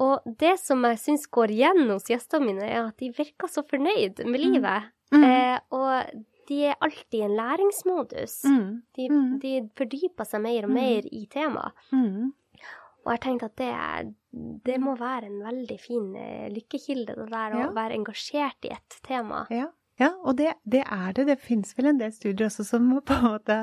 Og 0.00 0.24
det 0.40 0.54
som 0.60 0.80
jeg 0.88 1.00
syns 1.00 1.26
går 1.32 1.52
igjen 1.52 1.84
hos 1.90 2.08
gjestene 2.08 2.48
mine, 2.48 2.64
er 2.64 2.86
at 2.86 2.96
de 3.00 3.10
virker 3.16 3.52
så 3.52 3.64
fornøyd 3.68 4.24
med 4.24 4.40
livet. 4.40 4.88
Eh, 5.14 5.58
og 5.76 6.24
de 6.48 6.58
er 6.70 6.80
alltid 6.84 7.18
i 7.18 7.22
en 7.26 7.36
læringsmodus. 7.36 8.40
Mm. 8.48 8.68
De, 8.96 9.06
mm. 9.12 9.30
de, 9.42 9.54
fordyper 9.78 10.28
seg 10.28 10.42
mer 10.44 10.68
og 10.68 10.72
mm. 10.72 10.78
mer 10.80 11.08
i 11.12 11.22
temaet. 11.32 11.86
Mm. 11.92 12.34
Og 13.06 13.12
jeg 13.14 13.22
tenkte 13.22 13.48
at 13.52 13.58
det, 13.60 14.14
det, 14.66 14.76
må 14.82 14.96
være 14.98 15.28
en 15.28 15.42
veldig 15.44 15.76
fin 15.78 16.08
eh, 16.18 16.48
lykkekilde, 16.50 17.14
det 17.14 17.28
der 17.30 17.54
å 17.54 17.60
ja. 17.60 17.68
være 17.76 17.98
engasjert 18.00 18.66
i 18.66 18.72
et 18.74 18.96
tema. 19.06 19.44
Ja. 19.54 19.68
Ja, 19.96 20.10
og 20.28 20.36
det, 20.36 20.50
det, 20.68 20.82
er 20.92 21.12
det. 21.16 21.24
Det 21.30 21.38
fins 21.40 21.72
vel 21.76 21.88
en 21.88 22.00
del 22.00 22.10
studier 22.12 22.50
også 22.50 22.66
som 22.68 22.90
på 23.08 23.14
en 23.16 23.22
måte 23.24 23.54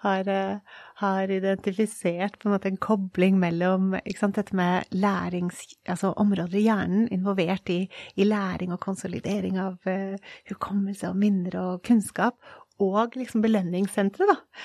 har, 0.00 0.28
eh, 0.30 0.78
har 1.02 1.32
identifisert 1.36 2.38
en 2.46 2.54
måte 2.54 2.70
en 2.70 2.80
kobling 2.80 3.36
mellom 3.40 3.92
sant, 4.16 4.38
dette 4.40 4.56
med 4.56 4.88
lærings... 4.96 5.60
Altså 5.92 6.14
områder 6.16 6.56
i 6.56 6.64
hjernen 6.64 7.08
involvert 7.12 7.68
i, 7.68 7.82
i 8.16 8.24
læring 8.24 8.72
og 8.72 8.80
konsolidering 8.80 9.58
av 9.60 9.76
uh, 9.88 10.16
hukommelse 10.48 11.10
og 11.10 11.18
minner 11.18 11.58
og 11.60 11.82
kunnskap, 11.84 12.38
og 12.82 13.16
liksom 13.18 13.44
belønningssenteret, 13.44 14.32
da. 14.32 14.62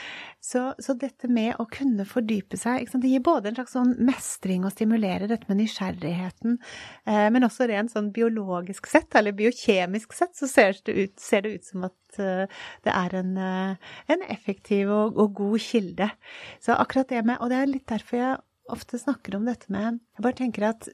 Så, 0.48 0.62
så, 0.80 0.94
dette 0.96 1.28
med 1.34 1.58
å 1.60 1.66
kunne 1.68 2.06
fordype 2.08 2.56
seg 2.60 2.86
Det 2.94 3.10
gir 3.10 3.24
både 3.26 3.50
en 3.50 3.58
slags 3.58 3.74
sånn 3.74 3.96
mestring 4.06 4.68
og 4.68 4.72
stimulerer 4.76 5.28
dette 5.28 5.50
med 5.50 5.60
nysgjerrigheten, 5.64 6.60
eh, 7.10 7.26
men 7.34 7.48
også 7.48 7.68
rent 7.68 7.92
sånn 7.92 8.12
biologisk 8.16 8.88
sett, 8.88 9.10
eller 9.18 9.36
biokjemisk 9.36 10.14
sett, 10.16 10.36
så 10.38 10.48
ser 10.48 10.78
det 10.86 10.94
ut, 10.94 11.16
ser 11.20 11.44
det 11.44 11.56
ut 11.58 11.68
som 11.68 11.88
at 11.90 12.22
uh, 12.22 12.62
det 12.86 12.94
er 12.94 13.18
en, 13.18 13.34
uh, 13.36 13.98
en 14.14 14.24
effektiv 14.30 14.94
og, 14.94 15.18
og, 15.18 15.34
god 15.42 15.66
kilde. 15.66 16.12
Så 16.64 16.78
akkurat 16.78 17.10
det 17.12 17.26
med 17.28 17.42
Og 17.42 17.52
det 17.52 17.58
er 17.60 17.70
litt 17.74 17.90
derfor 17.90 18.22
jeg 18.22 18.38
ofte 18.72 19.00
snakker 19.02 19.36
om 19.38 19.46
dette 19.48 19.72
med 19.74 20.00
Jeg 20.16 20.24
bare 20.24 20.38
tenker 20.38 20.70
at 20.70 20.90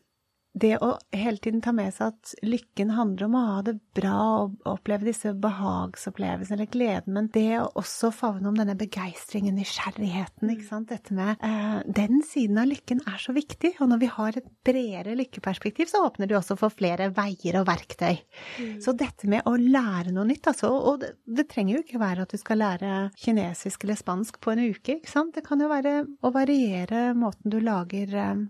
det 0.54 0.76
å 0.86 0.92
hele 1.14 1.42
tiden 1.42 1.64
ta 1.66 1.72
med 1.74 1.94
seg 1.96 2.14
at 2.14 2.34
lykken 2.46 2.94
handler 2.94 3.26
om 3.26 3.38
å 3.38 3.44
ha 3.48 3.62
det 3.66 3.74
bra 3.98 4.18
og 4.44 4.68
oppleve 4.70 5.08
disse 5.08 5.32
behagsopplevelsene 5.42 6.60
eller 6.60 6.70
gleden, 6.70 7.16
men 7.16 7.30
det 7.34 7.58
å 7.58 7.72
også 7.82 8.12
favne 8.14 8.52
om 8.52 8.60
denne 8.60 8.76
begeistringen, 8.78 9.58
nysgjerrigheten, 9.58 10.52
ikke 10.54 10.68
sant, 10.68 10.94
dette 10.94 11.18
med 11.18 11.42
eh, 11.42 11.82
Den 11.98 12.22
siden 12.28 12.62
av 12.62 12.70
lykken 12.70 13.02
er 13.10 13.18
så 13.22 13.34
viktig, 13.34 13.76
og 13.82 13.90
når 13.92 14.04
vi 14.04 14.12
har 14.14 14.40
et 14.40 14.54
bredere 14.66 15.18
lykkeperspektiv, 15.18 15.90
så 15.90 16.06
åpner 16.06 16.30
det 16.30 16.38
også 16.38 16.58
for 16.60 16.74
flere 16.74 17.10
veier 17.18 17.58
og 17.62 17.68
verktøy. 17.72 18.22
Mm. 18.62 18.78
Så 18.84 18.94
dette 18.98 19.30
med 19.32 19.50
å 19.50 19.56
lære 19.58 20.14
noe 20.14 20.30
nytt, 20.30 20.54
altså, 20.54 20.70
og 20.70 21.02
det, 21.02 21.16
det, 21.26 21.50
trenger 21.50 21.80
jo 21.80 21.84
ikke 21.84 22.02
være 22.02 22.28
at 22.28 22.34
du 22.34 22.40
skal 22.40 22.62
lære 22.62 22.92
kinesisk 23.20 23.84
eller 23.88 23.98
spansk 24.00 24.38
på 24.42 24.54
en 24.54 24.68
uke, 24.70 25.00
ikke 25.00 25.12
sant, 25.12 25.34
det 25.34 25.46
kan 25.48 25.62
jo 25.62 25.72
være 25.72 26.04
å 26.22 26.34
variere 26.34 27.10
måten 27.18 27.50
du 27.54 27.58
lager 27.64 28.14
eh, 28.14 28.44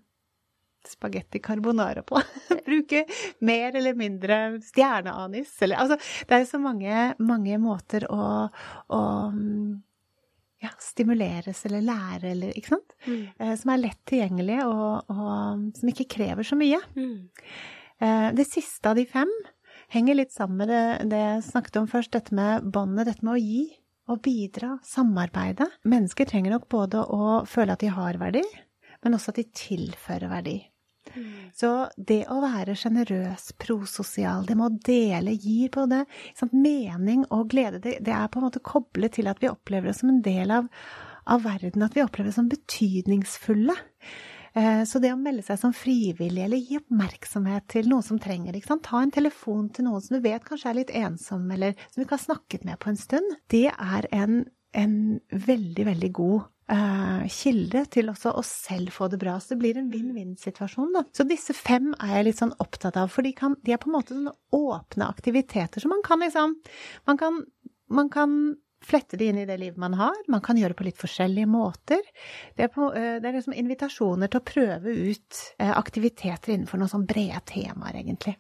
spagetti 0.89 1.41
carbonara 1.43 2.04
på. 2.08 2.22
Bruke 2.67 3.06
mer 3.46 3.76
eller 3.76 3.98
mindre 3.98 4.39
stjerneanis 4.63 5.56
eller 5.65 5.82
Altså, 5.84 5.98
det 6.30 6.38
er 6.38 6.46
så 6.50 6.60
mange, 6.62 7.08
mange 7.24 7.58
måter 7.62 8.08
å, 8.12 8.24
å 8.93 9.02
ja, 10.63 10.72
stimuleres 10.80 11.65
eller 11.67 11.84
lære 11.86 12.32
eller 12.32 12.58
Ikke 12.58 12.76
sant? 12.76 12.96
Mm. 13.06 13.24
Eh, 13.38 13.54
som 13.60 13.74
er 13.74 13.84
lett 13.84 14.02
tilgjengelige, 14.10 14.67
og, 14.69 15.12
og 15.12 15.80
som 15.80 15.91
ikke 15.91 16.10
krever 16.15 16.48
så 16.48 16.58
mye. 16.60 16.80
Mm. 16.96 17.30
Eh, 18.00 18.30
det 18.38 18.48
siste 18.50 18.91
av 18.91 19.00
de 19.00 19.06
fem 19.10 19.32
henger 19.93 20.18
litt 20.18 20.34
sammen 20.34 20.64
med 20.64 20.72
det, 20.72 20.84
det 21.12 21.22
jeg 21.22 21.47
snakket 21.51 21.80
om 21.82 21.89
først, 21.91 22.14
dette 22.16 22.36
med 22.36 22.70
båndet, 22.74 23.10
dette 23.12 23.26
med 23.26 23.36
å 23.36 23.41
gi 23.41 23.64
og 24.12 24.20
bidra, 24.24 24.78
samarbeide. 24.84 25.70
Mennesker 25.88 26.28
trenger 26.28 26.55
nok 26.55 26.68
både 26.72 27.03
å 27.07 27.41
føle 27.47 27.76
at 27.76 27.84
de 27.84 27.91
har 27.93 28.20
verdi, 28.20 28.43
men 29.03 29.16
også 29.16 29.32
at 29.32 29.39
de 29.39 29.47
tilfører 29.55 30.32
verdi. 30.32 30.57
Mm. 31.16 31.32
Så 31.55 31.72
det 31.97 32.24
å 32.32 32.39
være 32.43 32.76
sjenerøs, 32.80 33.51
prososial, 33.61 34.45
det 34.47 34.57
med 34.59 34.68
å 34.68 34.84
dele, 34.88 35.36
gir 35.38 35.72
både 35.74 36.03
sant, 36.38 36.53
mening 36.53 37.26
og 37.30 37.49
glede, 37.53 37.82
det, 37.84 37.99
det, 38.05 38.14
er 38.16 38.30
på 38.32 38.41
en 38.41 38.47
måte 38.47 38.64
koblet 38.64 39.18
til 39.18 39.30
at 39.32 39.41
vi 39.43 39.51
opplever 39.51 39.91
det 39.91 39.97
som 39.99 40.11
en 40.14 40.22
del 40.26 40.53
av, 40.53 40.70
av 41.30 41.43
verden, 41.45 41.86
at 41.86 41.97
vi 41.97 42.05
opplever 42.05 42.32
det 42.32 42.38
som 42.38 42.51
betydningsfulle. 42.51 43.78
Eh, 44.53 44.84
så 44.86 45.01
det 45.01 45.14
å 45.14 45.20
melde 45.20 45.45
seg 45.45 45.59
som 45.61 45.74
frivillig, 45.74 46.45
eller 46.45 46.61
gi 46.61 46.78
oppmerksomhet 46.78 47.68
til 47.74 47.89
noen 47.89 48.05
som 48.05 48.22
trenger, 48.22 48.53
det 48.53 48.80
ta 48.86 49.01
en 49.01 49.14
telefon 49.14 49.70
til 49.74 49.88
noen 49.88 50.03
som 50.03 50.18
du 50.18 50.26
vet 50.26 50.45
kanskje 50.45 50.70
er 50.70 50.82
litt 50.82 50.93
ensom, 51.03 51.47
eller 51.51 51.78
som 51.88 52.01
du 52.01 52.05
ikke 52.05 52.20
har 52.20 52.28
snakket 52.28 52.68
med 52.68 52.82
på 52.82 52.91
en 52.93 52.99
stund, 52.99 53.38
det 53.53 53.70
er 53.72 54.09
en, 54.14 54.43
en 54.78 54.97
veldig, 55.32 55.88
veldig 55.89 56.11
god 56.20 56.49
uh, 56.72 57.24
kilde 57.32 57.84
til 57.93 58.11
også 58.11 58.34
å 58.38 58.43
selv 58.47 58.93
få 58.95 59.09
det 59.11 59.20
bra. 59.22 59.36
Så 59.39 59.53
det 59.53 59.61
blir 59.64 59.80
en 59.80 59.91
vinn-vinn-situasjon, 59.93 60.93
da. 60.95 61.05
Så 61.16 61.28
disse 61.30 61.55
fem 61.57 61.91
er 61.99 62.18
jeg 62.18 62.30
litt 62.30 62.41
sånn 62.41 62.55
opptatt 62.64 62.99
av, 62.99 63.11
for 63.14 63.26
de, 63.26 63.34
kan, 63.38 63.57
de 63.66 63.76
er 63.76 63.82
på 63.82 63.91
en 63.91 63.97
måte 63.97 64.16
sånne 64.16 64.36
åpne 64.53 65.09
aktiviteter 65.09 65.84
som 65.84 65.93
man 65.93 66.03
kan 66.05 66.22
liksom 66.24 66.59
Man 67.07 67.18
kan, 67.18 67.39
man 67.89 68.09
kan 68.11 68.36
flette 68.84 69.18
det 69.18 69.30
inn 69.32 69.39
i 69.41 69.47
det 69.47 69.57
livet 69.59 69.80
man 69.80 69.95
har. 69.97 70.16
Man 70.32 70.43
kan 70.43 70.57
gjøre 70.59 70.74
det 70.74 70.80
på 70.80 70.86
litt 70.88 70.99
forskjellige 70.99 71.49
måter. 71.49 72.01
Det 72.55 72.68
er, 72.68 72.72
på, 72.72 72.89
det 72.93 73.28
er 73.28 73.36
liksom 73.38 73.55
invitasjoner 73.55 74.32
til 74.32 74.41
å 74.41 74.47
prøve 74.47 74.95
ut 75.09 75.41
aktiviteter 75.57 76.53
innenfor 76.53 76.82
noen 76.82 76.91
sånn 76.91 77.07
brede 77.07 77.41
temaer, 77.49 78.01
egentlig. 78.01 78.36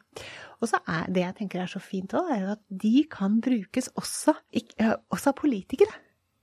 Og 0.59 0.69
så 0.71 0.79
er 0.87 1.07
det 1.11 1.25
jeg 1.25 1.37
tenker 1.41 1.63
er 1.63 1.71
så 1.71 1.81
fint 1.83 2.15
òg, 2.15 2.31
er 2.31 2.43
jo 2.43 2.55
at 2.55 2.63
de 2.83 2.95
kan 3.11 3.39
brukes 3.43 3.89
også, 3.99 4.35
også 5.11 5.31
av 5.31 5.39
politikere. 5.39 5.95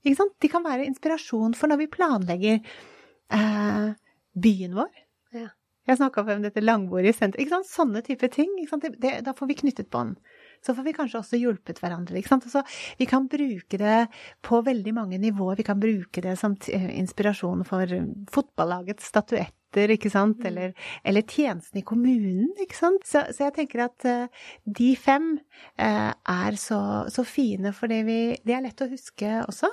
De 0.03 0.49
kan 0.51 0.65
være 0.65 0.87
inspirasjon 0.89 1.55
for 1.57 1.71
når 1.71 1.83
vi 1.83 1.89
planlegger 1.93 2.59
eh, 2.59 3.89
byen 4.33 4.77
vår. 4.77 4.93
Ja. 5.37 5.49
Jeg 5.89 5.97
snakka 5.97 6.21
om 6.21 6.43
dette 6.45 6.61
langbordet 6.61 7.11
i 7.11 7.17
sentrum. 7.17 7.65
Sånne 7.65 8.03
type 8.05 8.29
ting. 8.33 8.53
Det, 8.61 8.93
det, 9.01 9.13
da 9.25 9.33
får 9.37 9.49
vi 9.49 9.59
knyttet 9.63 9.89
bånd 9.93 10.19
så 10.65 10.75
får 10.75 10.85
vi 10.85 10.93
kanskje 10.93 11.21
også 11.21 11.39
hjulpet 11.41 11.81
hverandre. 11.81 12.21
Altså, 12.21 12.63
vi 12.97 13.07
kan 13.09 13.27
bruke 13.29 13.79
det 13.81 13.97
på 14.45 14.61
veldig 14.65 14.93
mange 14.93 15.17
nivåer. 15.21 15.57
Vi 15.57 15.65
kan 15.65 15.81
bruke 15.81 16.21
det 16.21 16.37
som 16.39 16.55
inspirasjon 16.69 17.65
for 17.67 17.95
fotballagets 18.31 19.09
statuetter, 19.09 19.95
ikke 19.95 20.11
sant, 20.13 20.43
eller, 20.45 20.75
eller 21.03 21.25
tjenesten 21.25 21.81
i 21.81 21.85
kommunen. 21.87 22.51
Så, 22.69 22.93
så 23.31 23.47
jeg 23.47 23.55
tenker 23.57 23.85
at 23.87 24.05
uh, 24.05 24.43
de 24.65 24.91
fem 24.99 25.33
uh, 25.79 26.11
er 26.13 26.59
så, 26.59 26.81
så 27.09 27.25
fine, 27.25 27.73
for 27.73 27.89
det 27.89 28.03
er 28.45 28.65
lett 28.67 28.85
å 28.85 28.91
huske 28.91 29.39
også. 29.47 29.71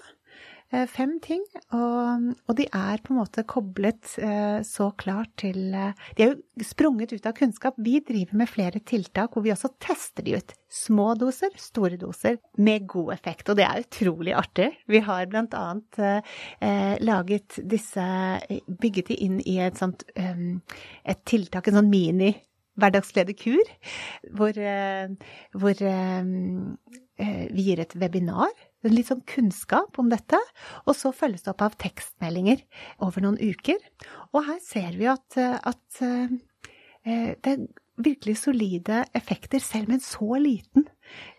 Fem 0.68 1.14
ting, 1.24 1.40
og, 1.72 2.24
og, 2.44 2.50
de 2.58 2.66
er 2.76 3.00
på 3.00 3.14
en 3.14 3.18
måte 3.22 3.40
koblet 3.48 4.10
eh, 4.20 4.58
så 4.68 4.90
klart 5.00 5.30
til 5.40 5.72
eh, 5.72 5.94
De 6.18 6.26
er 6.26 6.34
jo 6.34 6.66
sprunget 6.68 7.14
ut 7.14 7.24
av 7.24 7.32
kunnskap. 7.38 7.78
Vi 7.80 8.02
driver 8.04 8.36
med 8.36 8.50
flere 8.52 8.82
tiltak 8.84 9.32
hvor 9.32 9.46
vi 9.46 9.54
også 9.54 9.70
tester 9.80 10.26
de 10.26 10.36
ut. 10.36 10.52
Små 10.68 11.14
doser, 11.16 11.56
store 11.56 11.96
doser, 11.96 12.36
med 12.60 12.84
god 12.84 13.14
effekt. 13.16 13.48
Og 13.48 13.56
det 13.56 13.64
er 13.64 13.86
utrolig 13.86 14.36
artig. 14.36 14.68
Vi 14.92 15.00
har 15.08 15.32
blant 15.32 15.56
annet 15.56 16.02
eh, 16.04 17.00
laget 17.00 17.62
disse 17.64 18.04
Bygget 18.68 19.08
de 19.08 19.20
inn 19.24 19.40
i 19.48 19.56
et 19.64 19.80
sånt 19.80 20.04
et 20.12 21.20
tiltak, 21.24 21.68
en 21.68 21.80
sånn 21.80 21.88
mini 21.88 22.34
hverdagslederkur, 22.78 23.70
hvor, 24.36 24.58
hvor 25.58 25.80
vi 27.56 27.64
gir 27.64 27.82
et 27.82 27.96
webinar 27.98 28.67
litt 28.86 29.10
sånn 29.10 29.24
kunnskap 29.26 29.98
om 29.98 30.10
dette, 30.12 30.38
og 30.86 30.94
så 30.96 31.10
følges 31.14 31.44
det 31.44 31.52
opp 31.54 31.64
av 31.66 31.76
tekstmeldinger 31.82 32.62
over 33.04 33.24
noen 33.24 33.40
uker. 33.40 33.80
Og 34.32 34.46
her 34.46 34.60
ser 34.62 34.94
vi 34.98 35.08
at, 35.10 35.38
at 35.38 36.02
eh, 36.06 36.38
det 37.42 37.54
er 37.54 37.66
virkelig 37.98 38.36
solide 38.44 39.02
effekter, 39.16 39.62
selv 39.62 39.90
med 39.90 39.98
en 39.98 40.04
så 40.04 40.38
liten 40.40 40.86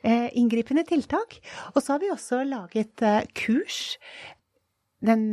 eh, 0.03 0.27
inngripende 0.37 0.83
tiltak. 0.87 1.37
Og 1.73 1.81
så 1.83 1.95
har 1.95 2.03
vi 2.03 2.11
også 2.11 2.43
laget 2.47 3.03
eh, 3.05 3.23
kurs 3.37 3.95
den 5.05 5.29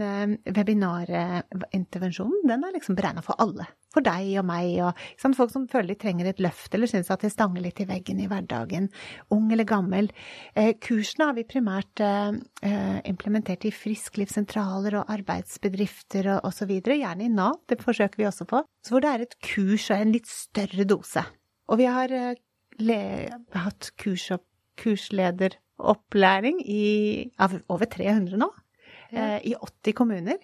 webinarintervensjonen, 0.47 2.47
den 2.47 2.64
er 2.64 2.77
liksom 2.77 2.99
beregna 2.99 3.25
for 3.25 3.41
alle 3.43 3.67
for 3.97 4.05
deg 4.05 4.35
og 4.41 4.47
meg 4.49 4.77
og 4.85 5.37
folk 5.37 5.53
som 5.53 5.67
føler 5.71 5.95
de 5.95 6.01
trenger 6.01 6.29
et 6.29 6.43
løft 6.45 6.75
eller 6.77 6.91
syns 6.91 7.11
at 7.12 7.25
de 7.25 7.31
stanger 7.33 7.64
litt 7.64 7.81
i 7.81 7.89
veggen 7.89 8.21
i 8.21 8.29
hverdagen, 8.31 8.91
ung 9.33 9.49
eller 9.53 9.69
gammel. 9.69 10.11
Eh, 10.55 10.75
kursene 10.83 11.31
har 11.31 11.39
vi 11.39 11.47
primært 11.49 12.05
eh, 12.05 12.37
eh 12.67 12.99
implementert 13.07 13.67
i 13.69 13.75
frisklivssentraler 13.75 14.99
og 15.01 15.12
arbeidsbedrifter 15.12 16.29
og 16.35 16.51
osv., 16.51 16.75
gjerne 16.87 17.27
i 17.27 17.33
Nav, 17.33 17.62
det 17.71 17.81
forsøker 17.83 18.21
vi 18.21 18.29
også 18.29 18.47
på. 18.49 18.62
Så 18.85 18.95
hvor 18.95 19.05
det 19.05 19.12
er 19.12 19.25
et 19.25 19.39
kurs 19.45 19.89
og 19.91 20.01
en 20.01 20.12
litt 20.14 20.29
større 20.31 20.87
dose. 20.89 21.25
Og 21.71 21.81
vi 21.81 21.89
har 21.89 22.12
eh, 22.12 23.33
hatt 23.57 23.91
kurs 24.01 24.29
og 24.35 24.45
kurslederopplæring 24.77 26.61
i, 26.69 26.85
av 27.41 27.57
over 27.73 27.89
300 27.89 28.37
nå. 28.43 28.51
Ja. 29.17 29.37
Eh, 29.39 29.51
I 29.53 29.57
80 29.57 29.97
kommuner. 29.97 30.39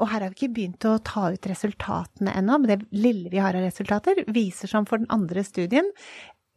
Og 0.00 0.08
her 0.08 0.24
har 0.24 0.32
vi 0.32 0.38
ikke 0.38 0.54
begynt 0.56 0.88
å 0.88 0.96
ta 1.04 1.28
ut 1.34 1.46
resultatene 1.50 2.32
ennå, 2.40 2.56
men 2.58 2.70
det 2.72 2.78
lille 2.96 3.28
vi 3.32 3.40
har 3.42 3.56
av 3.56 3.66
resultater, 3.66 4.24
viser 4.32 4.70
som 4.70 4.88
for 4.88 5.02
den 5.02 5.10
andre 5.12 5.44
studien 5.44 5.90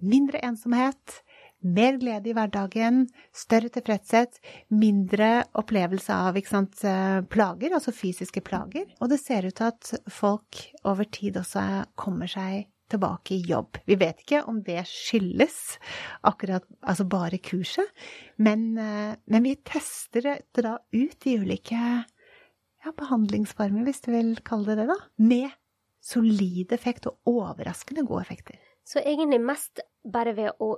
mindre 0.03 0.41
ensomhet, 0.43 1.21
mer 1.63 1.95
glede 1.99 2.31
i 2.31 2.35
hverdagen, 2.35 3.05
større 3.35 3.71
tilfredshet, 3.71 4.39
mindre 4.75 5.45
opplevelse 5.59 6.11
av 6.11 6.39
sant, 6.47 6.83
eh, 6.83 7.21
plager, 7.21 7.71
altså 7.71 7.93
fysiske 7.95 8.43
plager. 8.43 8.85
Og 8.99 9.09
det 9.09 9.19
ser 9.21 9.47
ut 9.47 9.55
til 9.55 9.71
at 9.71 9.93
folk 10.11 10.59
over 10.83 11.05
tid 11.05 11.39
også 11.39 11.85
kommer 11.95 12.27
seg 12.27 12.67
tilbake 12.93 13.35
i 13.35 13.43
jobb. 13.49 13.79
Vi 13.89 13.97
vet 13.99 14.23
ikke 14.23 14.43
om 14.49 14.61
det 14.65 14.83
skyldes 14.89 15.77
akkurat 16.29 16.65
altså 16.81 17.05
bare 17.09 17.41
kurset, 17.43 17.89
men, 18.37 18.71
eh, 18.77 19.15
men 19.25 19.45
vi 19.45 19.55
tester 19.65 20.29
det 20.29 20.65
da 20.65 20.77
ut 20.93 21.27
i 21.27 21.37
ulike 21.41 21.79
ja, 22.83 22.93
behandlingsformer, 22.97 23.85
hvis 23.87 24.03
du 24.05 24.11
vil 24.13 24.35
kalle 24.45 24.73
det 24.73 24.83
det, 24.83 24.89
da, 24.93 24.99
med 25.23 25.51
solid 26.03 26.73
effekt 26.75 27.07
og 27.07 27.19
overraskende 27.29 28.03
gode 28.07 28.25
effekter. 28.27 28.59
Så 28.83 28.99
egentlig 28.99 29.39
mest 29.43 29.79
bare 30.03 30.33
ved 30.35 30.59
å 30.59 30.75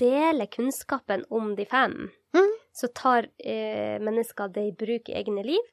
dele 0.00 0.46
kunnskapen 0.48 1.26
om 1.34 1.52
de 1.56 1.66
fem, 1.68 2.06
mm. 2.36 2.52
så 2.72 2.88
tar 2.96 3.28
eh, 3.38 3.98
mennesker 4.00 4.52
det 4.54 4.68
i 4.70 4.76
bruk 4.84 5.10
i 5.10 5.16
egne 5.18 5.44
liv, 5.44 5.72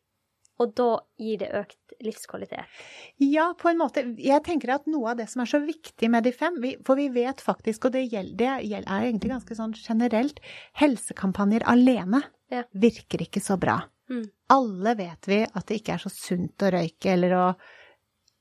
og 0.64 0.74
da 0.78 0.90
gir 1.20 1.42
det 1.44 1.50
økt 1.60 1.96
livskvalitet? 2.04 2.82
Ja, 3.22 3.50
på 3.60 3.70
en 3.72 3.80
måte. 3.82 4.06
Jeg 4.22 4.44
tenker 4.46 4.76
at 4.78 4.88
noe 4.90 5.14
av 5.14 5.20
det 5.20 5.28
som 5.32 5.44
er 5.44 5.52
så 5.52 5.62
viktig 5.64 6.10
med 6.12 6.26
de 6.28 6.34
fem, 6.36 6.58
for 6.88 7.00
vi 7.00 7.10
vet 7.14 7.44
faktisk, 7.44 7.88
og 7.88 7.96
det, 7.96 8.06
gjelder, 8.14 8.64
det 8.64 8.82
er 8.82 9.08
egentlig 9.10 9.34
ganske 9.36 9.60
sånn 9.60 9.76
generelt, 9.78 10.42
helsekampanjer 10.80 11.68
alene 11.70 12.24
ja. 12.54 12.66
virker 12.74 13.26
ikke 13.28 13.44
så 13.44 13.60
bra. 13.62 13.82
Mm. 14.12 14.26
Alle 14.54 14.98
vet 15.00 15.30
vi 15.32 15.40
at 15.46 15.70
det 15.70 15.80
ikke 15.80 15.96
er 15.96 16.04
så 16.04 16.12
sunt 16.14 16.66
å 16.66 16.74
røyke 16.74 17.14
eller 17.16 17.38
å 17.38 17.46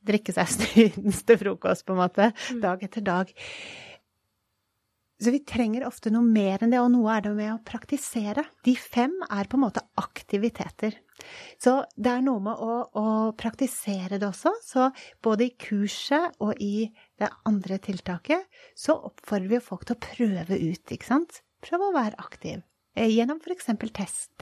drikke 0.03 0.35
seg 0.35 0.51
stydens 0.57 1.23
til 1.27 1.41
frokost, 1.41 1.87
på 1.87 1.95
en 1.97 2.03
måte, 2.03 2.33
mm. 2.33 2.61
dag 2.65 2.85
etter 2.89 3.07
dag. 3.07 3.33
Så 5.23 5.31
vi 5.31 5.39
trenger 5.47 5.85
ofte 5.87 6.11
noe 6.11 6.27
mer 6.27 6.65
enn 6.65 6.73
det, 6.73 6.81
og 6.83 6.91
noe 6.91 7.13
er 7.15 7.23
det 7.23 7.33
med 7.37 7.53
å 7.53 7.61
praktisere. 7.67 8.43
De 8.67 8.75
fem 8.75 9.15
er 9.29 9.47
på 9.47 9.59
en 9.59 9.65
måte 9.69 9.85
aktiviteter. 10.01 10.97
Så 11.63 11.77
det 11.95 12.11
er 12.11 12.25
noe 12.27 12.43
med 12.43 12.59
å, 12.59 12.79
å 12.99 13.07
praktisere 13.39 14.19
det 14.19 14.27
også. 14.27 14.57
Så 14.67 14.89
både 15.23 15.47
i 15.47 15.55
kurset 15.55 16.35
og 16.43 16.59
i 16.59 16.89
det 17.23 17.31
andre 17.47 17.79
tiltaket 17.85 18.51
så 18.75 18.99
oppfordrer 19.13 19.55
vi 19.55 19.63
folk 19.63 19.87
til 19.87 19.99
å 19.99 20.03
prøve 20.09 20.59
ut, 20.59 20.85
ikke 20.91 21.11
sant. 21.13 21.43
Prøv 21.63 21.87
å 21.87 21.95
være 21.95 22.19
aktiv. 22.19 22.65
Eh, 22.99 23.09
gjennom 23.09 23.39
f.eks. 23.41 23.71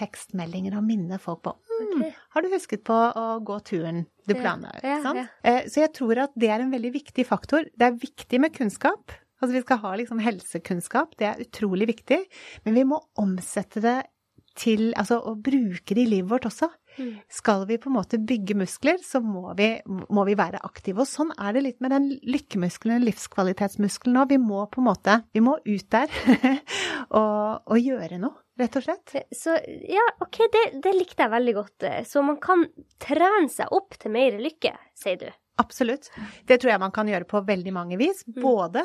tekstmeldinger 0.00 0.74
og 0.80 0.82
minne 0.82 1.20
folk 1.22 1.44
på 1.44 1.52
mm, 1.54 1.82
okay. 1.84 2.14
Har 2.34 2.42
du 2.42 2.48
husket 2.50 2.82
på 2.88 2.96
å 2.96 3.26
gå 3.46 3.58
turen 3.68 4.06
du 4.26 4.34
planla? 4.34 4.72
Ja, 4.82 4.96
ja, 5.04 5.12
ja. 5.20 5.26
Eh, 5.46 5.66
så 5.70 5.84
jeg 5.84 5.92
tror 5.94 6.24
at 6.24 6.34
det 6.34 6.50
er 6.50 6.64
en 6.64 6.72
veldig 6.72 6.90
viktig 6.96 7.28
faktor. 7.28 7.68
Det 7.70 7.86
er 7.86 8.00
viktig 8.00 8.40
med 8.42 8.56
kunnskap. 8.56 9.14
Altså 9.40 9.54
vi 9.56 9.64
skal 9.64 9.82
ha 9.82 9.92
liksom 9.96 10.22
helsekunnskap, 10.22 11.16
det 11.20 11.28
er 11.30 11.44
utrolig 11.44 11.88
viktig. 11.94 12.20
Men 12.66 12.76
vi 12.76 12.86
må 12.88 13.00
omsette 13.20 13.82
det 13.84 13.98
til 14.58 14.90
Altså 14.98 15.20
å 15.24 15.36
bruke 15.38 15.94
det 15.94 16.04
i 16.04 16.10
livet 16.10 16.30
vårt 16.30 16.48
også. 16.48 16.68
Mm. 16.98 17.12
Skal 17.30 17.64
vi 17.68 17.78
på 17.80 17.88
en 17.90 17.96
måte 17.96 18.18
bygge 18.18 18.56
muskler, 18.58 18.98
så 19.04 19.20
må 19.22 19.54
vi, 19.58 19.68
må 19.86 20.24
vi, 20.26 20.34
være 20.38 20.60
aktive. 20.66 21.04
Og 21.04 21.08
sånn 21.08 21.30
er 21.38 21.54
det 21.54 21.64
litt 21.64 21.78
med 21.84 21.94
den 21.94 22.08
lykkemuskelen, 22.26 23.04
livskvalitetsmuskelen 23.06 24.18
òg. 24.20 24.34
Vi 24.34 24.40
må 24.42 24.64
på 24.72 24.82
en 24.82 24.88
måte 24.90 25.20
Vi 25.36 25.42
må 25.44 25.56
ut 25.64 25.86
der 25.94 26.10
og, 27.20 27.70
og 27.70 27.76
gjøre 27.78 28.20
noe, 28.20 28.42
rett 28.60 28.80
og 28.80 28.86
slett. 28.88 29.14
Så 29.36 29.54
ja, 29.88 30.06
OK, 30.26 30.42
det, 30.52 30.64
det 30.82 30.96
likte 30.98 31.24
jeg 31.24 31.34
veldig 31.36 31.56
godt. 31.60 31.90
Så 32.10 32.24
man 32.26 32.40
kan 32.42 32.66
trene 33.00 33.48
seg 33.52 33.70
opp 33.76 33.96
til 34.00 34.18
mer 34.18 34.36
lykke, 34.42 34.74
sier 34.98 35.20
du. 35.22 35.30
Absolutt. 35.60 36.08
Det 36.48 36.56
tror 36.60 36.72
jeg 36.72 36.82
man 36.82 36.94
kan 36.94 37.08
gjøre 37.08 37.28
på 37.28 37.42
veldig 37.46 37.72
mange 37.76 38.00
vis. 38.00 38.24
Mm. 38.28 38.40
Både 38.42 38.84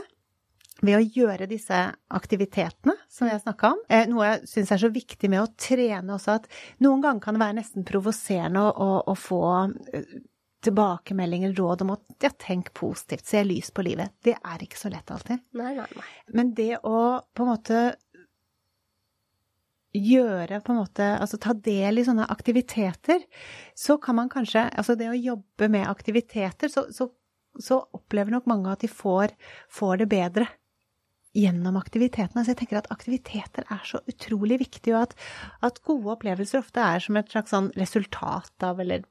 ved 0.83 0.97
å 0.97 1.03
gjøre 1.03 1.47
disse 1.47 1.77
aktivitetene 2.17 2.95
som 3.11 3.29
jeg 3.29 3.41
snakka 3.43 3.71
om. 3.75 3.81
Eh, 3.89 4.07
noe 4.11 4.27
jeg 4.27 4.51
syns 4.51 4.73
er 4.75 4.81
så 4.81 4.91
viktig 4.91 5.29
med 5.31 5.43
å 5.43 5.51
trene 5.59 6.15
også, 6.17 6.39
at 6.41 6.49
noen 6.83 7.03
ganger 7.03 7.23
kan 7.23 7.37
det 7.37 7.43
være 7.45 7.59
nesten 7.61 7.87
provoserende 7.87 8.63
å, 8.63 8.71
å, 8.71 8.89
å 9.11 9.15
få 9.19 9.43
eh, 9.95 10.15
tilbakemeldinger, 10.65 11.53
råd 11.55 11.85
om 11.85 11.93
at 11.95 12.25
ja, 12.25 12.31
tenk 12.41 12.73
positivt, 12.75 13.27
se 13.29 13.43
lys 13.45 13.69
på 13.71 13.85
livet. 13.85 14.15
Det 14.25 14.35
er 14.35 14.65
ikke 14.65 14.79
så 14.79 14.91
lett 14.91 15.11
alltid. 15.13 15.43
Nei, 15.57 15.75
nei, 15.77 15.85
nei. 15.95 16.09
Men 16.35 16.51
det 16.57 16.73
å 16.81 16.97
på 17.35 17.45
en 17.45 17.51
måte 17.53 17.83
gjøre 19.95 20.59
på 20.59 20.73
en 20.73 20.81
måte 20.81 21.05
Altså 21.23 21.37
ta 21.39 21.53
del 21.55 22.01
i 22.01 22.03
sånne 22.03 22.25
aktiviteter, 22.27 23.21
så 23.79 23.95
kan 24.03 24.17
man 24.17 24.27
kanskje 24.27 24.65
Altså 24.75 24.97
det 24.99 25.07
å 25.07 25.15
jobbe 25.15 25.69
med 25.71 25.87
aktiviteter, 25.87 26.67
så, 26.67 26.83
så, 26.91 27.07
så 27.55 27.79
opplever 27.95 28.35
nok 28.35 28.49
mange 28.51 28.73
at 28.73 28.83
de 28.83 28.91
får, 28.91 29.31
får 29.71 30.01
det 30.03 30.09
bedre 30.11 30.49
gjennom 31.35 31.79
aktivitetene. 31.79 32.43
Så 32.43 32.53
jeg 32.53 32.61
tenker 32.63 32.81
at 32.81 32.91
aktiviteter 32.93 33.67
er 33.67 33.83
så 33.87 34.01
utrolig 34.09 34.59
viktig, 34.63 34.93
og 34.95 35.09
at, 35.09 35.17
at 35.69 35.81
gode 35.87 36.15
opplevelser 36.15 36.63
ofte 36.63 36.83
er 36.83 37.03
som 37.03 37.19
et 37.19 37.31
slags 37.31 37.53
sånn 37.53 37.71
resultat 37.79 38.65
av, 38.65 38.81
eller 38.83 39.05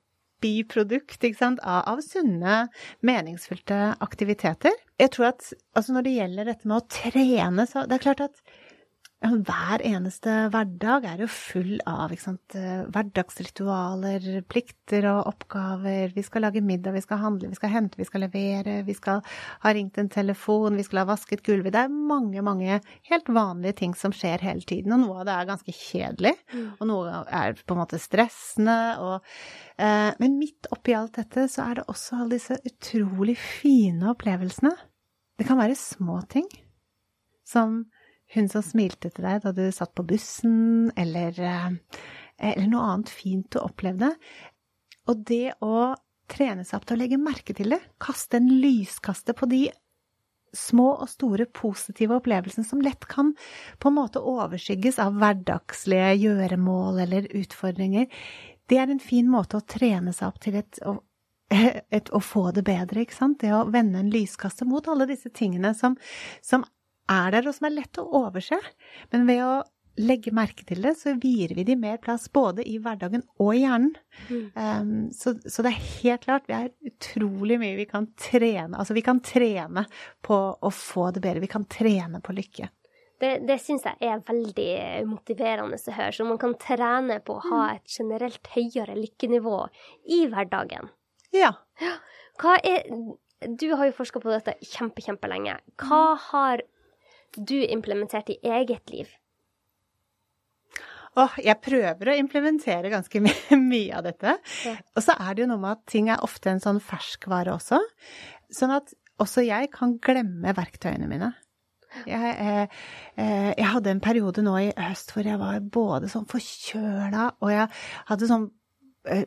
biprodukt, 0.44 1.22
ikke 1.24 1.52
av, 1.62 1.84
av 1.94 2.02
sunne, 2.04 2.66
meningsfylte 3.06 3.94
aktiviteter. 4.04 4.74
Jeg 5.00 5.14
tror 5.14 5.30
at 5.32 5.46
altså 5.74 5.94
når 5.94 6.06
det 6.06 6.16
gjelder 6.18 6.50
dette 6.50 6.68
med 6.70 6.80
å 6.80 6.86
trene, 6.98 7.66
så 7.70 7.86
det 7.88 7.98
er 7.98 8.04
klart 8.04 8.24
at 8.28 8.42
ja, 9.24 9.30
hver 9.40 9.80
eneste 9.88 10.32
hverdag 10.52 11.06
er 11.08 11.22
jo 11.24 11.28
full 11.32 11.78
av 11.88 12.12
sant, 12.20 12.54
eh, 12.58 12.82
hverdagsritualer, 12.92 14.42
plikter 14.52 15.06
og 15.08 15.30
oppgaver. 15.30 16.12
Vi 16.12 16.24
skal 16.26 16.44
lage 16.44 16.60
middag, 16.60 16.92
vi 16.92 17.00
skal 17.00 17.22
handle, 17.22 17.48
vi 17.48 17.56
skal 17.56 17.72
hente, 17.72 17.96
vi 17.96 18.04
skal 18.04 18.26
levere, 18.26 18.82
vi 18.84 18.96
skal 18.96 19.22
ha 19.64 19.72
ringt 19.72 19.96
en 19.98 20.10
telefon, 20.12 20.76
vi 20.76 20.84
skal 20.84 21.02
ha 21.02 21.06
vasket 21.14 21.44
gulvet. 21.46 21.72
Det 21.72 21.86
er 21.86 21.88
mange, 21.88 22.44
mange 22.44 22.82
helt 23.08 23.32
vanlige 23.32 23.78
ting 23.80 23.96
som 23.96 24.12
skjer 24.12 24.44
hele 24.44 24.60
tiden, 24.60 24.92
og 24.92 25.06
noe 25.06 25.22
av 25.22 25.28
det 25.30 25.38
er 25.38 25.50
ganske 25.54 25.76
kjedelig, 25.80 26.34
og 26.78 26.86
noe 26.92 27.24
er 27.24 27.56
på 27.64 27.74
en 27.74 27.80
måte 27.80 28.02
stressende. 28.02 28.78
Og, 29.00 29.34
eh, 29.78 30.12
men 30.20 30.38
midt 30.38 30.68
oppi 30.70 30.92
alt 30.92 31.16
dette 31.16 31.48
så 31.48 31.70
er 31.70 31.80
det 31.80 31.88
også 31.88 32.20
alle 32.20 32.36
disse 32.36 32.60
utrolig 32.60 33.38
fine 33.40 34.12
opplevelsene. 34.12 34.76
Det 35.38 35.48
kan 35.48 35.58
være 35.58 35.80
små 35.80 36.20
ting 36.28 36.46
som 37.48 37.86
hun 38.34 38.50
som 38.50 38.64
smilte 38.64 39.10
til 39.12 39.26
deg 39.26 39.44
da 39.44 39.52
du 39.54 39.64
satt 39.74 39.94
på 39.96 40.06
bussen, 40.08 40.90
eller, 40.98 41.38
eh, 41.38 42.00
eller 42.50 42.68
noe 42.70 42.88
annet 42.90 43.12
fint 43.12 43.48
du 43.54 43.60
opplevde. 43.62 44.14
Og 45.10 45.24
det 45.28 45.56
å 45.64 45.94
trene 46.30 46.64
seg 46.64 46.78
opp 46.78 46.88
til 46.88 46.96
å 46.96 47.02
legge 47.02 47.20
merke 47.20 47.56
til 47.56 47.74
det, 47.74 47.80
kaste 48.02 48.40
en 48.40 48.48
lyskaste 48.62 49.34
på 49.36 49.48
de 49.50 49.66
små 50.54 50.90
og 51.02 51.08
store 51.10 51.46
positive 51.50 52.14
opplevelsene 52.20 52.66
som 52.66 52.82
lett 52.84 53.08
kan 53.10 53.32
på 53.82 53.90
en 53.90 53.96
måte 53.98 54.22
overskygges 54.22 55.00
av 55.02 55.16
hverdagslige 55.18 56.12
gjøremål 56.22 57.00
eller 57.04 57.26
utfordringer, 57.34 58.06
det 58.70 58.78
er 58.80 58.92
en 58.92 59.02
fin 59.02 59.26
måte 59.28 59.58
å 59.58 59.66
trene 59.68 60.14
seg 60.14 60.30
opp 60.30 60.38
til 60.44 60.60
et, 60.60 60.78
et, 61.98 62.12
å 62.14 62.20
få 62.22 62.46
det 62.56 62.64
bedre, 62.66 63.04
ikke 63.04 63.18
sant? 63.18 63.40
Det 63.42 63.52
å 63.52 63.66
vende 63.72 64.00
en 64.00 64.12
lyskaste 64.14 64.66
mot 64.68 64.86
alle 64.88 65.08
disse 65.10 65.32
tingene 65.34 65.74
som, 65.76 65.98
som 66.42 66.64
er 67.10 67.34
der, 67.34 67.48
og 67.48 67.56
som 67.56 67.68
er 67.68 67.78
lett 67.78 68.00
å 68.00 68.08
overse. 68.22 68.58
Men 69.12 69.26
ved 69.28 69.42
å 69.44 69.54
legge 70.00 70.32
merke 70.34 70.64
til 70.66 70.82
det, 70.82 70.94
så 70.98 71.14
vier 71.22 71.52
vi 71.54 71.64
de 71.66 71.76
mer 71.78 72.00
plass 72.02 72.26
både 72.32 72.64
i 72.66 72.78
hverdagen 72.82 73.22
og 73.38 73.50
i 73.54 73.62
hjernen. 73.62 73.92
Mm. 74.28 74.46
Um, 74.54 74.94
så, 75.14 75.36
så, 75.46 75.62
det 75.62 75.70
er 75.70 75.84
helt 76.02 76.24
klart, 76.26 76.48
vi 76.50 76.56
er 76.56 76.72
utrolig 76.88 77.60
mye 77.62 77.78
vi 77.78 77.86
kan 77.90 78.08
trene. 78.18 78.74
Altså 78.78 78.96
vi 78.96 79.04
kan 79.06 79.22
trene 79.24 79.86
på 80.24 80.40
å 80.58 80.72
få 80.74 81.10
det 81.14 81.22
bedre. 81.24 81.44
Vi 81.44 81.52
kan 81.52 81.68
trene 81.70 82.22
på 82.24 82.34
lykke. 82.34 82.70
Det, 83.22 83.36
det 83.46 83.60
syns 83.62 83.86
jeg 83.86 84.10
er 84.10 84.24
veldig 84.26 84.70
motiverende 85.08 85.78
å 85.78 85.96
høre. 85.96 86.14
Så 86.16 86.26
man 86.26 86.40
kan 86.42 86.56
trene 86.60 87.20
på 87.24 87.38
å 87.38 87.44
ha 87.52 87.64
et 87.76 87.86
generelt 87.86 88.50
høyere 88.56 88.98
lykkenivå 88.98 89.60
i 90.16 90.24
hverdagen. 90.32 90.90
Ja. 91.34 91.54
Hva 92.42 92.58
er 92.62 92.86
Du 93.44 93.66
har 93.76 93.86
jo 93.86 93.94
forska 93.94 94.20
på 94.22 94.30
dette 94.32 94.56
kjempe, 94.64 95.02
kjempelenge. 95.04 95.58
Hva 95.78 96.16
har 96.30 96.62
du 97.36 97.56
implementert 97.64 98.32
i 98.32 98.38
eget 98.42 98.90
liv? 98.92 99.12
Åh, 101.14 101.36
jeg 101.46 101.60
prøver 101.62 102.10
å 102.10 102.16
implementere 102.18 102.90
ganske 102.90 103.22
my 103.24 103.34
mye 103.60 103.94
av 104.00 104.06
dette. 104.08 104.36
Ja. 104.66 104.74
Og 104.96 105.06
så 105.06 105.14
er 105.14 105.34
det 105.34 105.44
jo 105.44 105.50
noe 105.52 105.62
med 105.62 105.76
at 105.76 105.86
ting 105.90 106.10
er 106.10 106.24
ofte 106.26 106.50
en 106.50 106.62
sånn 106.62 106.82
ferskvare 106.82 107.54
også. 107.54 107.78
Sånn 108.54 108.74
at 108.74 108.94
også 109.22 109.44
jeg 109.46 109.70
kan 109.74 109.96
glemme 110.02 110.54
verktøyene 110.56 111.08
mine. 111.10 111.30
Jeg, 112.08 112.30
eh, 112.42 112.80
eh, 113.22 113.50
jeg 113.54 113.70
hadde 113.70 113.92
en 113.92 114.02
periode 114.02 114.42
nå 114.42 114.56
i 114.58 114.70
høst 114.74 115.12
hvor 115.14 115.26
jeg 115.26 115.38
var 115.38 115.60
både 115.62 116.10
sånn 116.10 116.26
forkjøla, 116.26 117.28
og 117.38 117.52
jeg 117.52 117.68
hadde 118.08 118.30
sånn 118.30 118.48
eh, 119.06 119.22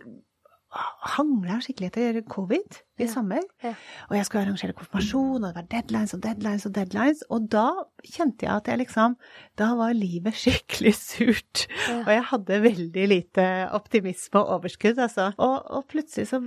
hangla 0.70 1.58
skikkelig 1.64 1.88
etter 1.92 2.18
covid 2.30 2.80
i 3.00 3.06
Ja. 3.06 3.08
sommer. 3.08 3.42
Ja. 3.64 3.72
Og 4.10 4.18
jeg 4.18 4.26
skulle 4.28 4.44
arrangere 4.46 4.74
konfirmasjon, 4.76 5.44
og 5.44 5.48
det 5.48 5.56
var 5.56 5.68
deadlines 5.72 6.14
og 6.14 6.22
deadlines 6.22 6.66
og 6.68 6.74
deadlines. 6.76 7.24
Og 7.30 7.48
da 7.50 7.64
kjente 8.04 8.46
jeg 8.46 8.52
at 8.56 8.68
jeg 8.68 8.78
liksom 8.84 9.16
Da 9.58 9.74
var 9.76 9.94
livet 9.96 10.34
skikkelig 10.44 10.94
surt. 10.96 11.68
Ja. 11.88 12.02
Og 12.04 12.12
jeg 12.14 12.24
hadde 12.32 12.62
veldig 12.64 13.08
lite 13.08 13.46
optimisme 13.72 14.40
og 14.44 14.60
overskudd, 14.60 15.00
altså. 15.00 15.32
Og, 15.38 15.72
og 15.72 15.88
plutselig 15.88 16.28
så 16.28 16.42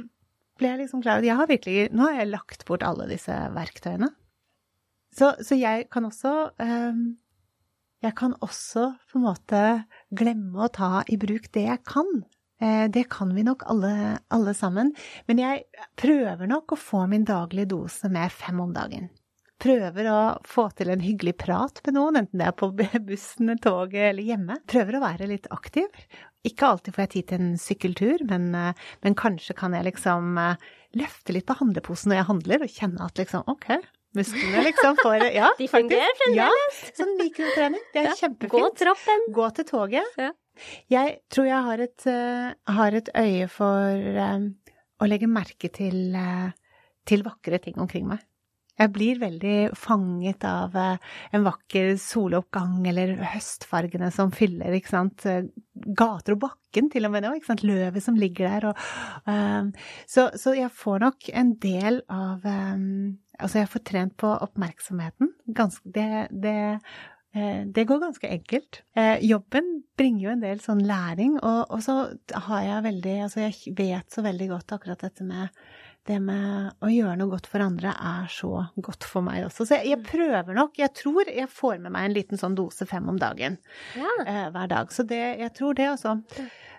ble 0.60 0.68
jeg 0.68 0.78
liksom 0.82 1.00
klar 1.02 1.16
over 1.16 1.24
jeg 1.30 1.36
har 1.36 1.46
virkelig 1.48 1.88
Nå 1.92 2.02
har 2.04 2.18
jeg 2.20 2.28
lagt 2.34 2.66
bort 2.68 2.82
alle 2.84 3.08
disse 3.08 3.32
verktøyene. 3.56 4.10
Så, 5.16 5.32
så 5.42 5.56
jeg 5.58 5.88
kan 5.90 6.04
også 6.06 6.50
um, 6.60 7.16
Jeg 8.02 8.14
kan 8.14 8.34
også 8.40 8.92
på 9.10 9.18
en 9.18 9.24
måte 9.24 9.62
glemme 10.14 10.60
å 10.66 10.68
ta 10.68 11.02
i 11.08 11.16
bruk 11.16 11.48
det 11.52 11.64
jeg 11.66 11.82
kan. 11.88 12.06
Eh, 12.60 12.88
Det 12.92 13.06
kan 13.10 13.34
vi 13.34 13.42
nok 13.46 13.62
alle, 13.66 14.18
alle 14.30 14.54
sammen. 14.54 14.92
Men 15.26 15.38
jeg 15.38 15.64
prøver 15.96 16.46
nok 16.50 16.72
å 16.74 16.78
få 16.78 17.06
min 17.08 17.24
daglige 17.24 17.68
dose 17.72 18.08
med 18.12 18.30
fem 18.32 18.60
om 18.60 18.72
dagen. 18.76 19.08
Prøver 19.60 20.06
å 20.08 20.20
få 20.48 20.70
til 20.72 20.88
en 20.88 21.02
hyggelig 21.04 21.34
prat 21.36 21.82
med 21.84 21.94
noen, 21.98 22.16
enten 22.16 22.40
det 22.40 22.46
er 22.48 22.54
på 22.56 22.70
bussen, 23.04 23.50
toget 23.60 24.06
eller 24.14 24.24
hjemme. 24.24 24.56
Prøver 24.66 24.96
å 24.96 25.02
være 25.04 25.28
litt 25.28 25.48
aktiv. 25.52 25.84
Ikke 26.48 26.70
alltid 26.70 26.94
får 26.96 27.02
jeg 27.04 27.10
tid 27.12 27.26
til 27.28 27.40
en 27.42 27.56
sykkeltur, 27.60 28.22
men, 28.30 28.54
eh, 28.54 28.72
men 29.04 29.14
kanskje 29.14 29.54
kan 29.58 29.72
jeg 29.76 29.84
liksom 29.90 30.38
eh, 30.40 30.56
løfte 30.96 31.34
litt 31.36 31.44
på 31.46 31.58
handleposen 31.60 32.08
når 32.08 32.16
jeg 32.22 32.28
handler, 32.30 32.62
og 32.64 32.72
kjenne 32.72 33.04
at 33.04 33.20
liksom 33.20 33.44
ok, 33.52 33.68
musklene 34.16 34.64
liksom 34.64 34.96
får 35.02 35.26
Ja, 35.36 35.50
De 35.60 35.68
fungerer 35.68 36.16
fremdeles. 36.24 36.80
Ja, 36.80 36.94
sånn 36.96 37.12
mikrotrening. 37.20 37.84
Det 37.92 38.00
er 38.00 38.08
Ja, 38.08 38.16
kjempefint. 38.16 38.56
Gå 38.56 38.70
trappen. 38.80 39.26
Gå 39.36 39.50
til 39.60 39.68
toget. 39.68 40.16
Ja. 40.16 40.32
Jeg 40.92 41.20
tror 41.32 41.48
jeg 41.48 41.66
har 41.68 41.84
et, 41.84 42.06
eh, 42.10 42.74
har 42.74 42.96
et 42.96 43.12
øye 43.16 43.46
for 43.50 44.18
eh, 44.24 44.48
å 45.00 45.08
legge 45.08 45.30
merke 45.30 45.70
til, 45.72 46.14
eh, 46.16 46.50
til 47.06 47.24
vakre 47.26 47.60
ting 47.62 47.78
omkring 47.80 48.08
meg. 48.10 48.26
Jeg 48.80 48.92
blir 48.94 49.18
veldig 49.20 49.76
fanget 49.76 50.44
av 50.48 50.72
en 50.72 51.42
vakker 51.44 51.98
soloppgang 52.00 52.78
eller 52.88 53.18
høstfargene 53.34 54.08
som 54.14 54.30
fyller, 54.32 54.72
ikke 54.72 54.88
sant, 54.94 55.26
gater 56.00 56.32
og 56.32 56.40
bakken 56.46 56.88
til 56.88 57.04
og 57.04 57.12
med 57.12 57.26
nå, 57.26 57.34
ikke 57.36 57.50
sant, 57.50 57.66
løvet 57.68 58.00
som 58.00 58.16
ligger 58.16 58.48
der 58.48 58.70
og 58.70 58.80
så, 60.08 60.30
så 60.32 60.54
jeg 60.56 60.72
får 60.72 61.04
nok 61.04 61.28
en 61.28 61.52
del 61.60 62.00
av 62.08 62.48
Altså, 63.40 63.62
jeg 63.62 63.70
får 63.72 63.80
trent 63.88 64.16
på 64.20 64.28
oppmerksomheten. 64.44 65.30
Ganske 65.56 65.88
Det, 65.88 66.26
det 66.28 66.58
Det 67.32 67.84
går 67.86 68.00
ganske 68.02 68.26
enkelt. 68.26 68.80
Eh, 68.98 69.20
Jobben 69.22 69.68
bringer 69.98 70.24
jo 70.24 70.32
en 70.32 70.42
del 70.42 70.62
sånn 70.64 70.80
læring, 70.82 71.36
og, 71.38 71.60
og 71.70 71.84
så 71.84 71.94
har 72.48 72.64
jeg 72.66 72.86
veldig 72.88 73.12
Altså 73.28 73.44
jeg 73.44 73.74
vet 73.78 74.10
så 74.10 74.24
veldig 74.26 74.48
godt 74.50 74.74
akkurat 74.74 75.04
dette 75.06 75.26
med 75.28 75.54
det 76.08 76.16
med 76.24 76.72
å 76.80 76.88
gjøre 76.90 77.16
noe 77.20 77.32
godt 77.34 77.48
for 77.50 77.62
andre 77.62 77.92
er 77.92 78.28
så 78.32 78.64
godt 78.80 79.04
for 79.08 79.24
meg 79.26 79.44
også. 79.46 79.66
Så 79.68 79.78
jeg, 79.78 79.90
jeg 79.92 80.02
prøver 80.08 80.56
nok. 80.56 80.78
Jeg 80.80 80.94
tror 80.96 81.28
jeg 81.28 81.50
får 81.52 81.82
med 81.84 81.94
meg 81.94 82.08
en 82.08 82.16
liten 82.16 82.40
sånn 82.40 82.56
dose 82.58 82.88
fem 82.88 83.08
om 83.12 83.20
dagen 83.20 83.58
Ja. 83.98 84.14
eh, 84.24 84.46
hver 84.54 84.70
dag. 84.72 84.94
Så 84.94 85.04
det, 85.08 85.20
jeg 85.42 85.52
tror 85.58 85.76
det, 85.78 85.90
altså. 85.92 86.16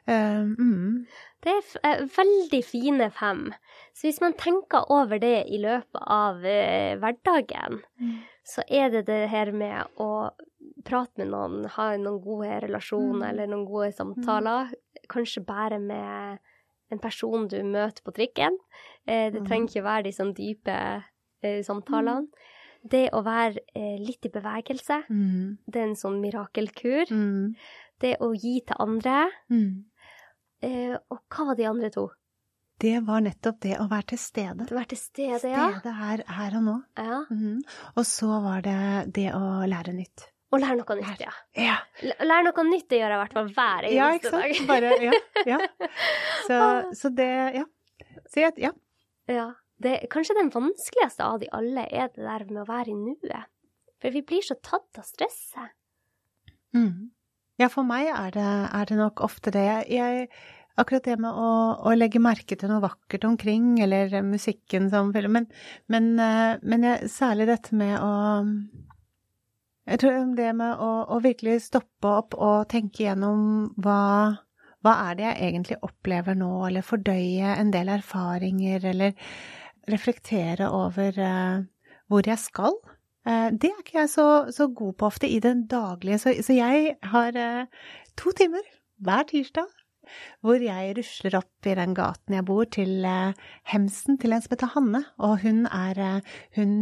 Uh, 0.09 0.49
mm. 0.57 1.03
Det 1.45 1.53
er 1.53 1.75
eh, 1.85 2.03
veldig 2.17 2.61
fine 2.65 3.11
fem. 3.13 3.43
Så 3.93 4.07
hvis 4.07 4.21
man 4.21 4.33
tenker 4.33 4.85
over 4.89 5.19
det 5.19 5.47
i 5.51 5.57
løpet 5.61 6.01
av 6.07 6.45
eh, 6.45 6.95
hverdagen, 6.97 7.81
så 8.47 8.63
er 8.69 8.89
det 8.89 9.05
det 9.07 9.29
her 9.29 9.51
med 9.51 9.85
å 9.99 10.31
prate 10.85 11.17
med 11.17 11.27
noen, 11.29 11.65
ha 11.75 11.89
noen 11.97 12.21
gode 12.23 12.61
relasjoner 12.63 13.19
Mm. 13.21 13.29
eller 13.29 13.47
noen 13.47 13.65
gode 13.67 13.91
samtaler. 13.93 14.71
Kanskje 15.09 15.43
bare 15.45 15.77
med 15.79 16.39
en 16.91 16.99
person 16.99 17.47
du 17.47 17.61
møter 17.63 18.01
på 18.03 18.11
trikken. 18.13 18.57
Eh, 19.07 19.29
det 19.31 19.41
Mm. 19.41 19.47
trenger 19.47 19.67
ikke 19.69 19.83
være 19.83 20.03
de 20.03 20.11
sånn 20.11 20.33
dype 20.33 21.03
eh, 21.43 21.61
samtalene. 21.63 22.27
Det 22.87 23.09
å 23.13 23.23
være 23.23 23.57
eh, 23.75 23.97
litt 23.99 24.25
i 24.25 24.29
bevegelse, 24.29 25.03
Mm. 25.09 25.57
det 25.69 25.75
er 25.81 25.87
en 25.87 25.95
sånn 25.95 26.19
mirakelkur. 26.21 27.05
Mm. 27.11 27.55
det 28.01 28.17
å 28.19 28.33
gi 28.33 28.61
til 28.65 28.75
andre. 28.79 29.29
Mm. 29.51 29.83
Eh, 30.63 30.97
og 31.11 31.19
hva 31.29 31.45
var 31.47 31.55
de 31.55 31.65
andre 31.65 31.89
to? 31.91 32.09
Det 32.81 32.97
var 33.05 33.21
nettopp 33.21 33.59
det 33.61 33.75
å 33.77 33.85
være 33.91 34.07
til 34.13 34.19
stede. 34.21 34.65
Være 34.73 34.89
til 34.93 34.97
stede, 34.99 35.51
ja. 35.51 35.67
Stede 35.77 35.93
her, 35.99 36.23
her 36.39 36.55
og 36.57 36.63
nå. 36.65 36.75
ja. 36.97 37.19
Mhm. 37.29 37.59
Og 37.95 38.05
så 38.09 38.29
var 38.41 38.63
det 38.65 38.77
det 39.13 39.27
å 39.37 39.61
lære 39.69 39.93
nytt. 39.93 40.27
Å 40.51 40.59
lære 40.59 40.81
noe 40.81 40.95
nytt, 40.99 41.21
ja. 41.23 41.31
Ja, 41.55 41.75
Lære 42.19 42.43
noe 42.49 42.63
nytt, 42.67 42.87
det 42.91 42.97
gjør 42.99 43.13
jeg 43.13 43.19
i 43.19 43.21
hvert 43.21 43.35
fall 43.37 43.51
hver 43.55 43.85
ja 43.93 44.07
ikke 44.17 44.31
sant? 44.33 44.41
dag. 44.43 44.65
Bare, 44.67 44.89
ja, 44.99 45.13
ja. 45.47 45.59
Så, 46.47 46.57
så 46.99 47.11
det, 47.15 47.29
ja. 47.55 47.63
Så 48.33 48.41
jeg, 48.43 48.57
ja. 48.59 48.73
Ja. 49.31 49.45
Det, 49.81 49.93
kanskje 50.13 50.35
den 50.37 50.51
vanskeligste 50.53 51.23
av 51.25 51.39
de 51.41 51.47
alle 51.55 51.85
er 51.89 52.11
det 52.13 52.25
der 52.25 52.43
med 52.49 52.59
å 52.65 52.67
være 52.67 52.91
i 52.91 52.97
nuet. 52.97 53.47
For 54.01 54.13
vi 54.13 54.21
blir 54.27 54.43
så 54.45 54.57
tatt 54.61 54.99
av 54.99 55.05
stresset. 55.07 55.71
Mm. 56.75 57.11
Ja, 57.61 57.69
for 57.69 57.85
meg 57.85 58.09
er 58.11 58.33
det, 58.35 58.49
er 58.73 58.89
det 58.89 58.97
nok 58.99 59.21
ofte 59.25 59.53
det. 59.53 59.63
Jeg, 59.65 59.87
jeg, 59.93 60.29
akkurat 60.79 61.07
det 61.07 61.17
med 61.21 61.31
å, 61.31 61.49
å 61.87 61.95
legge 61.97 62.21
merke 62.23 62.57
til 62.57 62.71
noe 62.71 62.83
vakkert 62.83 63.25
omkring, 63.27 63.73
eller 63.83 64.21
musikken 64.25 64.89
som 64.91 65.11
Men, 65.11 65.47
men, 65.87 66.13
eh, 66.19 66.59
men 66.61 66.87
jeg, 66.87 67.09
særlig 67.09 67.47
dette 67.47 67.75
med 67.75 67.97
å 67.99 68.13
Jeg 69.89 69.99
tror 69.99 70.35
det 70.37 70.53
med 70.53 70.77
å, 70.77 70.91
å 71.09 71.19
virkelig 71.19 71.61
stoppe 71.65 72.07
opp 72.07 72.35
og 72.37 72.69
tenke 72.69 73.03
gjennom 73.03 73.73
hva 73.81 74.37
hva 74.81 74.93
er 75.09 75.17
det 75.17 75.25
jeg 75.27 75.49
egentlig 75.51 75.77
opplever 75.85 76.37
nå, 76.37 76.49
eller 76.65 76.85
fordøye 76.85 77.53
en 77.53 77.69
del 77.73 77.89
erfaringer, 77.93 78.87
eller 78.89 79.13
reflektere 79.89 80.69
over 80.73 81.19
uh, 81.21 81.61
hvor 82.09 82.25
jeg 82.25 82.41
skal? 82.41 82.79
Eh, 83.27 83.49
det 83.53 83.69
er 83.69 83.81
ikke 83.83 83.99
jeg 83.99 84.09
så, 84.09 84.27
så 84.49 84.67
god 84.73 84.95
på 84.97 85.05
ofte 85.05 85.29
i 85.29 85.37
den 85.43 85.67
daglige, 85.69 86.17
så, 86.23 86.33
så 86.41 86.55
jeg 86.57 86.95
har 87.13 87.37
eh, 87.37 87.83
to 88.17 88.33
timer 88.37 88.65
hver 89.01 89.27
tirsdag 89.29 89.69
hvor 90.45 90.61
jeg 90.61 90.95
rusler 90.97 91.37
opp 91.39 91.69
i 91.69 91.77
den 91.79 91.95
gaten 91.97 92.37
jeg 92.37 92.47
bor, 92.47 92.67
til 92.71 93.05
eh, 93.07 93.37
hemsen 93.73 94.19
til 94.21 94.35
en 94.35 94.43
som 94.43 94.55
heter 94.55 94.73
Hanne, 94.75 95.03
og 95.21 95.39
hun 95.45 95.65
er 95.67 96.01
eh, 96.01 96.37
Hun 96.57 96.73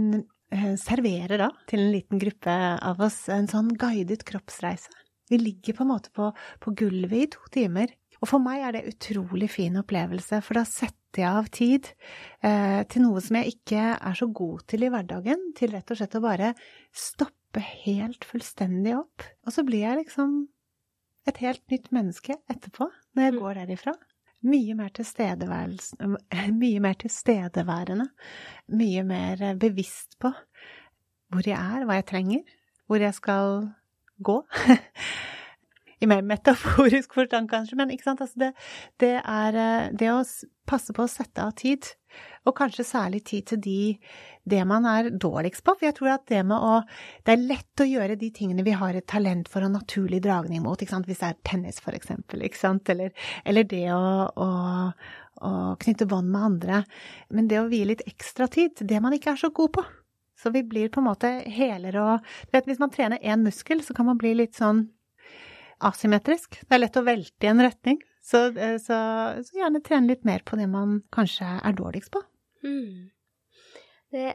eh, 0.51 0.75
serverer 0.80 1.38
da 1.41 1.51
til 1.69 1.84
en 1.84 1.93
liten 1.93 2.21
gruppe 2.21 2.55
av 2.77 3.01
oss 3.05 3.27
en 3.34 3.49
sånn 3.49 3.73
guidet 3.80 4.25
kroppsreise. 4.27 4.91
Vi 5.30 5.38
ligger 5.38 5.77
på 5.77 5.86
en 5.86 5.91
måte 5.91 6.11
på, 6.15 6.32
på 6.59 6.73
gulvet 6.77 7.19
i 7.19 7.32
to 7.36 7.51
timer. 7.53 7.91
Og 8.19 8.27
for 8.27 8.43
meg 8.43 8.63
er 8.65 8.75
det 8.75 8.88
utrolig 8.89 9.47
fin 9.51 9.77
opplevelse, 9.80 10.41
for 10.43 10.59
da 10.59 10.65
setter 10.67 11.23
jeg 11.23 11.30
av 11.30 11.49
tid 11.55 11.88
eh, 12.45 12.82
til 12.91 13.05
noe 13.05 13.21
som 13.23 13.39
jeg 13.39 13.55
ikke 13.55 13.84
er 13.95 14.17
så 14.17 14.27
god 14.36 14.65
til 14.69 14.86
i 14.86 14.91
hverdagen, 14.91 15.51
til 15.57 15.73
rett 15.73 15.93
og 15.93 15.99
slett 15.99 16.17
å 16.19 16.23
bare 16.25 16.53
stoppe 16.95 17.63
helt 17.86 18.27
fullstendig 18.27 18.97
opp. 18.99 19.25
Og 19.47 19.55
så 19.55 19.63
blir 19.67 19.86
jeg 19.86 20.01
liksom 20.03 20.41
et 21.30 21.41
helt 21.43 21.63
nytt 21.71 21.91
menneske 21.95 22.36
etterpå, 22.51 22.89
når 23.15 23.23
jeg 23.27 23.34
Mm. 23.34 23.39
går 23.43 23.53
derifra. 23.61 23.93
Mye 24.49 24.75
mer 24.80 24.89
mye 26.61 26.80
mer 26.80 26.93
tilstedeværende, 27.01 28.07
mye 28.69 29.03
mer 29.03 29.43
bevisst 29.59 30.19
på 30.19 30.32
hvor 31.30 31.45
jeg 31.45 31.59
er, 31.59 31.84
hva 31.86 31.99
jeg 31.99 32.05
trenger, 32.09 32.41
hvor 32.88 32.97
jeg 33.03 33.13
skal 33.13 33.67
gå. 34.23 34.38
I 35.99 36.07
mer 36.07 36.23
metaforisk 36.23 37.13
forstand, 37.17 37.49
kanskje, 37.51 37.77
men 37.79 37.91
ikke 37.93 38.07
sant, 38.07 38.23
altså 38.23 38.45
det, 38.45 38.53
det 39.03 39.15
er 39.19 39.59
eh, 39.59 39.89
det 39.99 40.11
å 40.13 40.21
passe 40.69 40.93
på 40.95 41.03
å 41.03 41.11
sette 41.11 41.43
av 41.43 41.55
tid, 41.59 41.87
og 42.47 42.55
kanskje 42.57 42.85
særlig 42.87 43.21
tid 43.27 43.47
til 43.51 43.61
de, 43.61 43.79
det 44.49 44.61
man 44.69 44.87
er 44.89 45.11
dårligst 45.11 45.63
på, 45.65 45.75
for 45.75 45.87
jeg 45.87 45.97
tror 45.97 46.13
at 46.15 46.25
det 46.31 46.41
med 46.47 46.57
å 46.57 46.79
Det 47.25 47.35
er 47.35 47.43
lett 47.51 47.83
å 47.83 47.87
gjøre 47.87 48.17
de 48.17 48.31
tingene 48.33 48.65
vi 48.65 48.73
har 48.77 48.95
et 48.97 49.07
talent 49.07 49.49
for 49.51 49.65
og 49.65 49.73
naturlig 49.75 50.21
dragning 50.25 50.63
mot, 50.63 50.79
ikke 50.79 50.95
sant, 50.95 51.09
hvis 51.09 51.21
det 51.21 51.29
er 51.29 51.41
tennis 51.45 51.81
for 51.83 51.97
eksempel, 51.97 52.45
ikke 52.45 52.61
sant, 52.61 52.89
eller, 52.89 53.13
eller 53.45 53.67
det 53.69 53.85
å, 53.93 54.03
å, 54.33 54.49
og 55.45 55.79
knytte 55.83 56.07
bånd 56.09 56.31
med 56.31 56.47
andre, 56.51 56.83
men 57.29 57.49
det 57.51 57.59
å 57.61 57.69
vie 57.71 57.87
litt 57.91 58.05
ekstra 58.07 58.49
tid, 58.51 58.79
det 58.81 59.01
man 59.03 59.15
ikke 59.15 59.35
er 59.35 59.43
så 59.43 59.51
god 59.55 59.75
på. 59.77 59.85
Så 60.39 60.53
vi 60.55 60.63
blir 60.63 60.87
på 60.87 61.01
en 61.01 61.09
måte 61.09 61.29
helere 61.51 61.99
og 61.99 62.29
Du 62.47 62.55
vet, 62.55 62.67
hvis 62.69 62.79
man 62.79 62.91
trener 62.93 63.19
én 63.19 63.43
muskel, 63.43 63.83
så 63.83 63.93
kan 63.93 64.07
man 64.07 64.19
bli 64.19 64.31
litt 64.39 64.55
sånn 64.55 64.85
asymmetrisk. 65.82 66.59
Det 66.67 66.75
er 66.75 66.82
lett 66.84 66.97
å 66.99 67.03
velte 67.07 67.47
i 67.47 67.51
en 67.51 67.61
retning. 67.63 67.99
Så, 68.21 68.45
eh, 68.57 68.77
så, 68.77 68.97
så 69.45 69.55
gjerne 69.61 69.82
trene 69.86 70.07
litt 70.11 70.25
mer 70.27 70.43
på 70.45 70.57
det 70.59 70.67
man 70.69 70.99
kanskje 71.15 71.47
er 71.63 71.73
dårligst 71.77 72.11
på. 72.13 72.21
Mm. 72.63 73.09
Det, 74.11 74.25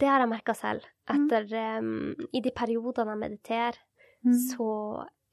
det 0.00 0.08
har 0.08 0.20
jeg 0.24 0.30
merka 0.32 0.54
selv. 0.56 0.86
Etter 1.10 1.50
em, 1.60 2.14
I 2.32 2.40
de 2.40 2.50
periodene 2.56 3.16
jeg 3.16 3.24
mediterer, 3.26 3.82
Mm. 4.24 4.32
så 4.56 4.66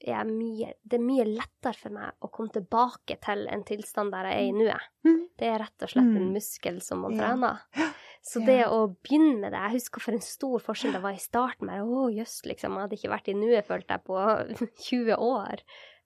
er 0.04 0.26
mye 0.28 0.74
Det 0.84 0.98
er 0.98 1.04
mye 1.06 1.24
lettere 1.24 1.78
for 1.80 1.94
meg 1.96 2.12
å 2.20 2.28
komme 2.34 2.52
tilbake 2.52 3.16
til 3.24 3.46
en 3.48 3.62
tilstand 3.64 4.12
der 4.12 4.26
jeg 4.28 4.36
er 4.42 4.48
i 4.50 4.52
nuet. 4.58 4.88
Mm. 5.08 5.22
Det 5.40 5.48
er 5.48 5.60
rett 5.62 5.86
og 5.86 5.94
slett 5.94 6.10
en 6.10 6.26
Mm. 6.26 6.34
muskel 6.36 6.82
som 6.84 7.00
man 7.06 7.16
trener. 7.16 7.62
Ja. 7.78 7.88
Så 8.22 8.40
Ja. 8.42 8.46
det 8.46 8.66
å 8.70 8.96
begynne 9.02 9.40
med 9.42 9.52
det 9.52 9.60
Jeg 9.62 9.80
husker 9.80 10.00
for 10.02 10.12
en 10.14 10.22
stor 10.22 10.60
forskjell 10.60 10.94
det 10.94 11.02
var 11.02 11.14
i 11.14 11.18
starten. 11.18 11.66
Med, 11.66 11.82
å, 11.82 12.10
jøss, 12.14 12.42
liksom. 12.46 12.76
Jeg 12.78 12.82
hadde 12.86 12.98
ikke 13.00 13.16
vært 13.16 13.30
i 13.30 13.34
nuet, 13.34 13.66
følte 13.66 13.98
jeg, 13.98 14.04
på 14.06 14.68
20 14.90 15.16
år. 15.18 15.64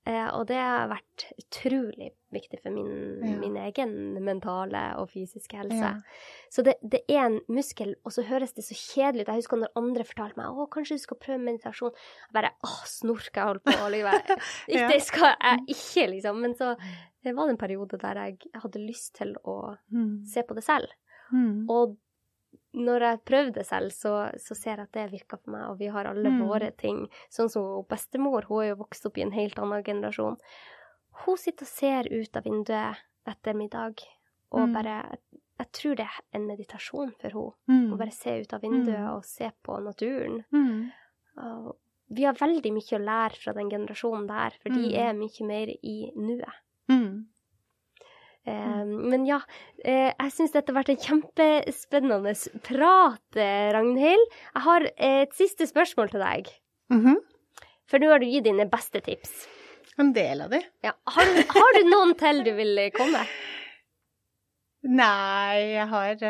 Eh, 0.08 0.28
og 0.38 0.46
det 0.48 0.56
har 0.62 0.88
vært 0.88 1.24
utrolig 1.42 2.12
viktig 2.32 2.60
for 2.62 2.70
min, 2.70 3.20
Ja. 3.26 3.40
min 3.42 3.56
egen 3.58 4.24
mentale 4.24 4.96
og 5.00 5.10
fysiske 5.10 5.58
helse. 5.58 5.80
Ja. 5.82 5.94
Så 6.54 6.64
det, 6.64 6.76
det 6.84 7.02
er 7.10 7.26
en 7.26 7.40
muskel, 7.50 7.96
og 8.06 8.12
så 8.14 8.22
høres 8.24 8.54
det 8.54 8.64
så 8.68 8.76
kjedelig 8.78 9.22
ut. 9.26 9.32
Jeg 9.34 9.42
husker 9.42 9.58
når 9.58 9.74
andre 9.76 10.04
fortalte 10.06 10.38
meg 10.38 10.46
å, 10.54 10.68
kanskje 10.70 11.00
du 11.00 11.04
skal 11.08 11.18
prøve 11.18 11.42
meditasjon. 11.42 11.92
Jeg 11.98 12.34
bare 12.38 12.52
åh, 12.64 12.84
snorker 12.86 13.42
jeg 13.42 13.50
holdt 13.50 13.64
på. 13.66 13.76
og 13.82 13.92
Liksom. 13.92 14.46
Ja. 14.78 14.88
Det 14.94 15.02
skal 15.02 15.34
jeg 15.42 15.66
ikke, 15.74 16.08
liksom. 16.14 16.40
Men 16.40 16.54
så 16.54 16.76
det 17.26 17.34
var 17.36 17.48
det 17.50 17.56
en 17.58 17.64
periode 17.66 17.98
der 17.98 18.22
jeg 18.28 18.38
hadde 18.62 18.86
lyst 18.88 19.16
til 19.16 19.34
å 19.44 19.78
Mm. 19.92 20.24
se 20.28 20.44
på 20.44 20.54
det 20.54 20.64
selv. 20.64 20.88
Mm. 21.34 21.66
Og 21.68 21.98
når 22.76 23.00
jeg 23.06 23.20
prøvde 23.26 23.64
selv, 23.64 23.92
så, 23.92 24.32
så 24.38 24.56
ser 24.56 24.76
jeg 24.78 24.80
at 24.88 24.92
det 24.92 25.12
virka 25.12 25.38
for 25.38 25.52
meg, 25.52 25.70
og 25.70 25.78
vi 25.80 25.88
har 25.88 26.06
alle 26.06 26.30
Mm. 26.30 26.42
våre 26.48 26.72
ting. 26.78 27.08
Sånn 27.32 27.50
som 27.50 27.84
bestemor, 27.88 28.44
hun 28.50 28.64
er 28.64 28.70
jo 28.74 28.76
vokst 28.84 29.06
opp 29.06 29.18
i 29.18 29.22
en 29.24 29.32
helt 29.32 29.56
annen 29.58 29.84
generasjon. 29.84 30.38
Hun 31.26 31.38
sitter 31.38 31.64
og 31.64 31.68
ser 31.72 32.04
ut 32.12 32.36
av 32.36 32.44
vinduet 32.44 32.98
etter 33.26 33.54
middag, 33.56 34.04
og 34.52 34.68
Mm. 34.70 34.74
bare 34.74 35.18
Jeg 35.58 35.72
tror 35.72 35.96
det 35.96 36.04
er 36.06 36.22
en 36.34 36.48
meditasjon 36.48 37.14
for 37.18 37.30
henne. 37.30 37.54
Mm. 37.70 37.94
Å 37.94 37.98
bare 37.98 38.12
se 38.12 38.42
ut 38.42 38.54
av 38.54 38.60
vinduet 38.62 39.00
Mm. 39.00 39.16
og 39.16 39.24
se 39.24 39.50
på 39.64 39.82
naturen. 39.82 40.44
Mm. 40.52 40.92
Vi 42.12 42.24
har 42.24 42.34
veldig 42.34 42.72
mye 42.74 42.98
å 43.00 43.02
lære 43.06 43.38
fra 43.42 43.54
den 43.54 43.70
generasjonen 43.70 44.28
der, 44.28 44.52
for 44.62 44.70
de 44.70 44.92
Mm. 44.92 45.00
er 45.00 45.14
mye 45.14 45.48
mer 45.48 45.68
i 45.82 46.12
nuet. 46.16 46.54
Mm. 46.90 47.26
Eh, 48.46 48.86
men 48.86 49.26
ja, 49.26 49.40
eh, 49.84 50.12
jeg 50.12 50.34
syns 50.36 50.54
dette 50.54 50.70
har 50.70 50.78
vært 50.78 50.92
en 50.94 51.02
kjempespennende 51.02 52.34
prat, 52.66 53.40
eh, 53.42 53.72
Ragnhild. 53.74 54.36
Jeg 54.54 54.66
har 54.68 54.86
et 55.10 55.34
siste 55.38 55.66
spørsmål 55.70 56.14
til 56.14 56.26
deg. 56.26 56.52
Mhm. 56.94 57.18
For 57.90 58.02
nå 58.02 58.10
har 58.10 58.22
du 58.22 58.26
gitt 58.26 58.46
dine 58.46 58.66
beste 58.70 59.02
tips. 59.02 59.48
En 59.98 60.12
del 60.14 60.42
av 60.42 60.50
de. 60.52 60.62
Ja. 60.84 60.92
Har, 61.08 61.26
du, 61.26 61.42
har 61.56 61.78
du 61.78 61.90
noen 61.90 62.16
til 62.20 62.44
du 62.44 62.52
vil 62.58 62.82
komme? 62.96 63.22
Nei, 64.86 65.74
jeg 65.74 65.88
har 65.90 66.16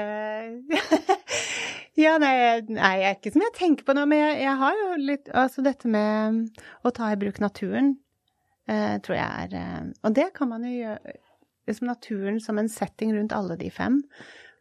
Ja, 1.96 2.18
nei, 2.20 2.60
nei, 2.68 2.94
jeg 3.00 3.08
er 3.08 3.16
ikke 3.16 3.32
som 3.32 3.44
jeg 3.44 3.56
tenker 3.56 3.88
på 3.88 3.94
nå, 3.96 4.04
men 4.08 4.20
jeg, 4.20 4.40
jeg 4.44 4.56
har 4.60 4.80
jo 4.80 4.88
litt 5.00 5.30
Altså 5.32 5.64
dette 5.64 5.88
med 5.92 6.60
å 6.84 6.92
ta 6.96 7.12
i 7.12 7.20
bruk 7.20 7.40
naturen, 7.44 7.94
eh, 8.68 8.98
tror 9.04 9.16
jeg 9.16 9.56
er 9.56 9.92
Og 10.04 10.16
det 10.16 10.30
kan 10.36 10.52
man 10.52 10.68
jo 10.68 10.74
gjøre 10.76 11.16
liksom 11.68 11.90
naturen 11.90 12.42
som 12.42 12.60
en 12.62 12.70
setting 12.72 13.14
rundt 13.16 13.36
alle 13.36 13.58
de 13.60 13.70
fem. 13.74 14.02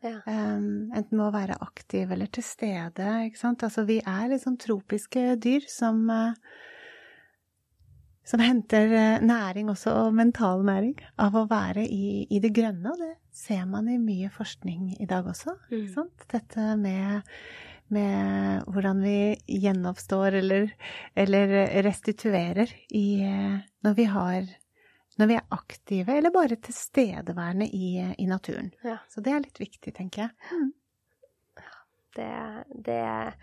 Ja. 0.05 0.19
Um, 0.29 0.93
enten 0.93 1.17
med 1.17 1.27
å 1.31 1.33
være 1.33 1.57
aktiv 1.65 2.11
eller 2.13 2.29
til 2.29 2.45
stede, 2.45 3.09
ikke 3.29 3.41
sant. 3.41 3.65
Altså 3.65 3.87
vi 3.89 4.03
er 4.05 4.29
liksom 4.33 4.59
tropiske 4.61 5.35
dyr 5.41 5.65
som 5.71 6.03
uh, 6.13 6.37
som 8.25 8.41
henter 8.41 8.93
eh, 8.93 9.21
næring 9.25 9.69
også, 9.71 9.93
og 10.07 10.17
mental 10.17 10.65
næring, 10.65 10.97
av 11.21 11.37
å 11.37 11.45
være 11.51 11.85
i, 11.85 12.25
i 12.33 12.41
det 12.41 12.55
grønne. 12.57 12.95
Og 12.95 13.01
det 13.01 13.13
ser 13.37 13.67
man 13.69 13.89
i 13.93 14.01
mye 14.01 14.31
forskning 14.33 14.95
i 14.97 15.09
dag 15.09 15.29
også. 15.29 15.57
Mm. 15.71 16.11
Dette 16.33 16.75
med, 16.81 17.35
med 17.93 18.65
hvordan 18.73 19.05
vi 19.05 19.19
gjenoppstår 19.61 20.41
eller, 20.41 20.73
eller 21.15 21.57
restituerer 21.85 22.73
i, 22.89 23.07
eh, 23.29 23.59
når 23.85 23.99
vi 24.01 24.09
har 24.17 24.49
når 25.19 25.27
vi 25.31 25.35
er 25.39 25.47
aktive, 25.55 26.17
eller 26.19 26.31
bare 26.35 26.57
tilstedeværende 26.57 27.67
i, 27.73 28.15
i 28.19 28.27
naturen. 28.27 28.73
Ja. 28.85 28.99
Så 29.09 29.23
det 29.23 29.33
er 29.33 29.41
litt 29.45 29.61
viktig, 29.61 29.95
tenker 29.95 30.23
jeg. 30.29 30.73
Det, 32.15 32.65
det 32.85 33.35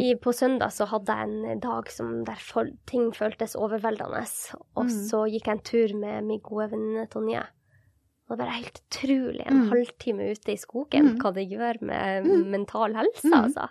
i, 0.00 0.14
På 0.22 0.32
søndag 0.34 0.70
så 0.74 0.86
hadde 0.90 1.14
jeg 1.18 1.50
en 1.52 1.60
dag 1.62 1.90
som 1.90 2.24
der 2.26 2.40
ting 2.86 3.10
føltes 3.14 3.56
overveldende. 3.58 4.22
Og 4.76 4.86
Mm. 4.86 4.94
så 5.10 5.24
gikk 5.30 5.46
jeg 5.46 5.56
en 5.58 5.64
tur 5.66 5.94
med 5.98 6.24
min 6.24 6.40
gode 6.40 6.70
venninne 6.70 7.06
Tonje. 7.10 7.42
Og 8.28 8.38
det 8.38 8.46
var 8.46 8.56
helt 8.58 8.80
utrolig, 8.90 9.44
en 9.46 9.60
Mm. 9.64 9.68
halvtime 9.70 10.30
ute 10.32 10.52
i 10.52 10.56
skogen, 10.56 11.12
Mm. 11.14 11.18
hva 11.22 11.32
det 11.34 11.48
gjør 11.50 11.80
med 11.82 12.24
Mm. 12.26 12.50
mental 12.50 12.94
helse, 12.94 13.24
Mm. 13.24 13.44
altså. 13.44 13.68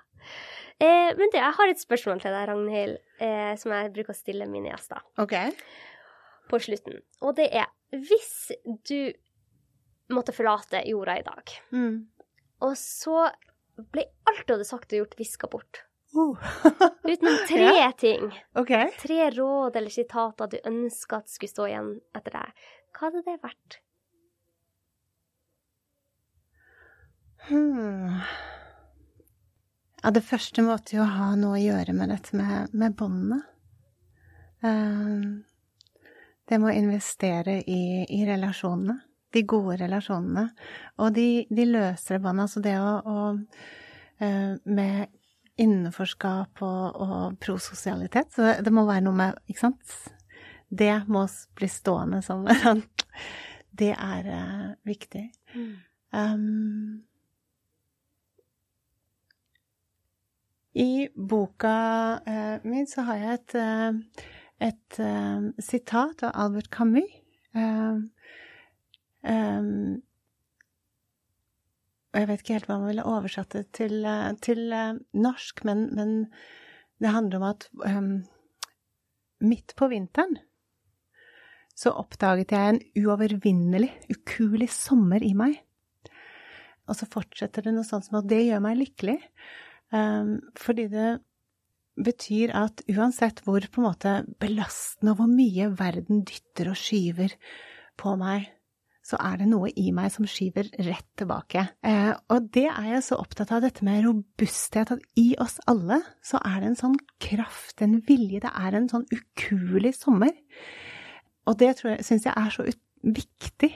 Eh, 0.79 1.13
men 1.17 1.29
du, 1.31 1.37
jeg 1.37 1.53
har 1.53 1.67
et 1.69 1.77
spørsmål 1.79 2.21
til 2.21 2.31
deg, 2.31 2.47
Ragnhild, 2.49 2.97
eh, 3.19 3.55
som 3.55 3.71
jeg 3.71 3.93
bruker 3.93 4.13
å 4.13 4.15
stille 4.15 4.47
mine 4.47 4.69
gjester 4.71 4.99
Ok. 5.17 5.31
På 6.49 6.59
slutten. 6.61 7.01
Og 7.21 7.35
det 7.37 7.49
er 7.55 7.67
hvis 7.95 8.51
du 8.89 9.11
måtte 10.13 10.33
forlate 10.35 10.83
jorda 10.89 11.17
i 11.19 11.25
dag, 11.25 11.53
Mm. 11.71 12.07
og 12.61 12.73
så 12.77 13.29
ble 13.91 14.05
alt 14.29 14.45
du 14.47 14.53
hadde 14.55 14.67
sagt 14.67 14.93
og 14.93 14.99
gjort, 15.03 15.17
viska 15.19 15.47
bort. 15.51 15.81
Uh. 16.15 16.37
Utenom 17.03 17.41
tre 17.49 17.91
ting. 17.99 18.29
Okay. 18.55 18.87
Tre 19.01 19.17
råd 19.35 19.75
eller 19.75 19.91
sitater 19.91 20.47
du 20.47 20.57
ønska 20.69 21.17
at 21.19 21.27
skulle 21.27 21.51
stå 21.51 21.65
igjen 21.67 21.89
etter 22.15 22.31
deg. 22.37 22.61
Hva 22.95 23.09
hadde 23.09 23.23
det 23.25 23.33
vært? 23.43 23.79
Hmm. 27.49 28.21
Ja, 30.03 30.11
det 30.13 30.23
første 30.25 30.63
måtte 30.65 30.95
jo 30.97 31.05
ha 31.09 31.31
noe 31.35 31.57
å 31.57 31.61
gjøre 31.61 31.93
med 31.97 32.13
dette 32.13 32.37
med, 32.37 32.71
med 32.77 32.95
båndene. 32.97 33.41
Eh, 34.65 35.25
det 36.49 36.59
med 36.61 36.71
å 36.71 36.77
investere 36.77 37.59
i, 37.61 38.05
i 38.09 38.23
relasjonene. 38.27 38.99
De 39.33 39.43
gode 39.43 39.79
relasjonene. 39.81 40.47
Og 41.01 41.15
de, 41.15 41.45
de 41.51 41.65
løsere 41.67 42.21
båndene. 42.23 42.45
Altså 42.47 42.61
det 42.63 42.75
å, 42.79 42.91
å 43.03 44.23
eh, 44.23 44.53
Med 44.63 45.07
innenforskap 45.61 46.61
og, 46.65 47.01
og 47.01 47.39
prososialitet. 47.43 48.31
Så 48.35 48.53
det, 48.63 48.73
må 48.73 48.85
være 48.87 49.05
noe 49.07 49.19
med 49.19 49.41
Ikke 49.47 49.67
sant? 49.67 49.97
Det 50.69 50.93
må 51.07 51.25
bli 51.55 51.69
stående 51.71 52.21
som 52.25 52.45
sånn 52.63 52.83
Det 53.75 53.91
er 53.91 54.29
uh, 54.31 54.69
viktig. 54.87 55.25
Um, 56.15 57.03
I 60.75 61.07
boka 61.15 61.75
uh, 62.23 62.63
min 62.67 62.87
så 62.87 63.03
har 63.07 63.19
jeg 63.19 63.33
et, 63.39 63.55
eh, 63.59 64.23
et 64.63 64.99
uh, 64.99 65.51
sitat 65.59 66.23
av 66.23 66.35
Albert 66.45 66.71
Camus. 66.73 67.09
Uh, 67.55 68.03
um, 69.23 70.01
jeg 72.15 72.29
vet 72.29 72.41
ikke 72.43 72.55
helt 72.55 72.69
hva 72.69 72.79
man 72.79 72.91
ville 72.93 73.07
oversatt 73.11 73.57
det 73.57 73.65
til, 73.75 74.05
til 74.43 74.71
norsk, 75.19 75.65
men, 75.67 75.89
men 75.97 76.13
det 77.03 77.11
handler 77.11 77.41
om 77.41 77.47
at 77.49 77.67
um, 77.83 78.11
midt 79.43 79.75
på 79.75 79.89
vinteren 79.91 80.37
så 81.75 81.91
oppdaget 81.99 82.53
jeg 82.55 82.71
en 82.71 82.81
uovervinnelig, 83.03 83.89
ukuelig 84.07 84.69
sommer 84.71 85.23
i 85.23 85.33
meg. 85.35 85.57
Og 86.87 86.95
så 86.95 87.07
fortsetter 87.11 87.65
det 87.65 87.73
noe 87.75 87.87
sånt 87.87 88.07
som 88.07 88.21
at 88.21 88.29
det 88.31 88.45
gjør 88.45 88.61
meg 88.63 88.79
lykkelig. 88.79 89.17
Um, 89.91 90.37
fordi 90.59 90.87
det 90.93 91.09
betyr 91.95 92.53
at 92.57 92.83
uansett 92.91 93.41
hvor 93.45 93.63
på 93.71 93.81
en 93.81 93.87
måte 93.87 94.17
belastende 94.41 95.13
og 95.13 95.21
hvor 95.21 95.31
mye 95.31 95.71
verden 95.79 96.25
dytter 96.27 96.71
og 96.71 96.79
skyver 96.79 97.35
på 97.99 98.15
meg, 98.19 98.49
så 99.05 99.19
er 99.21 99.37
det 99.37 99.47
noe 99.51 99.69
i 99.77 99.91
meg 99.93 100.09
som 100.13 100.25
skyver 100.27 100.71
rett 100.87 101.07
tilbake. 101.19 101.67
Eh, 101.85 102.11
og 102.33 102.47
det 102.55 102.65
er 102.71 102.87
jeg 102.95 103.03
så 103.05 103.19
opptatt 103.21 103.53
av, 103.53 103.61
dette 103.61 103.85
med 103.85 104.01
robusthet, 104.07 104.95
at 104.95 105.19
i 105.21 105.27
oss 105.41 105.59
alle 105.69 105.99
så 106.25 106.41
er 106.41 106.63
det 106.63 106.71
en 106.71 106.79
sånn 106.79 106.97
kraft, 107.21 107.83
en 107.85 107.99
vilje, 108.07 108.41
det 108.47 108.49
er 108.49 108.79
en 108.79 108.89
sånn 108.89 109.05
ukuelig 109.13 109.93
sommer. 109.99 110.33
Og 111.45 111.59
det 111.61 111.75
syns 111.77 112.25
jeg 112.25 112.33
er 112.33 112.49
så 112.53 112.65
viktig 113.05 113.69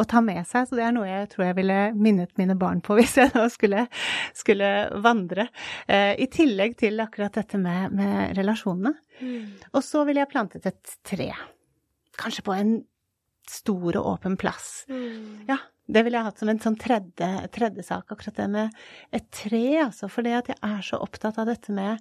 å 0.00 0.06
ta 0.08 0.22
med 0.24 0.40
seg, 0.48 0.68
så 0.68 0.78
det 0.78 0.84
er 0.86 0.94
noe 0.96 1.08
jeg 1.08 1.30
tror 1.34 1.46
jeg 1.48 1.58
ville 1.58 1.78
minnet 1.96 2.32
mine 2.40 2.56
barn 2.58 2.80
på 2.84 2.96
hvis 2.98 3.18
jeg 3.20 3.32
nå 3.34 3.46
skulle, 3.52 3.86
skulle 4.36 4.70
vandre. 5.04 5.48
Eh, 5.86 6.14
I 6.22 6.28
tillegg 6.32 6.78
til 6.80 7.02
akkurat 7.04 7.36
dette 7.40 7.60
med, 7.60 7.92
med 7.96 8.36
relasjonene. 8.38 8.94
Og 9.72 9.82
så 9.86 10.06
ville 10.08 10.22
jeg 10.22 10.32
plantet 10.32 10.66
et 10.66 10.96
tre. 11.06 11.28
Kanskje 12.18 12.46
på 12.46 12.56
en 12.56 12.72
stor 13.50 13.98
og 13.98 14.08
åpen 14.14 14.36
plass. 14.40 14.84
Ja, 15.48 15.58
det 15.92 16.04
ville 16.06 16.18
jeg 16.18 16.28
hatt 16.28 16.40
som 16.40 16.50
en 16.50 16.60
sånn 16.62 16.78
tredje, 16.80 17.28
tredje 17.54 17.84
sak, 17.84 18.12
akkurat 18.14 18.38
det 18.38 18.48
med 18.52 18.76
et 19.14 19.26
tre, 19.34 19.64
altså. 19.84 20.08
For 20.12 20.24
det 20.26 20.36
at 20.38 20.52
jeg 20.52 20.60
er 20.68 20.84
så 20.86 21.00
opptatt 21.02 21.40
av 21.42 21.50
dette 21.50 21.74
med 21.74 22.00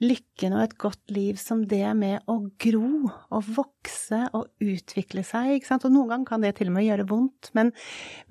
lykken 0.00 0.54
og 0.56 0.62
et 0.64 0.76
godt 0.80 1.12
liv 1.12 1.38
som 1.40 1.62
det 1.68 1.84
med 1.98 2.24
å 2.30 2.38
gro 2.62 3.10
og 3.10 3.50
vokse 3.56 4.22
og 4.36 4.48
utvikle 4.64 5.24
seg, 5.26 5.58
ikke 5.58 5.68
sant. 5.68 5.86
Og 5.86 5.94
noen 5.94 6.08
ganger 6.14 6.30
kan 6.32 6.44
det 6.44 6.54
til 6.58 6.70
og 6.70 6.76
med 6.78 6.86
gjøre 6.86 7.08
vondt, 7.10 7.50
men, 7.56 7.72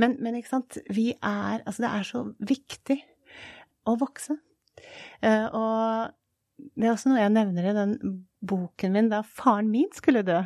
men, 0.01 0.17
men 0.23 0.39
ikke 0.39 0.55
sant, 0.55 0.79
vi 0.89 1.11
er 1.15 1.61
Altså, 1.69 1.83
det 1.85 1.91
er 1.91 2.07
så 2.07 2.23
viktig 2.49 2.97
å 3.89 3.95
vokse. 3.99 4.39
Uh, 5.21 5.47
og 5.53 6.65
det 6.79 6.87
er 6.87 6.93
også 6.93 7.11
noe 7.11 7.21
jeg 7.21 7.35
nevner 7.35 7.69
i 7.69 7.75
den 7.75 7.93
boken 8.49 8.93
min 8.95 9.09
da 9.11 9.21
faren 9.23 9.69
min 9.71 9.89
skulle 9.95 10.23
dø. 10.27 10.39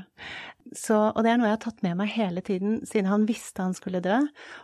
Så, 0.74 0.95
og 1.11 1.19
det 1.21 1.30
er 1.30 1.39
noe 1.39 1.49
jeg 1.49 1.57
har 1.57 1.63
tatt 1.65 1.84
med 1.86 1.97
meg 1.99 2.11
hele 2.15 2.41
tiden 2.45 2.80
siden 2.88 3.09
han 3.11 3.28
visste 3.30 3.61
han 3.61 3.76
skulle 3.78 4.01
dø. 4.03 4.19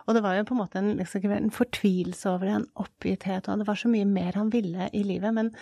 Og 0.06 0.16
det 0.16 0.22
var 0.24 0.36
jo 0.36 0.46
på 0.48 0.56
en 0.56 0.60
måte 0.62 0.80
en, 0.80 0.92
liksom, 0.98 1.26
en 1.36 1.52
fortvilelse 1.54 2.30
over 2.30 2.48
det, 2.48 2.56
en 2.58 2.70
oppgitthet, 2.82 3.48
og 3.48 3.62
det 3.62 3.68
var 3.68 3.78
så 3.78 3.90
mye 3.92 4.08
mer 4.08 4.38
han 4.38 4.50
ville 4.52 4.90
i 4.96 5.04
livet. 5.06 5.36
Men, 5.36 5.52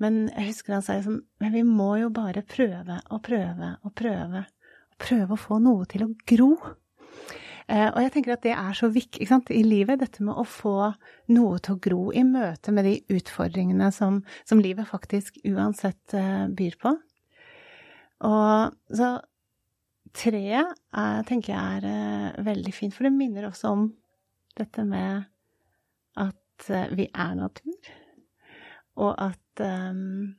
men 0.00 0.24
jeg 0.30 0.48
husker 0.48 0.76
han 0.76 0.84
sa 0.84 0.96
liksom 0.98 1.20
Men 1.42 1.52
vi 1.52 1.62
må 1.66 1.96
jo 2.00 2.08
bare 2.14 2.44
prøve 2.46 3.00
og 3.10 3.22
prøve 3.26 3.76
og 3.82 3.94
prøve. 3.98 4.44
Og 4.92 4.98
prøve 5.02 5.34
å 5.34 5.40
få 5.40 5.58
noe 5.62 5.86
til 5.90 6.06
å 6.06 6.12
gro. 6.28 6.52
Eh, 7.68 7.88
og 7.88 8.00
jeg 8.02 8.12
tenker 8.14 8.34
at 8.34 8.44
det 8.44 8.54
er 8.56 8.76
så 8.76 8.88
viktig 8.92 9.26
i 9.54 9.62
livet, 9.64 10.00
dette 10.00 10.24
med 10.24 10.34
å 10.34 10.44
få 10.44 10.92
noe 11.32 11.58
til 11.62 11.76
å 11.76 11.82
gro 11.82 12.02
i 12.12 12.24
møte 12.26 12.74
med 12.74 12.88
de 12.88 12.96
utfordringene 13.14 13.90
som, 13.94 14.22
som 14.44 14.60
livet 14.60 14.88
faktisk 14.88 15.38
uansett 15.46 16.14
eh, 16.18 16.46
byr 16.50 16.78
på. 16.82 16.94
Og 18.26 18.96
så 18.98 19.12
treet 20.12 20.74
er, 20.92 21.22
tenker 21.28 21.54
jeg 21.54 21.78
er 21.78 21.88
eh, 21.88 22.42
veldig 22.44 22.74
fint, 22.74 22.94
for 22.94 23.06
det 23.06 23.14
minner 23.14 23.48
også 23.48 23.72
om 23.72 23.88
dette 24.58 24.84
med 24.84 25.24
at 26.20 26.68
vi 26.92 27.08
er 27.08 27.36
natur, 27.38 27.92
og 29.00 29.14
at 29.20 29.62
um, 29.64 30.34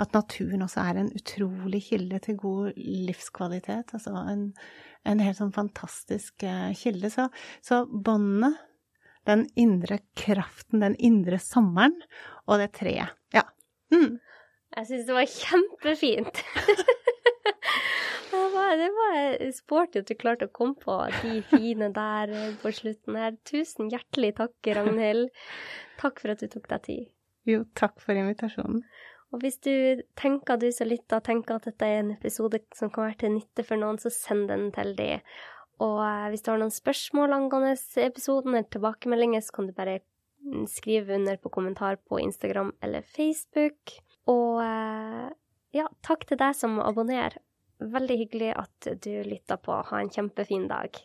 at 0.00 0.14
naturen 0.16 0.64
også 0.64 0.80
er 0.80 0.98
en 1.00 1.12
utrolig 1.14 1.82
kilde 1.84 2.18
til 2.24 2.36
god 2.40 2.72
livskvalitet. 2.76 3.92
Altså 3.94 4.14
en, 4.32 4.46
en 5.06 5.22
helt 5.22 5.38
sånn 5.38 5.54
fantastisk 5.54 6.44
uh, 6.48 6.70
kilde. 6.78 7.10
Så, 7.12 7.28
så 7.64 7.84
båndene, 7.86 8.54
den 9.28 9.46
indre 9.58 10.00
kraften, 10.18 10.82
den 10.82 10.96
indre 10.98 11.38
sommeren, 11.42 11.94
og 12.48 12.62
det 12.62 12.72
treet. 12.80 13.14
Ja. 13.34 13.44
Mm. 13.94 14.18
Jeg 14.72 14.88
syns 14.88 15.06
det 15.06 15.18
var 15.18 15.28
kjempefint. 15.30 16.42
det 18.32 18.88
var, 18.96 19.42
sporty 19.52 20.00
at 20.00 20.08
du 20.08 20.16
klarte 20.18 20.48
å 20.48 20.54
komme 20.54 20.78
på 20.80 20.96
de 21.20 21.42
fine 21.52 21.92
der 21.94 22.32
på 22.62 22.72
slutten 22.74 23.18
her. 23.20 23.36
Tusen 23.46 23.92
hjertelig 23.92 24.32
takk, 24.40 24.56
Ragnhild. 24.80 25.28
Takk 26.00 26.22
for 26.22 26.32
at 26.32 26.42
du 26.42 26.48
tok 26.50 26.70
deg 26.72 26.88
tid. 26.88 27.10
Jo, 27.48 27.64
takk 27.78 27.98
for 28.02 28.14
invitasjonen. 28.18 28.84
Og 29.32 29.40
hvis 29.40 29.56
du 29.64 30.02
tenker 30.18 30.58
du 30.60 30.68
som 30.74 30.90
lytter, 30.90 31.22
tenker 31.24 31.56
at 31.56 31.66
dette 31.70 31.88
er 31.88 32.02
en 32.02 32.12
episode 32.14 32.60
som 32.76 32.90
kan 32.92 33.08
være 33.08 33.20
til 33.22 33.34
nytte 33.38 33.64
for 33.64 33.80
noen, 33.80 33.98
så 33.98 34.12
send 34.12 34.50
den 34.52 34.68
til 34.76 34.92
de. 34.98 35.10
Og 35.82 36.02
hvis 36.30 36.44
du 36.44 36.52
har 36.52 36.60
noen 36.60 36.74
spørsmål 36.74 37.32
angående 37.34 37.72
episoden 38.04 38.52
eller 38.52 38.68
tilbakemeldinger, 38.70 39.40
så 39.40 39.56
kan 39.56 39.70
du 39.70 39.74
bare 39.76 40.00
skrive 40.68 41.16
under 41.16 41.40
på 41.40 41.50
kommentar 41.54 41.96
på 41.96 42.20
Instagram 42.20 42.74
eller 42.84 43.06
Facebook. 43.08 43.96
Og 44.30 44.60
ja, 45.72 45.88
takk 46.04 46.28
til 46.28 46.38
deg 46.42 46.54
som 46.58 46.76
abonnerer. 46.84 47.40
Veldig 47.82 48.18
hyggelig 48.26 48.52
at 48.60 48.92
du 49.02 49.10
lytta 49.26 49.56
på. 49.58 49.80
Ha 49.88 50.04
en 50.04 50.12
kjempefin 50.12 50.68
dag. 50.70 51.00